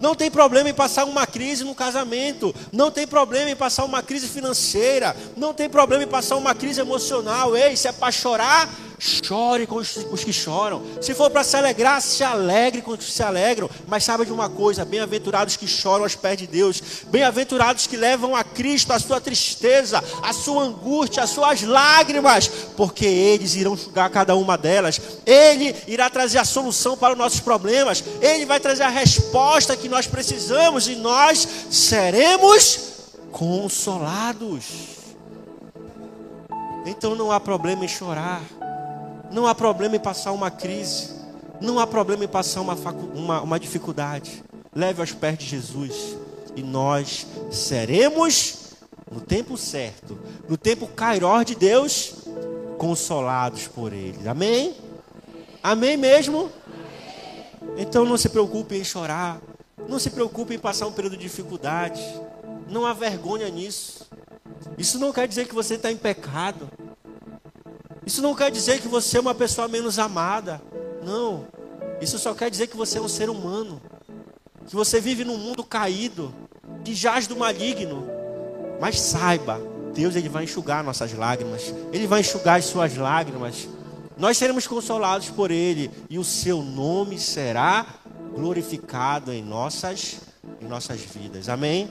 Não 0.00 0.14
tem 0.14 0.30
problema 0.30 0.68
em 0.68 0.74
passar 0.74 1.04
uma 1.04 1.26
crise 1.26 1.64
no 1.64 1.74
casamento. 1.74 2.54
Não 2.72 2.90
tem 2.90 3.06
problema 3.06 3.50
em 3.50 3.56
passar 3.56 3.84
uma 3.84 4.02
crise 4.02 4.28
financeira. 4.28 5.16
Não 5.36 5.54
tem 5.54 5.68
problema 5.68 6.04
em 6.04 6.08
passar 6.08 6.36
uma 6.36 6.54
crise 6.54 6.80
emocional. 6.80 7.56
Ei, 7.56 7.76
se 7.76 7.88
é 7.88 7.92
para 7.92 8.12
chorar, 8.12 8.68
chore 8.98 9.66
com 9.66 9.76
os, 9.76 9.96
os 10.10 10.24
que 10.24 10.32
choram. 10.32 10.82
Se 11.00 11.14
for 11.14 11.30
para 11.30 11.44
se 11.44 11.56
alegrar, 11.56 12.00
se 12.00 12.22
alegre 12.24 12.82
com 12.82 12.92
os 12.92 12.98
que 12.98 13.10
se 13.10 13.22
alegram. 13.22 13.68
Mas 13.86 14.04
saiba 14.04 14.24
de 14.24 14.32
uma 14.32 14.48
coisa: 14.48 14.84
bem-aventurados 14.84 15.56
que 15.56 15.66
choram 15.66 16.04
aos 16.04 16.14
pés 16.14 16.38
de 16.38 16.46
Deus. 16.46 16.82
Bem-aventurados 17.08 17.86
que 17.86 17.96
levam 17.96 18.34
a 18.34 18.42
Cristo 18.42 18.92
a 18.92 18.98
sua 18.98 19.20
tristeza, 19.20 20.02
a 20.22 20.32
sua 20.32 20.64
angústia, 20.64 21.22
as 21.22 21.30
suas 21.30 21.62
lágrimas. 21.62 22.48
Porque 22.76 23.06
eles 23.06 23.54
irão 23.54 23.74
enxugar 23.74 24.10
cada 24.10 24.34
uma 24.36 24.56
delas. 24.56 25.00
Ele 25.24 25.74
irá 25.86 26.08
trazer 26.10 26.38
a 26.38 26.44
solução 26.44 26.96
para 26.96 27.12
os 27.12 27.18
nossos 27.18 27.40
problemas. 27.40 28.02
Ele 28.20 28.46
vai 28.46 28.60
trazer 28.60 28.82
a 28.82 28.88
resposta 28.88 29.76
que 29.76 29.88
nós 29.88 30.06
precisamos. 30.06 30.88
E 30.88 30.96
nós 30.96 31.46
seremos 31.70 32.96
consolados. 33.30 34.64
Então 36.86 37.16
não 37.16 37.32
há 37.32 37.40
problema 37.40 37.84
em 37.84 37.88
chorar. 37.88 38.40
Não 39.30 39.46
há 39.46 39.54
problema 39.54 39.96
em 39.96 40.00
passar 40.00 40.32
uma 40.32 40.50
crise. 40.50 41.14
Não 41.60 41.78
há 41.78 41.86
problema 41.86 42.24
em 42.24 42.28
passar 42.28 42.60
uma, 42.60 42.74
uma, 43.14 43.40
uma 43.42 43.60
dificuldade. 43.60 44.42
Leve 44.74 45.00
aos 45.00 45.12
pés 45.12 45.38
de 45.38 45.46
Jesus. 45.46 46.16
E 46.54 46.62
nós 46.62 47.26
seremos, 47.50 48.74
no 49.10 49.20
tempo 49.20 49.56
certo, 49.56 50.18
no 50.48 50.56
tempo 50.56 50.86
cairó 50.86 51.42
de 51.42 51.54
Deus, 51.54 52.14
consolados 52.78 53.66
por 53.68 53.92
Ele. 53.92 54.26
Amém? 54.28 54.74
Amém 55.62 55.96
mesmo? 55.96 56.50
Então 57.76 58.04
não 58.04 58.16
se 58.16 58.28
preocupe 58.28 58.76
em 58.76 58.84
chorar. 58.84 59.40
Não 59.88 59.98
se 59.98 60.10
preocupe 60.10 60.54
em 60.54 60.58
passar 60.58 60.86
um 60.86 60.92
período 60.92 61.16
de 61.16 61.22
dificuldade. 61.22 62.02
Não 62.68 62.86
há 62.86 62.92
vergonha 62.92 63.48
nisso. 63.48 64.06
Isso 64.78 64.98
não 64.98 65.12
quer 65.12 65.28
dizer 65.28 65.46
que 65.46 65.54
você 65.54 65.74
está 65.74 65.90
em 65.90 65.96
pecado. 65.96 66.68
Isso 68.06 68.22
não 68.22 68.36
quer 68.36 68.52
dizer 68.52 68.80
que 68.80 68.86
você 68.86 69.18
é 69.18 69.20
uma 69.20 69.34
pessoa 69.34 69.66
menos 69.66 69.98
amada. 69.98 70.62
Não. 71.04 71.48
Isso 72.00 72.20
só 72.20 72.32
quer 72.32 72.48
dizer 72.48 72.68
que 72.68 72.76
você 72.76 72.98
é 72.98 73.00
um 73.00 73.08
ser 73.08 73.28
humano. 73.28 73.82
Que 74.64 74.76
você 74.76 75.00
vive 75.00 75.24
num 75.24 75.36
mundo 75.36 75.64
caído, 75.64 76.32
que 76.84 76.94
jaz 76.94 77.26
do 77.26 77.36
maligno. 77.36 78.06
Mas 78.80 79.00
saiba, 79.00 79.60
Deus 79.92 80.14
ele 80.14 80.28
vai 80.28 80.44
enxugar 80.44 80.84
nossas 80.84 81.12
lágrimas. 81.14 81.74
Ele 81.92 82.06
vai 82.06 82.20
enxugar 82.20 82.58
as 82.58 82.66
suas 82.66 82.96
lágrimas. 82.96 83.68
Nós 84.16 84.38
seremos 84.38 84.68
consolados 84.68 85.28
por 85.28 85.50
ele 85.50 85.90
e 86.08 86.16
o 86.16 86.24
seu 86.24 86.62
nome 86.62 87.18
será 87.18 87.86
glorificado 88.32 89.32
em 89.32 89.42
nossas 89.42 90.20
em 90.60 90.64
nossas 90.66 91.00
vidas. 91.00 91.48
Amém? 91.48 91.90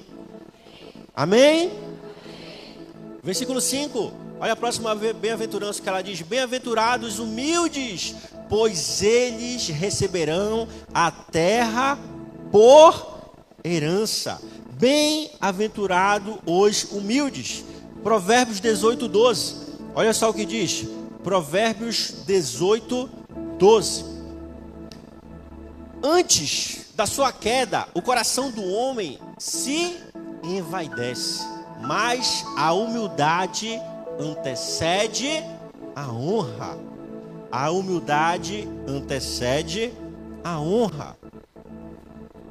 Amém? 1.14 1.72
Versículo 3.22 3.60
5. 3.60 4.25
Olha 4.40 4.54
a 4.54 4.56
próxima 4.56 4.94
bem-aventurança 4.96 5.82
que 5.82 5.88
ela 5.88 6.02
diz: 6.02 6.22
Bem-aventurados 6.22 7.20
humildes, 7.20 8.16
pois 8.50 9.02
eles 9.02 9.70
receberão 9.70 10.68
a 10.94 11.10
terra 11.10 11.98
por 12.52 13.32
herança. 13.64 14.42
Bem-aventurado 14.72 16.40
os 16.46 16.92
humildes. 16.92 17.64
Provérbios 18.04 18.60
18, 18.60 19.08
12. 19.08 19.56
Olha 19.96 20.14
só 20.14 20.30
o 20.30 20.34
que 20.34 20.46
diz. 20.46 20.86
Provérbios 21.24 22.24
18, 22.28 23.10
12. 23.58 24.06
Antes 26.04 26.88
da 26.94 27.06
sua 27.06 27.32
queda, 27.32 27.88
o 27.94 28.02
coração 28.02 28.52
do 28.52 28.64
homem 28.64 29.18
se 29.40 29.98
envaidece, 30.44 31.42
mas 31.82 32.46
a 32.58 32.74
humildade 32.74 33.82
antecede 34.20 35.44
a 35.96 36.12
honra. 36.12 36.78
A 37.52 37.72
humildade 37.72 38.68
antecede 38.88 39.94
a 40.44 40.60
honra. 40.60 41.18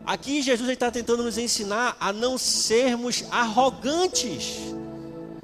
Aqui 0.07 0.43
Jesus 0.43 0.69
está 0.69 0.91
tentando 0.91 1.23
nos 1.23 1.39
ensinar 1.39 1.97
a 1.99 2.13
não 2.13 2.37
sermos 2.37 3.25
arrogantes. 3.31 4.75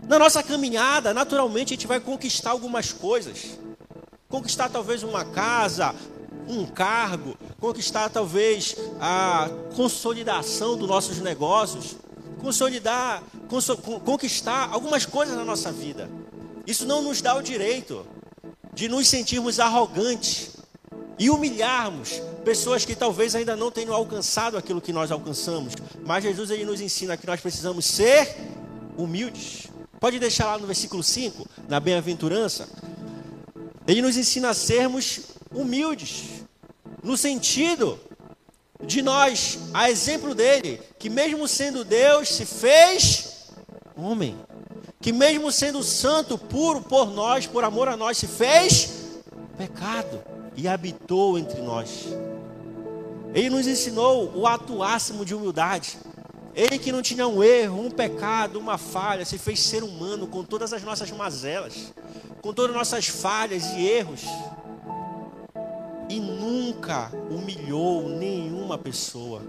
Na 0.07 0.19
nossa 0.19 0.43
caminhada, 0.43 1.15
naturalmente 1.15 1.73
a 1.73 1.77
gente 1.77 1.87
vai 1.87 2.01
conquistar 2.01 2.51
algumas 2.51 2.93
coisas. 2.93 3.59
Conquistar 4.29 4.69
talvez 4.69 5.03
uma 5.03 5.25
casa, 5.25 5.95
um 6.49 6.67
cargo, 6.67 7.37
conquistar 7.59 8.09
talvez 8.11 8.77
a 9.01 9.49
consolidação 9.75 10.77
dos 10.77 10.89
nossos 10.89 11.19
negócios, 11.19 11.97
consolidar 12.41 13.23
conquistar 14.05 14.69
algumas 14.73 15.07
coisas 15.07 15.37
na 15.37 15.45
nossa 15.45 15.71
vida. 15.71 16.11
Isso 16.67 16.87
não 16.87 17.03
nos 17.03 17.21
dá 17.21 17.37
o 17.37 17.43
direito 17.43 18.07
de 18.73 18.89
nos 18.89 19.09
sentirmos 19.09 19.59
arrogantes 19.59 20.57
e 21.19 21.29
humilharmos 21.29 22.23
pessoas 22.45 22.85
que 22.85 22.95
talvez 22.95 23.35
ainda 23.35 23.55
não 23.55 23.71
tenham 23.71 23.95
alcançado 23.95 24.57
aquilo 24.57 24.81
que 24.81 24.93
nós 24.93 25.11
alcançamos. 25.11 25.75
Mas 26.05 26.25
Jesus 26.25 26.51
ele 26.51 26.65
nos 26.65 26.81
ensina 26.81 27.17
que 27.17 27.27
nós 27.27 27.41
precisamos 27.41 27.85
ser 27.85 28.37
humildes. 28.97 29.67
Pode 29.99 30.19
deixar 30.19 30.47
lá 30.47 30.59
no 30.59 30.67
versículo 30.67 31.03
5, 31.03 31.47
na 31.69 31.79
bem-aventurança. 31.79 32.69
Ele 33.87 34.01
nos 34.01 34.17
ensina 34.17 34.51
a 34.51 34.55
sermos 34.55 35.23
humildes, 35.53 36.45
no 37.03 37.17
sentido 37.17 37.99
de 38.83 39.03
nós, 39.03 39.59
a 39.73 39.91
exemplo 39.91 40.35
dele, 40.35 40.81
que 40.99 41.09
mesmo 41.09 41.47
sendo 41.47 41.85
Deus, 41.85 42.29
se 42.29 42.45
fez 42.45 43.51
homem, 43.97 44.39
que 45.01 45.13
mesmo 45.13 45.51
sendo 45.53 45.83
santo, 45.83 46.37
puro 46.37 46.81
por 46.81 47.11
nós, 47.11 47.47
por 47.47 47.65
amor 47.65 47.89
a 47.89 47.97
nós, 47.97 48.19
se 48.19 48.27
fez 48.27 49.23
pecado 49.57 50.23
e 50.57 50.67
habitou 50.67 51.39
entre 51.39 51.61
nós. 51.61 52.09
Ele 53.35 53.51
nos 53.51 53.67
ensinou 53.67 54.33
o 54.35 54.47
ato 54.47 54.77
máximo 54.79 55.25
de 55.25 55.35
humildade. 55.35 55.99
Ele 56.55 56.79
que 56.79 56.91
não 56.91 57.01
tinha 57.01 57.29
um 57.29 57.43
erro, 57.43 57.81
um 57.81 57.91
pecado, 57.91 58.59
uma 58.59 58.77
falha, 58.77 59.25
se 59.25 59.39
fez 59.39 59.61
ser 59.61 59.85
humano 59.85 60.27
com 60.27 60.43
todas 60.43 60.73
as 60.73 60.83
nossas 60.83 61.11
mazelas, 61.13 61.93
com 62.43 62.53
todas 62.53 62.73
as 62.73 62.77
nossas 62.77 63.07
falhas 63.07 63.65
e 63.77 63.87
erros. 63.87 64.23
E 66.11 66.19
nunca 66.19 67.13
humilhou 67.31 68.09
nenhuma 68.09 68.77
pessoa. 68.77 69.43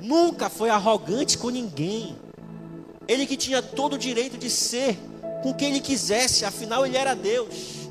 Nunca 0.00 0.48
foi 0.48 0.70
arrogante 0.70 1.36
com 1.36 1.50
ninguém. 1.50 2.16
Ele 3.08 3.26
que 3.26 3.36
tinha 3.36 3.60
todo 3.60 3.94
o 3.94 3.98
direito 3.98 4.38
de 4.38 4.48
ser 4.48 4.96
com 5.42 5.52
quem 5.52 5.70
ele 5.70 5.80
quisesse, 5.80 6.44
afinal 6.44 6.86
ele 6.86 6.96
era 6.96 7.14
Deus. 7.16 7.90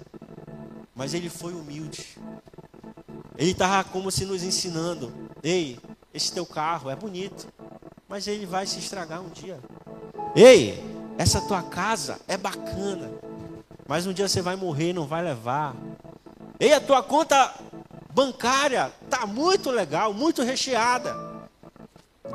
Mas 0.95 1.13
ele 1.13 1.29
foi 1.29 1.51
humilde. 1.51 2.17
Ele 3.37 3.51
estava 3.51 3.83
como 3.89 4.09
se 4.09 4.23
nos 4.23 4.41
ensinando: 4.41 5.11
Ei, 5.43 5.77
esse 6.13 6.31
teu 6.31 6.45
carro 6.45 6.89
é 6.89 6.95
bonito. 6.95 7.45
mas 8.07 8.25
ele 8.25 8.45
vai 8.45 8.65
se 8.65 8.79
estragar 8.79 9.21
um 9.21 9.29
dia. 9.29 9.59
Ei, 10.33 10.81
essa 11.17 11.41
tua 11.41 11.61
casa 11.61 12.21
é 12.25 12.37
bacana, 12.37 13.11
mas 13.85 14.07
um 14.07 14.13
dia 14.13 14.29
você 14.29 14.41
vai 14.41 14.55
morrer 14.55 14.91
e 14.91 14.93
não 14.93 15.05
vai 15.05 15.21
levar. 15.21 15.75
Ei, 16.59 16.73
a 16.73 16.81
tua 16.81 17.01
conta 17.01 17.53
bancária 18.13 18.91
tá 19.09 19.25
muito 19.25 19.71
legal, 19.71 20.13
muito 20.13 20.43
recheada. 20.43 21.15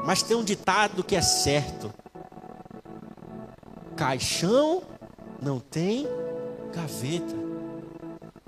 Mas 0.04 0.22
tem 0.22 0.36
um 0.36 0.42
ditado 0.42 1.04
que 1.04 1.14
é 1.14 1.20
certo: 1.20 1.92
caixão 3.94 4.82
não 5.42 5.60
tem 5.60 6.08
gaveta. 6.74 7.34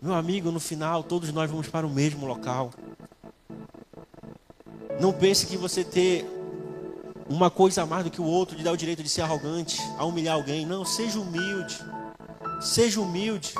Meu 0.00 0.14
amigo, 0.14 0.50
no 0.50 0.60
final, 0.60 1.02
todos 1.02 1.30
nós 1.32 1.50
vamos 1.50 1.68
para 1.68 1.86
o 1.86 1.90
mesmo 1.90 2.26
local. 2.26 2.70
Não 4.98 5.12
pense 5.12 5.46
que 5.46 5.58
você 5.58 5.84
ter 5.84 6.26
uma 7.28 7.50
coisa 7.50 7.82
a 7.82 7.86
mais 7.86 8.04
do 8.04 8.10
que 8.10 8.20
o 8.20 8.24
outro, 8.24 8.56
de 8.56 8.62
dar 8.62 8.72
o 8.72 8.76
direito 8.76 9.02
de 9.02 9.08
ser 9.10 9.22
arrogante, 9.22 9.78
a 9.98 10.04
humilhar 10.04 10.36
alguém. 10.36 10.64
Não, 10.64 10.86
seja 10.86 11.20
humilde. 11.20 11.78
Seja 12.62 13.00
humilde. 13.00 13.52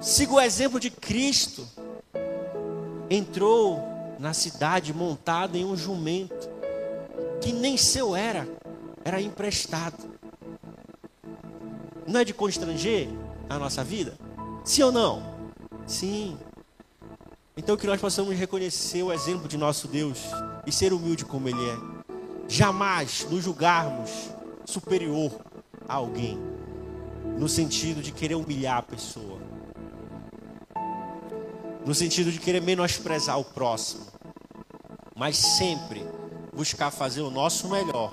Siga 0.00 0.32
o 0.34 0.40
exemplo 0.40 0.78
de 0.78 0.90
Cristo. 0.90 1.66
Entrou 3.10 3.82
na 4.18 4.32
cidade 4.32 4.94
montado 4.94 5.56
em 5.56 5.64
um 5.64 5.76
jumento 5.76 6.48
que 7.40 7.52
nem 7.52 7.76
seu 7.76 8.14
era, 8.14 8.48
era 9.04 9.20
emprestado. 9.20 10.18
Não 12.06 12.20
é 12.20 12.24
de 12.24 12.32
constranger 12.32 13.08
a 13.48 13.58
nossa 13.58 13.82
vida? 13.82 14.16
Sim 14.64 14.82
ou 14.82 14.92
não? 14.92 15.22
Sim. 15.86 16.38
Então 17.56 17.76
que 17.76 17.86
nós 17.86 18.00
possamos 18.00 18.36
reconhecer 18.36 19.02
o 19.02 19.12
exemplo 19.12 19.48
de 19.48 19.58
nosso 19.58 19.88
Deus 19.88 20.20
e 20.66 20.70
ser 20.70 20.92
humilde 20.92 21.24
como 21.24 21.48
Ele 21.48 21.70
é. 21.70 21.76
Jamais 22.46 23.26
nos 23.28 23.42
julgarmos 23.44 24.10
superior 24.64 25.32
a 25.88 25.94
alguém, 25.94 26.38
no 27.36 27.48
sentido 27.48 28.00
de 28.00 28.12
querer 28.12 28.36
humilhar 28.36 28.78
a 28.78 28.82
pessoa, 28.82 29.38
no 31.84 31.94
sentido 31.94 32.30
de 32.30 32.38
querer 32.38 32.60
menosprezar 32.60 33.38
o 33.38 33.44
próximo, 33.44 34.06
mas 35.16 35.36
sempre 35.36 36.04
buscar 36.54 36.90
fazer 36.90 37.22
o 37.22 37.30
nosso 37.30 37.68
melhor. 37.68 38.12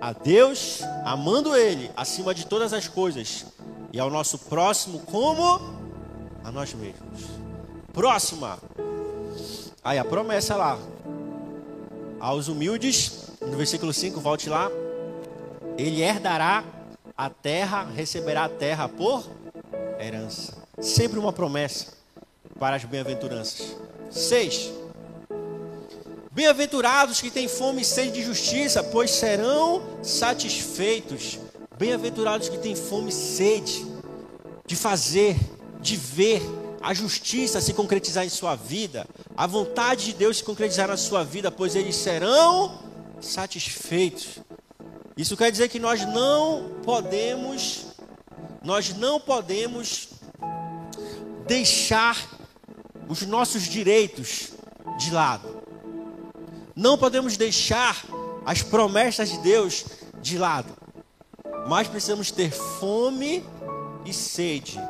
A 0.00 0.12
Deus, 0.12 0.80
amando 1.04 1.56
Ele 1.56 1.90
acima 1.96 2.34
de 2.34 2.46
todas 2.46 2.72
as 2.72 2.88
coisas, 2.88 3.46
e 3.92 4.00
ao 4.00 4.10
nosso 4.10 4.38
próximo 4.38 5.00
como 5.00 5.60
a 6.42 6.50
nós 6.50 6.74
mesmos. 6.74 7.30
Próxima. 7.92 8.58
Aí 9.84 9.98
a 9.98 10.04
promessa 10.04 10.56
lá. 10.56 10.78
Aos 12.18 12.48
humildes, 12.48 13.28
no 13.40 13.56
versículo 13.56 13.92
5, 13.92 14.20
volte 14.20 14.48
lá. 14.48 14.70
Ele 15.76 16.00
herdará 16.02 16.64
a 17.16 17.28
terra, 17.28 17.84
receberá 17.94 18.44
a 18.44 18.48
terra 18.48 18.88
por 18.88 19.24
herança. 19.98 20.56
Sempre 20.80 21.18
uma 21.18 21.32
promessa 21.32 21.91
para 22.62 22.76
as 22.76 22.84
bem-aventuranças. 22.84 23.74
6. 24.08 24.70
Bem-aventurados 26.30 27.20
que 27.20 27.28
têm 27.28 27.48
fome 27.48 27.82
e 27.82 27.84
sede 27.84 28.12
de 28.12 28.22
justiça, 28.22 28.84
pois 28.84 29.10
serão 29.10 29.82
satisfeitos. 30.00 31.40
Bem-aventurados 31.76 32.48
que 32.48 32.58
têm 32.58 32.76
fome 32.76 33.08
e 33.08 33.12
sede 33.12 33.84
de 34.64 34.76
fazer, 34.76 35.36
de 35.80 35.96
ver 35.96 36.40
a 36.80 36.94
justiça 36.94 37.60
se 37.60 37.74
concretizar 37.74 38.24
em 38.24 38.28
sua 38.28 38.54
vida, 38.54 39.08
a 39.36 39.44
vontade 39.44 40.04
de 40.04 40.12
Deus 40.12 40.36
se 40.36 40.44
concretizar 40.44 40.86
na 40.86 40.96
sua 40.96 41.24
vida, 41.24 41.50
pois 41.50 41.74
eles 41.74 41.96
serão 41.96 42.78
satisfeitos. 43.20 44.38
Isso 45.16 45.36
quer 45.36 45.50
dizer 45.50 45.68
que 45.68 45.80
nós 45.80 46.06
não 46.06 46.70
podemos, 46.84 47.86
nós 48.62 48.94
não 48.94 49.18
podemos 49.18 50.10
deixar 51.44 52.31
os 53.12 53.22
nossos 53.22 53.64
direitos 53.64 54.52
de 54.98 55.10
lado. 55.10 55.62
Não 56.74 56.96
podemos 56.96 57.36
deixar 57.36 58.02
as 58.44 58.62
promessas 58.62 59.30
de 59.30 59.38
Deus 59.38 59.84
de 60.22 60.38
lado. 60.38 60.72
Mas 61.68 61.86
precisamos 61.86 62.30
ter 62.30 62.50
fome 62.50 63.44
e 64.06 64.14
sede 64.14 64.80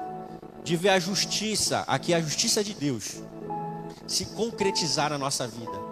de 0.63 0.77
ver 0.77 0.91
a 0.91 1.01
justiça, 1.01 1.83
aqui 1.89 2.15
a 2.15 2.21
justiça 2.21 2.63
de 2.63 2.73
Deus, 2.73 3.17
se 4.07 4.27
concretizar 4.27 5.11
na 5.11 5.19
nossa 5.19 5.49
vida. 5.49 5.83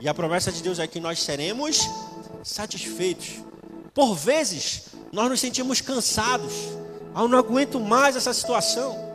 E 0.00 0.08
a 0.08 0.14
promessa 0.14 0.50
de 0.50 0.60
Deus 0.60 0.80
é 0.80 0.86
que 0.88 0.98
nós 0.98 1.22
seremos 1.22 1.88
satisfeitos. 2.42 3.36
Por 3.94 4.16
vezes, 4.16 4.86
nós 5.12 5.30
nos 5.30 5.38
sentimos 5.38 5.80
cansados. 5.80 6.52
Ah, 7.14 7.22
eu 7.22 7.28
não 7.28 7.38
aguento 7.38 7.78
mais 7.78 8.16
essa 8.16 8.34
situação. 8.34 9.07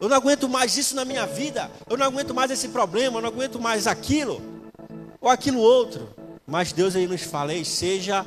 Eu 0.00 0.08
não 0.08 0.16
aguento 0.16 0.48
mais 0.48 0.76
isso 0.76 0.94
na 0.94 1.04
minha 1.04 1.26
vida. 1.26 1.70
Eu 1.88 1.96
não 1.96 2.06
aguento 2.06 2.34
mais 2.34 2.50
esse 2.50 2.68
problema. 2.68 3.18
Eu 3.18 3.22
não 3.22 3.28
aguento 3.28 3.60
mais 3.60 3.86
aquilo 3.86 4.42
ou 5.20 5.28
aquilo 5.28 5.58
outro. 5.58 6.08
Mas 6.46 6.72
Deus 6.72 6.94
aí 6.94 7.06
nos 7.06 7.22
fala: 7.22 7.52
Ei, 7.52 7.64
seja 7.64 8.24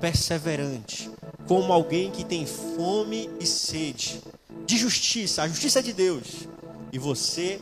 perseverante, 0.00 1.10
como 1.46 1.72
alguém 1.72 2.10
que 2.10 2.24
tem 2.24 2.44
fome 2.44 3.30
e 3.38 3.46
sede 3.46 4.20
de 4.66 4.76
justiça, 4.76 5.42
a 5.42 5.48
justiça 5.48 5.82
de 5.82 5.92
Deus, 5.92 6.48
e 6.92 6.98
você 6.98 7.60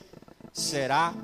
será 0.53 1.15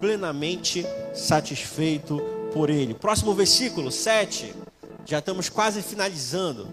plenamente 0.00 0.84
satisfeito 1.14 2.20
por 2.52 2.70
Ele. 2.70 2.94
Próximo 2.94 3.34
versículo 3.34 3.90
7, 3.90 4.54
já 5.06 5.18
estamos 5.18 5.48
quase 5.48 5.82
finalizando. 5.82 6.68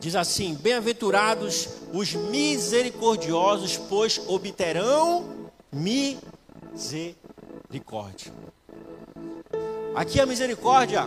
Diz 0.00 0.16
assim: 0.16 0.54
Bem-aventurados 0.54 1.68
os 1.92 2.14
misericordiosos, 2.14 3.76
pois 3.76 4.18
obterão 4.26 5.50
misericórdia. 5.70 8.32
Aqui 9.94 10.18
a 10.18 10.24
misericórdia, 10.24 11.06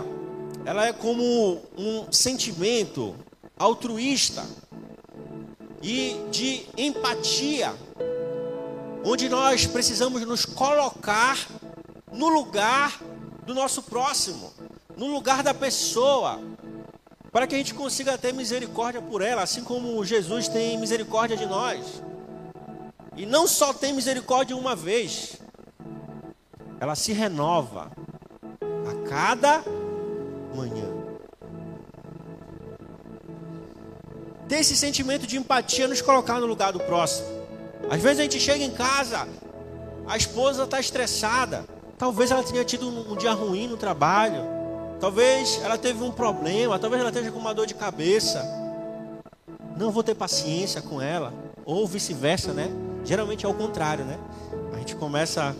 ela 0.63 0.85
é 0.85 0.93
como 0.93 1.59
um 1.75 2.05
sentimento 2.11 3.15
altruísta 3.57 4.45
e 5.81 6.15
de 6.29 6.67
empatia, 6.77 7.73
onde 9.03 9.27
nós 9.27 9.65
precisamos 9.65 10.21
nos 10.21 10.45
colocar 10.45 11.47
no 12.11 12.29
lugar 12.29 13.01
do 13.43 13.55
nosso 13.55 13.81
próximo, 13.81 14.53
no 14.95 15.07
lugar 15.07 15.41
da 15.41 15.53
pessoa, 15.53 16.39
para 17.33 17.47
que 17.47 17.55
a 17.55 17.57
gente 17.57 17.73
consiga 17.73 18.15
ter 18.15 18.31
misericórdia 18.31 19.01
por 19.01 19.23
ela, 19.23 19.41
assim 19.41 19.63
como 19.63 20.05
Jesus 20.05 20.47
tem 20.47 20.77
misericórdia 20.77 21.35
de 21.35 21.47
nós. 21.47 22.03
E 23.17 23.25
não 23.25 23.47
só 23.47 23.73
tem 23.73 23.91
misericórdia 23.91 24.55
uma 24.55 24.75
vez, 24.75 25.41
ela 26.79 26.95
se 26.95 27.11
renova 27.11 27.91
a 28.61 29.09
cada 29.09 29.63
manhã. 30.55 30.93
Ter 34.47 34.57
esse 34.57 34.75
sentimento 34.75 35.25
de 35.25 35.35
empatia, 35.35 35.87
nos 35.87 36.03
colocar 36.03 36.39
no 36.39 36.45
lugar 36.45 36.71
do 36.71 36.79
próximo. 36.81 37.27
Às 37.89 37.99
vezes 37.99 38.19
a 38.19 38.23
gente 38.23 38.39
chega 38.39 38.63
em 38.63 38.71
casa, 38.71 39.27
a 40.05 40.15
esposa 40.15 40.65
está 40.65 40.79
estressada, 40.79 41.65
talvez 41.97 42.29
ela 42.29 42.43
tenha 42.43 42.63
tido 42.63 42.87
um 42.87 43.15
dia 43.15 43.33
ruim 43.33 43.67
no 43.67 43.75
trabalho, 43.75 44.62
talvez 45.03 45.59
ela 45.61 45.77
teve 45.77 46.01
um 46.01 46.13
problema, 46.13 46.79
talvez 46.79 47.01
ela 47.01 47.09
esteja 47.09 47.29
com 47.29 47.37
uma 47.37 47.53
dor 47.53 47.67
de 47.67 47.73
cabeça. 47.73 48.41
Não 49.75 49.91
vou 49.91 50.01
ter 50.01 50.15
paciência 50.15 50.81
com 50.81 51.01
ela, 51.01 51.33
ou 51.65 51.85
vice-versa, 51.85 52.53
né? 52.53 52.69
Geralmente 53.03 53.45
é 53.45 53.49
o 53.49 53.53
contrário, 53.53 54.05
né? 54.05 54.17
A 54.73 54.77
gente 54.77 54.95
começa 54.95 55.53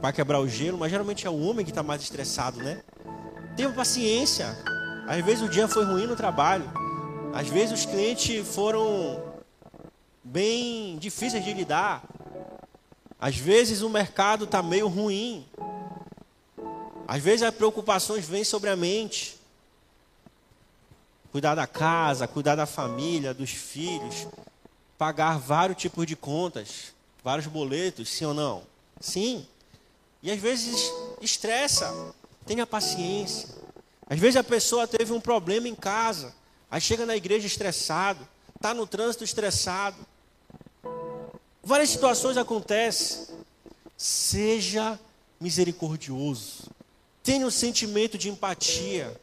para 0.00 0.12
quebrar 0.12 0.40
o 0.40 0.48
gelo, 0.48 0.76
mas 0.76 0.90
geralmente 0.90 1.24
é 1.24 1.30
o 1.30 1.40
homem 1.42 1.64
que 1.64 1.70
está 1.70 1.80
mais 1.80 2.02
estressado, 2.02 2.58
né? 2.60 2.82
Tenha 3.56 3.70
paciência. 3.70 4.48
Às 5.06 5.24
vezes 5.24 5.40
o 5.40 5.48
dia 5.48 5.68
foi 5.68 5.84
ruim 5.84 6.08
no 6.08 6.16
trabalho. 6.16 6.68
Às 7.32 7.46
vezes 7.46 7.78
os 7.78 7.86
clientes 7.86 8.44
foram 8.52 9.22
bem 10.24 10.98
difíceis 10.98 11.44
de 11.44 11.54
lidar. 11.54 12.02
Às 13.20 13.36
vezes 13.36 13.80
o 13.80 13.88
mercado 13.88 14.44
está 14.44 14.60
meio 14.60 14.88
ruim. 14.88 15.46
Às 17.06 17.22
vezes 17.22 17.42
as 17.42 17.54
preocupações 17.54 18.26
vêm 18.26 18.44
sobre 18.44 18.70
a 18.70 18.76
mente. 18.76 19.38
Cuidar 21.30 21.54
da 21.54 21.66
casa, 21.66 22.28
cuidar 22.28 22.54
da 22.54 22.66
família, 22.66 23.34
dos 23.34 23.50
filhos, 23.50 24.26
pagar 24.96 25.38
vários 25.38 25.78
tipos 25.78 26.06
de 26.06 26.16
contas, 26.16 26.94
vários 27.22 27.46
boletos, 27.46 28.08
sim 28.08 28.24
ou 28.24 28.34
não? 28.34 28.62
Sim. 29.00 29.46
E 30.22 30.30
às 30.30 30.38
vezes 30.40 30.90
estressa. 31.20 32.14
Tenha 32.46 32.66
paciência. 32.66 33.48
Às 34.06 34.18
vezes 34.18 34.36
a 34.36 34.44
pessoa 34.44 34.86
teve 34.86 35.12
um 35.12 35.20
problema 35.20 35.68
em 35.68 35.74
casa. 35.74 36.34
Aí 36.70 36.80
chega 36.80 37.04
na 37.06 37.16
igreja 37.16 37.46
estressado. 37.46 38.26
Está 38.54 38.72
no 38.72 38.86
trânsito 38.86 39.24
estressado. 39.24 39.96
Várias 41.62 41.90
situações 41.90 42.36
acontecem. 42.36 43.26
Seja 43.96 44.98
misericordioso. 45.40 46.70
Tenha 47.24 47.46
um 47.46 47.50
sentimento 47.50 48.18
de 48.18 48.28
empatia. 48.28 49.18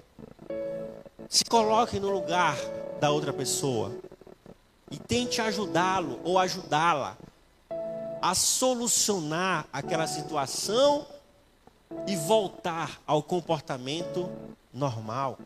Se 1.30 1.46
coloque 1.46 2.00
no 2.00 2.10
lugar 2.10 2.58
da 3.00 3.12
outra 3.12 3.32
pessoa 3.32 3.96
e 4.90 4.98
tente 4.98 5.40
ajudá-lo 5.40 6.20
ou 6.24 6.40
ajudá-la 6.40 7.16
a 8.20 8.34
solucionar 8.34 9.68
aquela 9.72 10.08
situação 10.08 11.06
e 12.08 12.16
voltar 12.16 13.00
ao 13.06 13.22
comportamento 13.22 14.28
normal. 14.74 15.38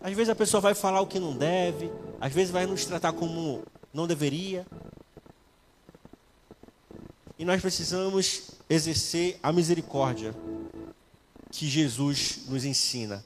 Às 0.00 0.14
vezes 0.14 0.30
a 0.30 0.34
pessoa 0.34 0.62
vai 0.62 0.74
falar 0.74 1.02
o 1.02 1.06
que 1.06 1.20
não 1.20 1.36
deve, 1.36 1.92
às 2.18 2.32
vezes 2.32 2.50
vai 2.50 2.64
nos 2.64 2.86
tratar 2.86 3.12
como 3.12 3.62
não 3.92 4.06
deveria. 4.06 4.66
E 7.38 7.44
nós 7.44 7.60
precisamos 7.60 8.52
exercer 8.66 9.38
a 9.42 9.52
misericórdia 9.52 10.34
que 11.50 11.68
Jesus 11.68 12.40
nos 12.48 12.64
ensina. 12.64 13.24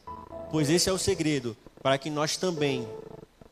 Pois 0.50 0.70
esse 0.70 0.88
é 0.88 0.92
o 0.92 0.98
segredo 0.98 1.56
para 1.82 1.98
que 1.98 2.08
nós 2.08 2.36
também, 2.36 2.88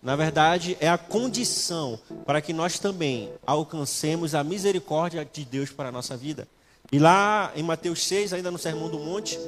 na 0.02 0.16
verdade, 0.16 0.76
é 0.80 0.88
a 0.88 0.96
condição 0.96 1.98
para 2.24 2.40
que 2.40 2.52
nós 2.52 2.78
também 2.78 3.32
alcancemos 3.46 4.34
a 4.34 4.42
misericórdia 4.42 5.24
de 5.24 5.44
Deus 5.44 5.70
para 5.70 5.90
a 5.90 5.92
nossa 5.92 6.16
vida. 6.16 6.48
E 6.90 6.98
lá 6.98 7.52
em 7.54 7.62
Mateus 7.62 8.04
6, 8.06 8.32
ainda 8.32 8.50
no 8.50 8.58
Sermão 8.58 8.88
do 8.88 8.98
Monte, 8.98 9.38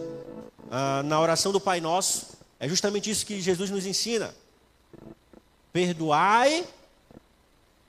ah, 0.71 1.03
na 1.05 1.21
oração 1.21 1.53
do 1.53 1.61
Pai 1.61 1.81
Nosso, 1.81 2.37
é 2.59 2.69
justamente 2.69 3.11
isso 3.11 3.27
que 3.27 3.41
Jesus 3.41 3.71
nos 3.71 3.87
ensina. 3.87 4.35
Perdoai 5.73 6.67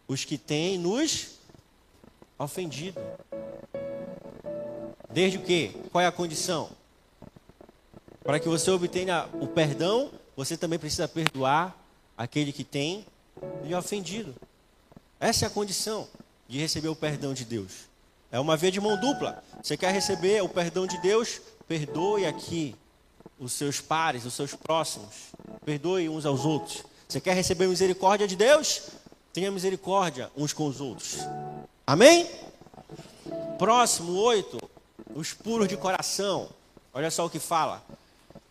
os 0.07 0.25
que 0.25 0.37
têm 0.37 0.77
nos 0.77 1.39
ofendido. 2.37 2.99
Desde 5.09 5.37
o 5.37 5.41
quê? 5.41 5.71
Qual 5.91 6.01
é 6.01 6.07
a 6.07 6.11
condição? 6.11 6.69
Para 8.25 8.39
que 8.39 8.49
você 8.49 8.71
obtenha 8.71 9.29
o 9.39 9.45
perdão, 9.45 10.09
você 10.35 10.57
também 10.57 10.79
precisa 10.79 11.07
perdoar 11.07 11.77
aquele 12.17 12.51
que 12.51 12.63
tem 12.63 13.05
lhe 13.63 13.75
ofendido. 13.75 14.33
Essa 15.19 15.45
é 15.45 15.47
a 15.47 15.51
condição 15.51 16.07
de 16.47 16.57
receber 16.57 16.87
o 16.87 16.95
perdão 16.95 17.35
de 17.35 17.45
Deus. 17.45 17.87
É 18.31 18.39
uma 18.39 18.57
via 18.57 18.71
de 18.71 18.81
mão 18.81 18.99
dupla. 18.99 19.43
Você 19.61 19.77
quer 19.77 19.93
receber 19.93 20.41
o 20.41 20.49
perdão 20.49 20.87
de 20.87 20.97
Deus? 20.97 21.39
Perdoe 21.67 22.25
aqui 22.25 22.75
os 23.39 23.53
seus 23.53 23.79
pares, 23.79 24.25
os 24.25 24.33
seus 24.33 24.55
próximos. 24.55 25.29
Perdoe 25.63 26.09
uns 26.09 26.25
aos 26.25 26.45
outros. 26.45 26.83
Você 27.07 27.21
quer 27.21 27.35
receber 27.35 27.67
misericórdia 27.67 28.27
de 28.27 28.35
Deus? 28.35 28.89
Tenha 29.33 29.51
misericórdia 29.51 30.31
uns 30.35 30.51
com 30.51 30.65
os 30.65 30.81
outros. 30.81 31.19
Amém? 31.85 32.27
Próximo, 33.59 34.13
oito. 34.13 34.57
Os 35.13 35.31
puros 35.31 35.67
de 35.67 35.77
coração. 35.77 36.49
Olha 36.91 37.11
só 37.11 37.23
o 37.27 37.29
que 37.29 37.39
fala 37.39 37.83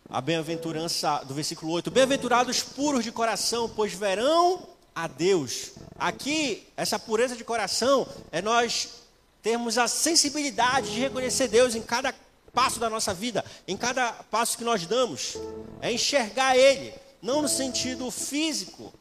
a 0.09 0.21
bem-aventurança 0.21 1.23
do 1.25 1.33
versículo 1.33 1.71
8: 1.73 1.91
Bem-aventurados 1.91 2.61
puros 2.61 3.03
de 3.03 3.11
coração, 3.11 3.69
pois 3.69 3.93
verão 3.93 4.67
a 4.93 5.07
Deus. 5.07 5.71
Aqui, 5.97 6.67
essa 6.77 6.97
pureza 6.99 7.35
de 7.35 7.43
coração 7.43 8.07
é 8.31 8.41
nós 8.41 9.03
termos 9.41 9.77
a 9.77 9.87
sensibilidade 9.87 10.93
de 10.93 10.99
reconhecer 10.99 11.47
Deus 11.47 11.75
em 11.75 11.81
cada 11.81 12.13
passo 12.53 12.79
da 12.79 12.89
nossa 12.89 13.13
vida, 13.13 13.43
em 13.67 13.75
cada 13.75 14.13
passo 14.13 14.57
que 14.57 14.63
nós 14.63 14.85
damos, 14.85 15.37
é 15.81 15.91
enxergar 15.91 16.57
Ele, 16.57 16.93
não 17.21 17.41
no 17.41 17.49
sentido 17.49 18.09
físico, 18.09 18.93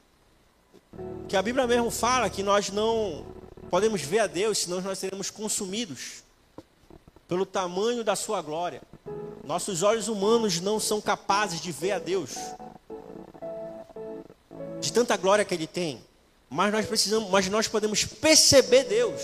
que 1.28 1.36
a 1.36 1.42
Bíblia 1.42 1.66
mesmo 1.66 1.90
fala 1.90 2.28
que 2.28 2.42
nós 2.42 2.70
não 2.70 3.24
podemos 3.70 4.02
ver 4.02 4.20
a 4.20 4.26
Deus, 4.26 4.58
senão 4.58 4.80
nós 4.80 4.98
seremos 4.98 5.30
consumidos 5.30 6.24
pelo 7.28 7.46
tamanho 7.46 8.04
da 8.04 8.16
Sua 8.16 8.42
glória. 8.42 8.82
Nossos 9.44 9.82
olhos 9.82 10.08
humanos 10.08 10.60
não 10.60 10.80
são 10.80 11.00
capazes 11.00 11.60
de 11.60 11.70
ver 11.70 11.92
a 11.92 11.98
Deus. 11.98 12.30
De 14.80 14.92
tanta 14.92 15.16
glória 15.16 15.44
que 15.44 15.54
ele 15.54 15.66
tem. 15.66 16.02
Mas 16.48 16.72
nós 16.72 16.86
precisamos, 16.86 17.30
mas 17.30 17.48
nós 17.48 17.68
podemos 17.68 18.04
perceber 18.04 18.84
Deus. 18.84 19.20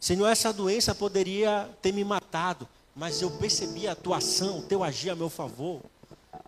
Senhor, 0.00 0.26
essa 0.28 0.52
doença 0.52 0.94
poderia 0.94 1.68
ter 1.80 1.92
me 1.92 2.04
matado, 2.04 2.68
mas 2.94 3.22
eu 3.22 3.30
percebi 3.30 3.86
a 3.86 3.94
tua 3.94 4.18
ação, 4.18 4.58
o 4.58 4.62
teu 4.62 4.82
agir 4.82 5.10
a 5.10 5.16
meu 5.16 5.30
favor. 5.30 5.80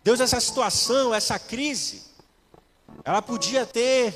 Deus, 0.03 0.21
essa 0.21 0.41
situação, 0.41 1.15
essa 1.15 1.39
crise, 1.39 2.03
ela 3.05 3.23
podia 3.23 3.65
ter 3.65 4.15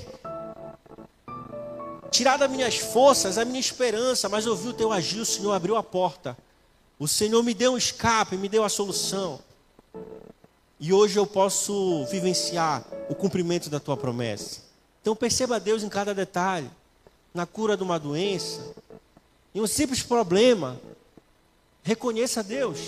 tirado 2.11 2.43
as 2.43 2.51
minhas 2.51 2.79
forças, 2.79 3.39
a 3.39 3.45
minha 3.45 3.61
esperança, 3.61 4.29
mas 4.29 4.47
eu 4.47 4.57
vi 4.57 4.69
o 4.69 4.75
teu 4.75 4.93
agir, 4.93 5.21
o 5.21 5.27
Senhor 5.27 5.53
abriu 5.53 5.77
a 5.77 5.83
porta. 5.83 6.37
O 6.99 7.07
Senhor 7.07 7.43
me 7.43 7.55
deu 7.55 7.73
um 7.73 7.79
escape, 7.79 8.37
me 8.37 8.49
deu 8.49 8.65
a 8.65 8.69
solução. 8.69 9.41
E 10.81 10.93
hoje 10.93 11.19
eu 11.19 11.27
posso 11.27 12.05
vivenciar 12.07 12.85
o 13.09 13.15
cumprimento 13.15 13.71
da 13.71 13.79
tua 13.79 13.97
promessa. 13.97 14.63
Então 15.01 15.15
perceba 15.15 15.61
Deus 15.61 15.83
em 15.83 15.89
cada 15.89 16.15
detalhe. 16.15 16.71
Na 17.33 17.47
cura 17.47 17.77
de 17.77 17.83
uma 17.83 17.99
doença, 17.99 18.75
em 19.55 19.61
um 19.61 19.67
simples 19.67 20.03
problema, 20.03 20.81
reconheça 21.83 22.43
Deus. 22.43 22.79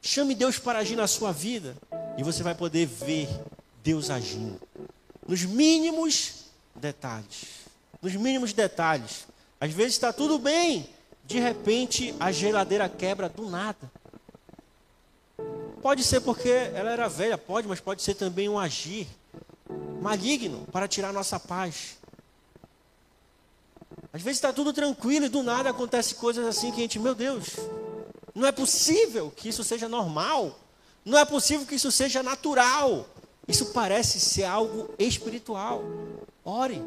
Chame 0.00 0.34
Deus 0.34 0.58
para 0.58 0.78
agir 0.78 0.96
na 0.96 1.06
sua 1.06 1.32
vida. 1.32 1.76
E 2.16 2.22
você 2.22 2.42
vai 2.42 2.54
poder 2.54 2.86
ver 2.86 3.28
Deus 3.82 4.10
agindo. 4.10 4.60
Nos 5.26 5.44
mínimos 5.44 6.44
detalhes. 6.74 7.44
Nos 8.00 8.14
mínimos 8.14 8.52
detalhes. 8.52 9.26
Às 9.60 9.72
vezes 9.72 9.94
está 9.94 10.12
tudo 10.12 10.38
bem, 10.38 10.88
de 11.28 11.38
repente 11.38 12.14
a 12.18 12.32
geladeira 12.32 12.88
quebra 12.88 13.28
do 13.28 13.50
nada. 13.50 13.92
Pode 15.82 16.02
ser 16.02 16.22
porque 16.22 16.48
ela 16.48 16.90
era 16.90 17.06
velha, 17.06 17.36
pode, 17.36 17.68
mas 17.68 17.80
pode 17.80 18.02
ser 18.02 18.14
também 18.14 18.48
um 18.48 18.58
agir 18.58 19.06
maligno 20.00 20.66
para 20.72 20.88
tirar 20.88 21.12
nossa 21.12 21.38
paz. 21.38 21.98
Às 24.10 24.22
vezes 24.22 24.38
está 24.38 24.54
tudo 24.54 24.72
tranquilo 24.72 25.26
e 25.26 25.28
do 25.28 25.42
nada 25.42 25.68
acontece 25.68 26.14
coisas 26.14 26.46
assim 26.46 26.72
que 26.72 26.78
a 26.78 26.80
gente, 26.80 26.98
meu 26.98 27.14
Deus, 27.14 27.56
não 28.34 28.46
é 28.46 28.50
possível 28.50 29.30
que 29.30 29.50
isso 29.50 29.62
seja 29.62 29.86
normal. 29.86 30.58
Não 31.04 31.18
é 31.18 31.26
possível 31.26 31.66
que 31.66 31.74
isso 31.74 31.92
seja 31.92 32.22
natural. 32.22 33.06
Isso 33.46 33.66
parece 33.66 34.18
ser 34.18 34.44
algo 34.44 34.94
espiritual. 34.98 35.84
Ore. 36.42 36.82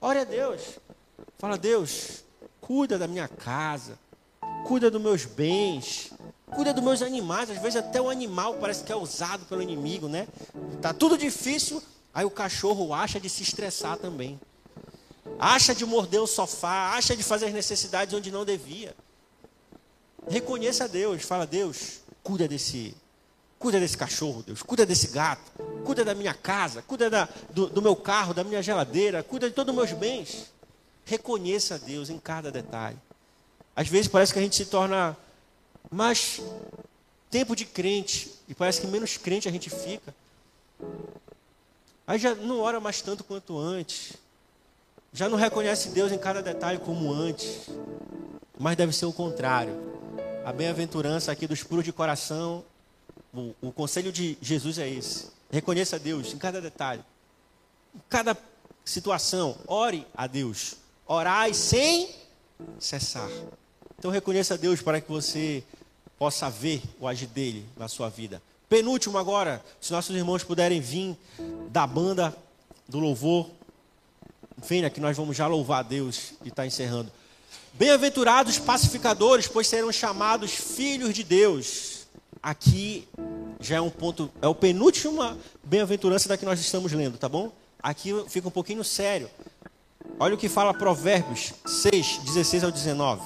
Ore 0.00 0.18
a 0.20 0.24
Deus. 0.24 0.62
Fala, 1.38 1.58
Deus, 1.58 2.24
cuida 2.66 2.98
da 2.98 3.06
minha 3.06 3.28
casa, 3.28 3.96
cuida 4.66 4.90
dos 4.90 5.00
meus 5.00 5.24
bens, 5.24 6.10
cuida 6.52 6.74
dos 6.74 6.82
meus 6.82 7.00
animais. 7.00 7.48
Às 7.48 7.58
vezes 7.58 7.76
até 7.76 8.00
o 8.00 8.10
animal 8.10 8.54
parece 8.54 8.82
que 8.82 8.90
é 8.90 8.96
usado 8.96 9.44
pelo 9.44 9.62
inimigo, 9.62 10.08
né? 10.08 10.26
Tá 10.82 10.92
tudo 10.92 11.16
difícil, 11.16 11.80
aí 12.12 12.24
o 12.24 12.30
cachorro 12.30 12.92
acha 12.92 13.20
de 13.20 13.30
se 13.30 13.44
estressar 13.44 13.96
também. 13.98 14.40
Acha 15.38 15.76
de 15.76 15.86
morder 15.86 16.20
o 16.20 16.26
sofá, 16.26 16.94
acha 16.96 17.16
de 17.16 17.22
fazer 17.22 17.46
as 17.46 17.52
necessidades 17.52 18.12
onde 18.12 18.32
não 18.32 18.44
devia. 18.44 18.96
Reconheça 20.28 20.84
a 20.84 20.88
Deus, 20.88 21.22
fala: 21.22 21.46
Deus, 21.46 22.00
cuida 22.20 22.48
desse, 22.48 22.96
cuida 23.60 23.78
desse 23.78 23.96
cachorro, 23.96 24.42
Deus, 24.42 24.60
cuida 24.60 24.84
desse 24.84 25.06
gato, 25.06 25.52
cuida 25.84 26.04
da 26.04 26.16
minha 26.16 26.34
casa, 26.34 26.82
cuida 26.82 27.08
da, 27.08 27.28
do, 27.50 27.68
do 27.68 27.80
meu 27.80 27.94
carro, 27.94 28.34
da 28.34 28.42
minha 28.42 28.60
geladeira, 28.60 29.22
cuida 29.22 29.48
de 29.48 29.54
todos 29.54 29.72
os 29.72 29.76
meus 29.76 29.92
bens. 29.92 30.55
Reconheça 31.06 31.76
a 31.76 31.78
Deus 31.78 32.10
em 32.10 32.18
cada 32.18 32.50
detalhe. 32.50 32.98
Às 33.74 33.88
vezes 33.88 34.08
parece 34.08 34.32
que 34.32 34.38
a 34.38 34.42
gente 34.42 34.56
se 34.56 34.66
torna 34.66 35.16
mais 35.90 36.42
tempo 37.30 37.54
de 37.54 37.64
crente 37.64 38.34
e 38.48 38.54
parece 38.54 38.80
que 38.80 38.86
menos 38.88 39.16
crente 39.16 39.48
a 39.48 39.52
gente 39.52 39.70
fica. 39.70 40.14
Aí 42.06 42.18
já 42.18 42.34
não 42.34 42.60
ora 42.60 42.80
mais 42.80 43.00
tanto 43.00 43.22
quanto 43.22 43.56
antes. 43.56 44.14
Já 45.12 45.28
não 45.28 45.38
reconhece 45.38 45.90
Deus 45.90 46.10
em 46.10 46.18
cada 46.18 46.42
detalhe 46.42 46.78
como 46.78 47.12
antes. 47.12 47.68
Mas 48.58 48.76
deve 48.76 48.92
ser 48.92 49.06
o 49.06 49.12
contrário. 49.12 49.74
A 50.44 50.52
bem-aventurança 50.52 51.30
aqui 51.30 51.46
dos 51.46 51.62
puros 51.62 51.84
de 51.84 51.92
coração, 51.92 52.64
o, 53.32 53.54
o 53.60 53.72
conselho 53.72 54.10
de 54.10 54.36
Jesus 54.40 54.78
é 54.78 54.88
esse. 54.88 55.30
Reconheça 55.50 55.98
Deus 55.98 56.32
em 56.32 56.38
cada 56.38 56.60
detalhe. 56.60 57.02
Em 57.94 58.00
cada 58.08 58.36
situação, 58.84 59.56
ore 59.66 60.06
a 60.16 60.26
Deus. 60.26 60.76
Orai 61.06 61.54
sem 61.54 62.10
cessar. 62.78 63.30
Então 63.98 64.10
reconheça 64.10 64.54
a 64.54 64.56
Deus 64.56 64.82
para 64.82 65.00
que 65.00 65.10
você 65.10 65.62
possa 66.18 66.50
ver 66.50 66.82
o 66.98 67.06
agir 67.06 67.26
dele 67.26 67.64
na 67.76 67.88
sua 67.88 68.08
vida. 68.08 68.42
Penúltimo 68.68 69.16
agora, 69.16 69.64
se 69.80 69.92
nossos 69.92 70.14
irmãos 70.16 70.42
puderem 70.42 70.80
vir 70.80 71.16
da 71.70 71.86
banda 71.86 72.36
do 72.88 72.98
louvor, 72.98 73.48
venha 74.56 74.90
que 74.90 75.00
nós 75.00 75.16
vamos 75.16 75.36
já 75.36 75.46
louvar 75.46 75.80
a 75.80 75.82
Deus 75.82 76.32
e 76.44 76.48
está 76.48 76.66
encerrando. 76.66 77.12
Bem-aventurados 77.74 78.58
pacificadores, 78.58 79.46
pois 79.46 79.68
serão 79.68 79.92
chamados 79.92 80.50
filhos 80.50 81.14
de 81.14 81.22
Deus. 81.22 82.06
Aqui 82.42 83.06
já 83.60 83.76
é 83.76 83.80
um 83.80 83.90
ponto, 83.90 84.30
é 84.40 84.48
o 84.48 84.54
penúltimo 84.54 85.20
bem-aventurança 85.62 86.28
da 86.28 86.36
que 86.36 86.44
nós 86.44 86.58
estamos 86.58 86.92
lendo, 86.92 87.18
tá 87.18 87.28
bom? 87.28 87.52
Aqui 87.80 88.12
fica 88.28 88.48
um 88.48 88.50
pouquinho 88.50 88.82
sério. 88.82 89.30
Olha 90.18 90.34
o 90.34 90.38
que 90.38 90.48
fala 90.48 90.72
Provérbios 90.72 91.52
6, 91.66 92.20
16 92.24 92.64
ao 92.64 92.70
19. 92.70 93.20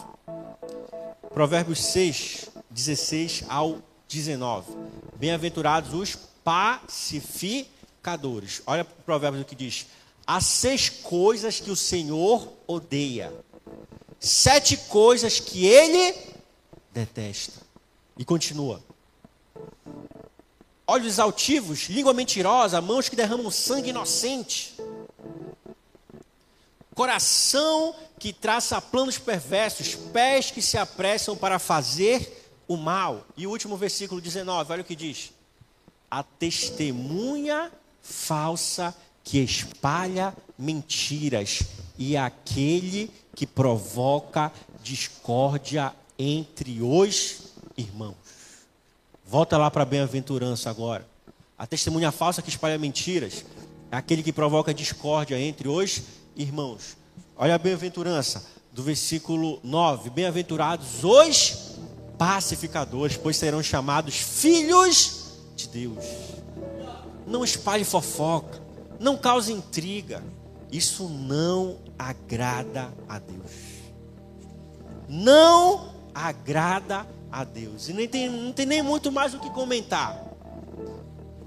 Provérbios 1.32 1.80
6, 1.84 2.48
16 2.70 3.44
ao 3.48 3.78
19. 4.08 4.72
Bem-aventurados 5.16 5.94
os 5.94 6.18
pacificadores. 6.42 8.60
Olha 8.66 8.82
o 8.82 8.86
Provérbios 9.04 9.42
o 9.42 9.46
que 9.46 9.54
diz: 9.54 9.86
Há 10.26 10.40
seis 10.40 10.88
coisas 10.88 11.60
que 11.60 11.70
o 11.70 11.76
Senhor 11.76 12.52
odeia, 12.66 13.32
sete 14.18 14.76
coisas 14.76 15.38
que 15.38 15.64
ele 15.66 16.16
detesta. 16.92 17.60
E 18.18 18.24
continua: 18.24 18.82
olhos 20.86 21.18
altivos, 21.20 21.88
língua 21.88 22.12
mentirosa, 22.12 22.80
mãos 22.80 23.08
que 23.08 23.14
derramam 23.14 23.48
sangue 23.50 23.90
inocente, 23.90 24.69
coração 27.00 27.94
que 28.18 28.30
traça 28.30 28.78
planos 28.78 29.16
perversos, 29.16 29.94
pés 29.94 30.50
que 30.50 30.60
se 30.60 30.76
apressam 30.76 31.34
para 31.34 31.58
fazer 31.58 32.52
o 32.68 32.76
mal. 32.76 33.24
E 33.38 33.46
o 33.46 33.50
último 33.50 33.74
versículo 33.74 34.20
19, 34.20 34.70
olha 34.70 34.82
o 34.82 34.84
que 34.84 34.94
diz: 34.94 35.32
a 36.10 36.22
testemunha 36.22 37.72
falsa 38.02 38.94
que 39.24 39.38
espalha 39.38 40.36
mentiras 40.58 41.62
e 41.96 42.18
aquele 42.18 43.10
que 43.34 43.46
provoca 43.46 44.52
discórdia 44.82 45.94
entre 46.18 46.82
os 46.82 47.44
irmãos. 47.78 48.14
Volta 49.24 49.56
lá 49.56 49.70
para 49.70 49.84
a 49.84 49.86
bem-aventurança 49.86 50.68
agora. 50.68 51.08
A 51.56 51.66
testemunha 51.66 52.12
falsa 52.12 52.42
que 52.42 52.50
espalha 52.50 52.76
mentiras 52.76 53.42
é 53.90 53.96
aquele 53.96 54.22
que 54.22 54.34
provoca 54.34 54.74
discórdia 54.74 55.40
entre 55.40 55.66
os 55.66 55.96
irmãos. 55.96 56.19
Olha 57.36 57.54
a 57.54 57.58
bem-aventurança 57.58 58.44
do 58.72 58.82
versículo 58.82 59.60
9: 59.62 60.10
Bem-aventurados 60.10 61.04
os 61.04 61.76
pacificadores, 62.16 63.16
pois 63.16 63.36
serão 63.36 63.62
chamados 63.62 64.16
filhos 64.16 65.38
de 65.56 65.68
Deus. 65.68 66.04
Não 67.26 67.44
espalhe 67.44 67.84
fofoca, 67.84 68.60
não 68.98 69.16
cause 69.16 69.52
intriga. 69.52 70.22
Isso 70.70 71.08
não 71.08 71.78
agrada 71.98 72.92
a 73.08 73.18
Deus. 73.18 73.50
Não 75.08 75.92
agrada 76.14 77.06
a 77.32 77.42
Deus. 77.42 77.88
E 77.88 77.92
nem 77.92 78.08
tem, 78.08 78.28
não 78.28 78.52
tem 78.52 78.66
nem 78.66 78.82
muito 78.82 79.10
mais 79.10 79.34
o 79.34 79.40
que 79.40 79.50
comentar. 79.50 80.30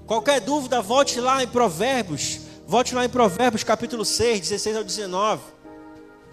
Qualquer 0.06 0.40
dúvida, 0.40 0.82
volte 0.82 1.20
lá 1.20 1.42
em 1.42 1.48
Provérbios. 1.48 2.40
Volte 2.66 2.94
lá 2.94 3.04
em 3.04 3.08
Provérbios 3.08 3.62
capítulo 3.62 4.04
6, 4.04 4.40
16 4.40 4.76
ao 4.76 4.84
19. 4.84 5.42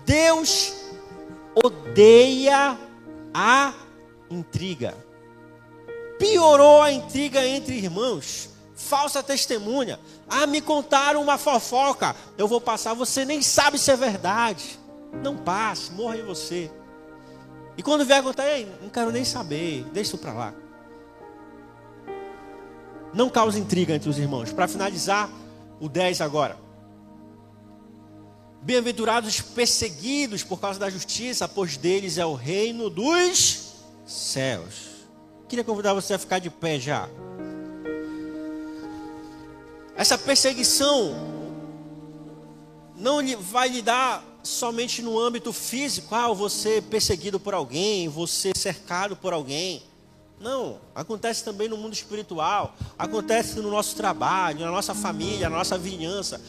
Deus 0.05 0.73
odeia 1.53 2.77
a 3.34 3.73
intriga. 4.29 4.95
Piorou 6.17 6.82
a 6.82 6.91
intriga 6.91 7.45
entre 7.45 7.75
irmãos. 7.75 8.49
Falsa 8.75 9.21
testemunha. 9.21 9.99
Ah, 10.27 10.47
me 10.47 10.61
contaram 10.61 11.21
uma 11.21 11.38
fofoca. 11.38 12.15
Eu 12.38 12.47
vou 12.47 12.61
passar, 12.61 12.93
você 12.93 13.25
nem 13.25 13.41
sabe 13.41 13.77
se 13.77 13.91
é 13.91 13.97
verdade. 13.97 14.79
Não 15.21 15.36
passe, 15.36 15.91
morra 15.91 16.17
em 16.17 16.23
você. 16.23 16.71
E 17.77 17.84
quando 17.84 18.05
vier 18.05 18.23
contar, 18.23 18.47
ei, 18.47 18.71
não 18.82 18.89
quero 18.89 19.11
nem 19.11 19.25
saber, 19.25 19.84
deixa 19.91 20.09
isso 20.09 20.17
para 20.17 20.34
lá. 20.34 20.53
Não 23.13 23.29
cause 23.29 23.59
intriga 23.59 23.93
entre 23.93 24.09
os 24.09 24.17
irmãos. 24.17 24.53
Para 24.53 24.67
finalizar, 24.67 25.29
o 25.82 25.89
10 25.89 26.21
agora. 26.21 26.57
Bem-aventurados 28.61 29.34
os 29.34 29.41
perseguidos 29.41 30.43
por 30.43 30.59
causa 30.59 30.79
da 30.79 30.89
justiça, 30.89 31.47
pois 31.47 31.75
deles 31.75 32.19
é 32.19 32.25
o 32.25 32.36
reino 32.36 32.89
dos 32.91 33.73
céus. 34.05 34.91
Queria 35.49 35.65
convidar 35.65 35.95
você 35.95 36.13
a 36.13 36.19
ficar 36.19 36.38
de 36.38 36.51
pé 36.51 36.79
já. 36.79 37.09
Essa 39.95 40.17
perseguição 40.17 41.15
não 42.95 43.19
vai 43.39 43.69
lhe 43.69 43.82
dar 43.82 44.23
somente 44.43 45.01
no 45.01 45.19
âmbito 45.19 45.51
físico, 45.51 46.13
ah, 46.13 46.32
você 46.32 46.82
perseguido 46.82 47.39
por 47.39 47.55
alguém, 47.55 48.07
você 48.07 48.51
cercado 48.55 49.15
por 49.15 49.34
alguém. 49.34 49.82
Não, 50.41 50.79
acontece 50.95 51.43
também 51.43 51.69
no 51.69 51.77
mundo 51.77 51.93
espiritual, 51.93 52.75
acontece 52.97 53.59
no 53.59 53.69
nosso 53.69 53.95
trabalho, 53.95 54.61
na 54.61 54.71
nossa 54.71 54.95
família, 54.95 55.47
na 55.47 55.57
nossa 55.57 55.77
vizinhança. 55.77 56.41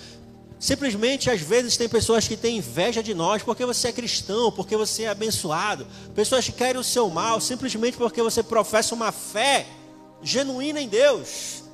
Simplesmente, 0.59 1.29
às 1.29 1.43
vezes, 1.43 1.77
tem 1.77 1.89
pessoas 1.89 2.27
que 2.27 2.37
têm 2.37 2.57
inveja 2.57 3.03
de 3.03 3.13
nós 3.13 3.43
porque 3.43 3.67
você 3.67 3.89
é 3.89 3.93
cristão, 3.93 4.51
porque 4.51 4.77
você 4.79 5.03
é 5.03 5.09
abençoado. 5.09 5.87
Pessoas 6.15 6.47
que 6.47 6.53
querem 6.53 6.81
o 6.81 6.85
seu 6.85 7.11
mal 7.11 7.39
simplesmente 7.39 7.99
porque 7.99 8.23
você 8.23 8.43
professa 8.43 8.95
uma 8.95 9.13
fé 9.13 9.67
genuína 10.23 10.81
em 10.81 10.89
Deus. 10.89 11.65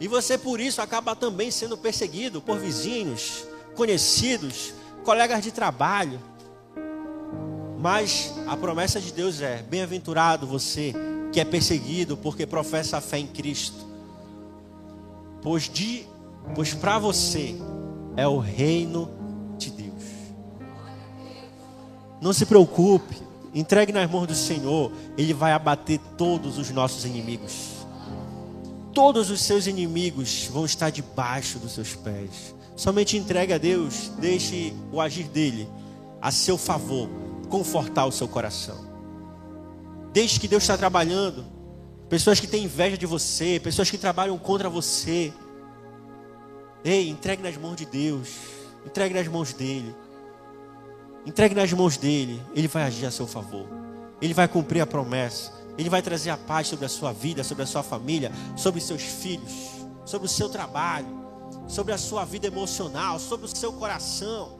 E 0.00 0.08
você, 0.08 0.36
por 0.36 0.58
isso, 0.60 0.82
acaba 0.82 1.14
também 1.14 1.50
sendo 1.50 1.76
perseguido 1.78 2.40
por 2.40 2.58
vizinhos, 2.58 3.44
conhecidos, 3.76 4.72
colegas 5.04 5.44
de 5.44 5.52
trabalho. 5.52 6.18
Mas 7.78 8.34
a 8.48 8.56
promessa 8.56 9.00
de 9.00 9.12
Deus 9.12 9.40
é: 9.40 9.62
bem-aventurado 9.62 10.44
você 10.44 10.92
que 11.32 11.40
é 11.40 11.44
perseguido 11.44 12.16
porque 12.16 12.46
professa 12.46 12.98
a 12.98 13.00
fé 13.00 13.18
em 13.18 13.26
Cristo. 13.26 13.86
Pois 15.42 15.68
de 15.68 16.06
pois 16.54 16.74
para 16.74 16.98
você 16.98 17.56
é 18.16 18.26
o 18.26 18.38
reino 18.38 19.10
de 19.56 19.70
Deus. 19.70 20.02
Não 22.20 22.32
se 22.32 22.46
preocupe, 22.46 23.16
entregue 23.54 23.92
nas 23.92 24.10
mãos 24.10 24.26
do 24.26 24.34
Senhor, 24.34 24.90
ele 25.16 25.32
vai 25.32 25.52
abater 25.52 26.00
todos 26.16 26.58
os 26.58 26.70
nossos 26.70 27.04
inimigos. 27.04 27.78
Todos 28.92 29.30
os 29.30 29.40
seus 29.40 29.66
inimigos 29.66 30.48
vão 30.50 30.64
estar 30.64 30.90
debaixo 30.90 31.58
dos 31.58 31.72
seus 31.72 31.94
pés. 31.94 32.54
Somente 32.74 33.16
entregue 33.16 33.52
a 33.52 33.58
Deus, 33.58 34.10
deixe 34.18 34.74
o 34.90 35.00
agir 35.00 35.28
dele 35.28 35.68
a 36.20 36.32
seu 36.32 36.58
favor, 36.58 37.08
confortar 37.48 38.06
o 38.06 38.12
seu 38.12 38.26
coração. 38.26 38.87
Deixe 40.18 40.40
que 40.40 40.48
Deus 40.48 40.64
está 40.64 40.76
trabalhando. 40.76 41.46
Pessoas 42.08 42.40
que 42.40 42.48
têm 42.48 42.64
inveja 42.64 42.98
de 42.98 43.06
você, 43.06 43.60
pessoas 43.60 43.88
que 43.88 43.96
trabalham 43.96 44.36
contra 44.36 44.68
você. 44.68 45.32
Ei, 46.84 47.08
entregue 47.08 47.40
nas 47.40 47.56
mãos 47.56 47.76
de 47.76 47.86
Deus. 47.86 48.30
Entregue 48.84 49.14
nas 49.14 49.28
mãos 49.28 49.52
dele. 49.52 49.94
Entregue 51.24 51.54
nas 51.54 51.72
mãos 51.72 51.96
dele. 51.96 52.42
Ele 52.52 52.66
vai 52.66 52.82
agir 52.82 53.06
a 53.06 53.12
seu 53.12 53.28
favor. 53.28 53.68
Ele 54.20 54.34
vai 54.34 54.48
cumprir 54.48 54.80
a 54.80 54.86
promessa. 54.88 55.52
Ele 55.78 55.88
vai 55.88 56.02
trazer 56.02 56.30
a 56.30 56.36
paz 56.36 56.66
sobre 56.66 56.86
a 56.86 56.88
sua 56.88 57.12
vida, 57.12 57.44
sobre 57.44 57.62
a 57.62 57.66
sua 57.66 57.84
família, 57.84 58.32
sobre 58.56 58.80
seus 58.80 59.02
filhos, 59.02 59.52
sobre 60.04 60.26
o 60.26 60.28
seu 60.28 60.48
trabalho 60.48 61.16
sobre 61.68 61.92
a 61.92 61.98
sua 61.98 62.24
vida 62.24 62.46
emocional, 62.46 63.18
sobre 63.18 63.46
o 63.46 63.48
seu 63.48 63.72
coração. 63.72 64.58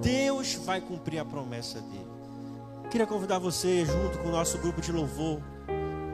Deus 0.00 0.54
vai 0.54 0.80
cumprir 0.80 1.18
a 1.18 1.24
promessa 1.24 1.80
dele. 1.80 2.03
Queria 2.90 3.06
convidar 3.06 3.38
você, 3.38 3.84
junto 3.84 4.18
com 4.18 4.28
o 4.28 4.30
nosso 4.30 4.58
grupo 4.58 4.80
de 4.80 4.92
louvor, 4.92 5.40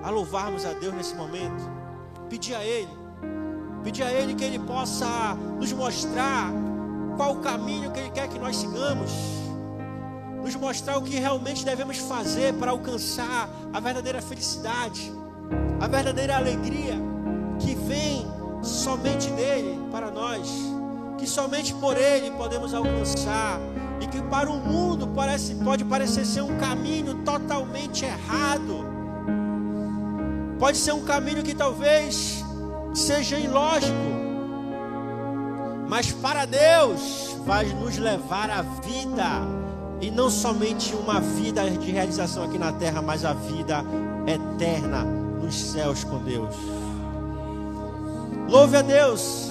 a 0.02 0.10
louvarmos 0.10 0.64
a 0.64 0.72
Deus 0.72 0.94
nesse 0.94 1.14
momento. 1.14 1.68
Pedir 2.28 2.54
a 2.54 2.64
Ele, 2.64 2.88
pedir 3.84 4.02
a 4.02 4.12
Ele 4.12 4.34
que 4.34 4.44
Ele 4.44 4.58
possa 4.58 5.34
nos 5.58 5.72
mostrar 5.72 6.50
qual 7.16 7.32
o 7.34 7.40
caminho 7.40 7.90
que 7.90 8.00
Ele 8.00 8.10
quer 8.10 8.28
que 8.28 8.38
nós 8.38 8.56
sigamos, 8.56 9.10
nos 10.42 10.54
mostrar 10.56 10.96
o 10.96 11.02
que 11.02 11.16
realmente 11.16 11.64
devemos 11.64 11.98
fazer 11.98 12.54
para 12.54 12.70
alcançar 12.70 13.48
a 13.72 13.80
verdadeira 13.80 14.22
felicidade, 14.22 15.12
a 15.80 15.86
verdadeira 15.86 16.36
alegria 16.36 16.94
que 17.58 17.74
vem 17.74 18.26
somente 18.62 19.30
dele 19.30 19.78
para 19.90 20.10
nós, 20.10 20.48
que 21.18 21.26
somente 21.26 21.74
por 21.74 21.96
ele 21.96 22.30
podemos 22.32 22.72
alcançar 22.72 23.60
e 24.00 24.06
que 24.06 24.22
para 24.22 24.50
o 24.50 24.56
mundo 24.56 25.06
parece, 25.08 25.54
pode 25.56 25.84
parecer 25.84 26.24
ser 26.24 26.42
um 26.42 26.56
caminho 26.56 27.16
totalmente 27.16 28.04
errado. 28.04 28.86
Pode 30.58 30.78
ser 30.78 30.92
um 30.92 31.04
caminho 31.04 31.42
que 31.42 31.54
talvez 31.54 32.44
seja 32.94 33.38
ilógico, 33.38 33.94
mas 35.88 36.12
para 36.12 36.44
Deus 36.44 37.36
vai 37.44 37.66
nos 37.66 37.96
levar 37.98 38.50
à 38.50 38.62
vida 38.62 39.60
e 40.00 40.10
não 40.10 40.30
somente 40.30 40.94
uma 40.94 41.20
vida 41.20 41.68
de 41.70 41.90
realização 41.90 42.44
aqui 42.44 42.58
na 42.58 42.72
terra, 42.72 43.02
mas 43.02 43.24
a 43.24 43.32
vida 43.34 43.84
eterna 44.26 45.04
nos 45.04 45.54
céus 45.54 46.04
com 46.04 46.18
Deus. 46.18 46.54
Louve 48.48 48.76
a 48.76 48.82
Deus. 48.82 49.48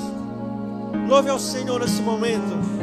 Louve 1.07 1.29
ao 1.29 1.39
Senhor 1.39 1.79
nesse 1.79 2.01
momento. 2.01 2.78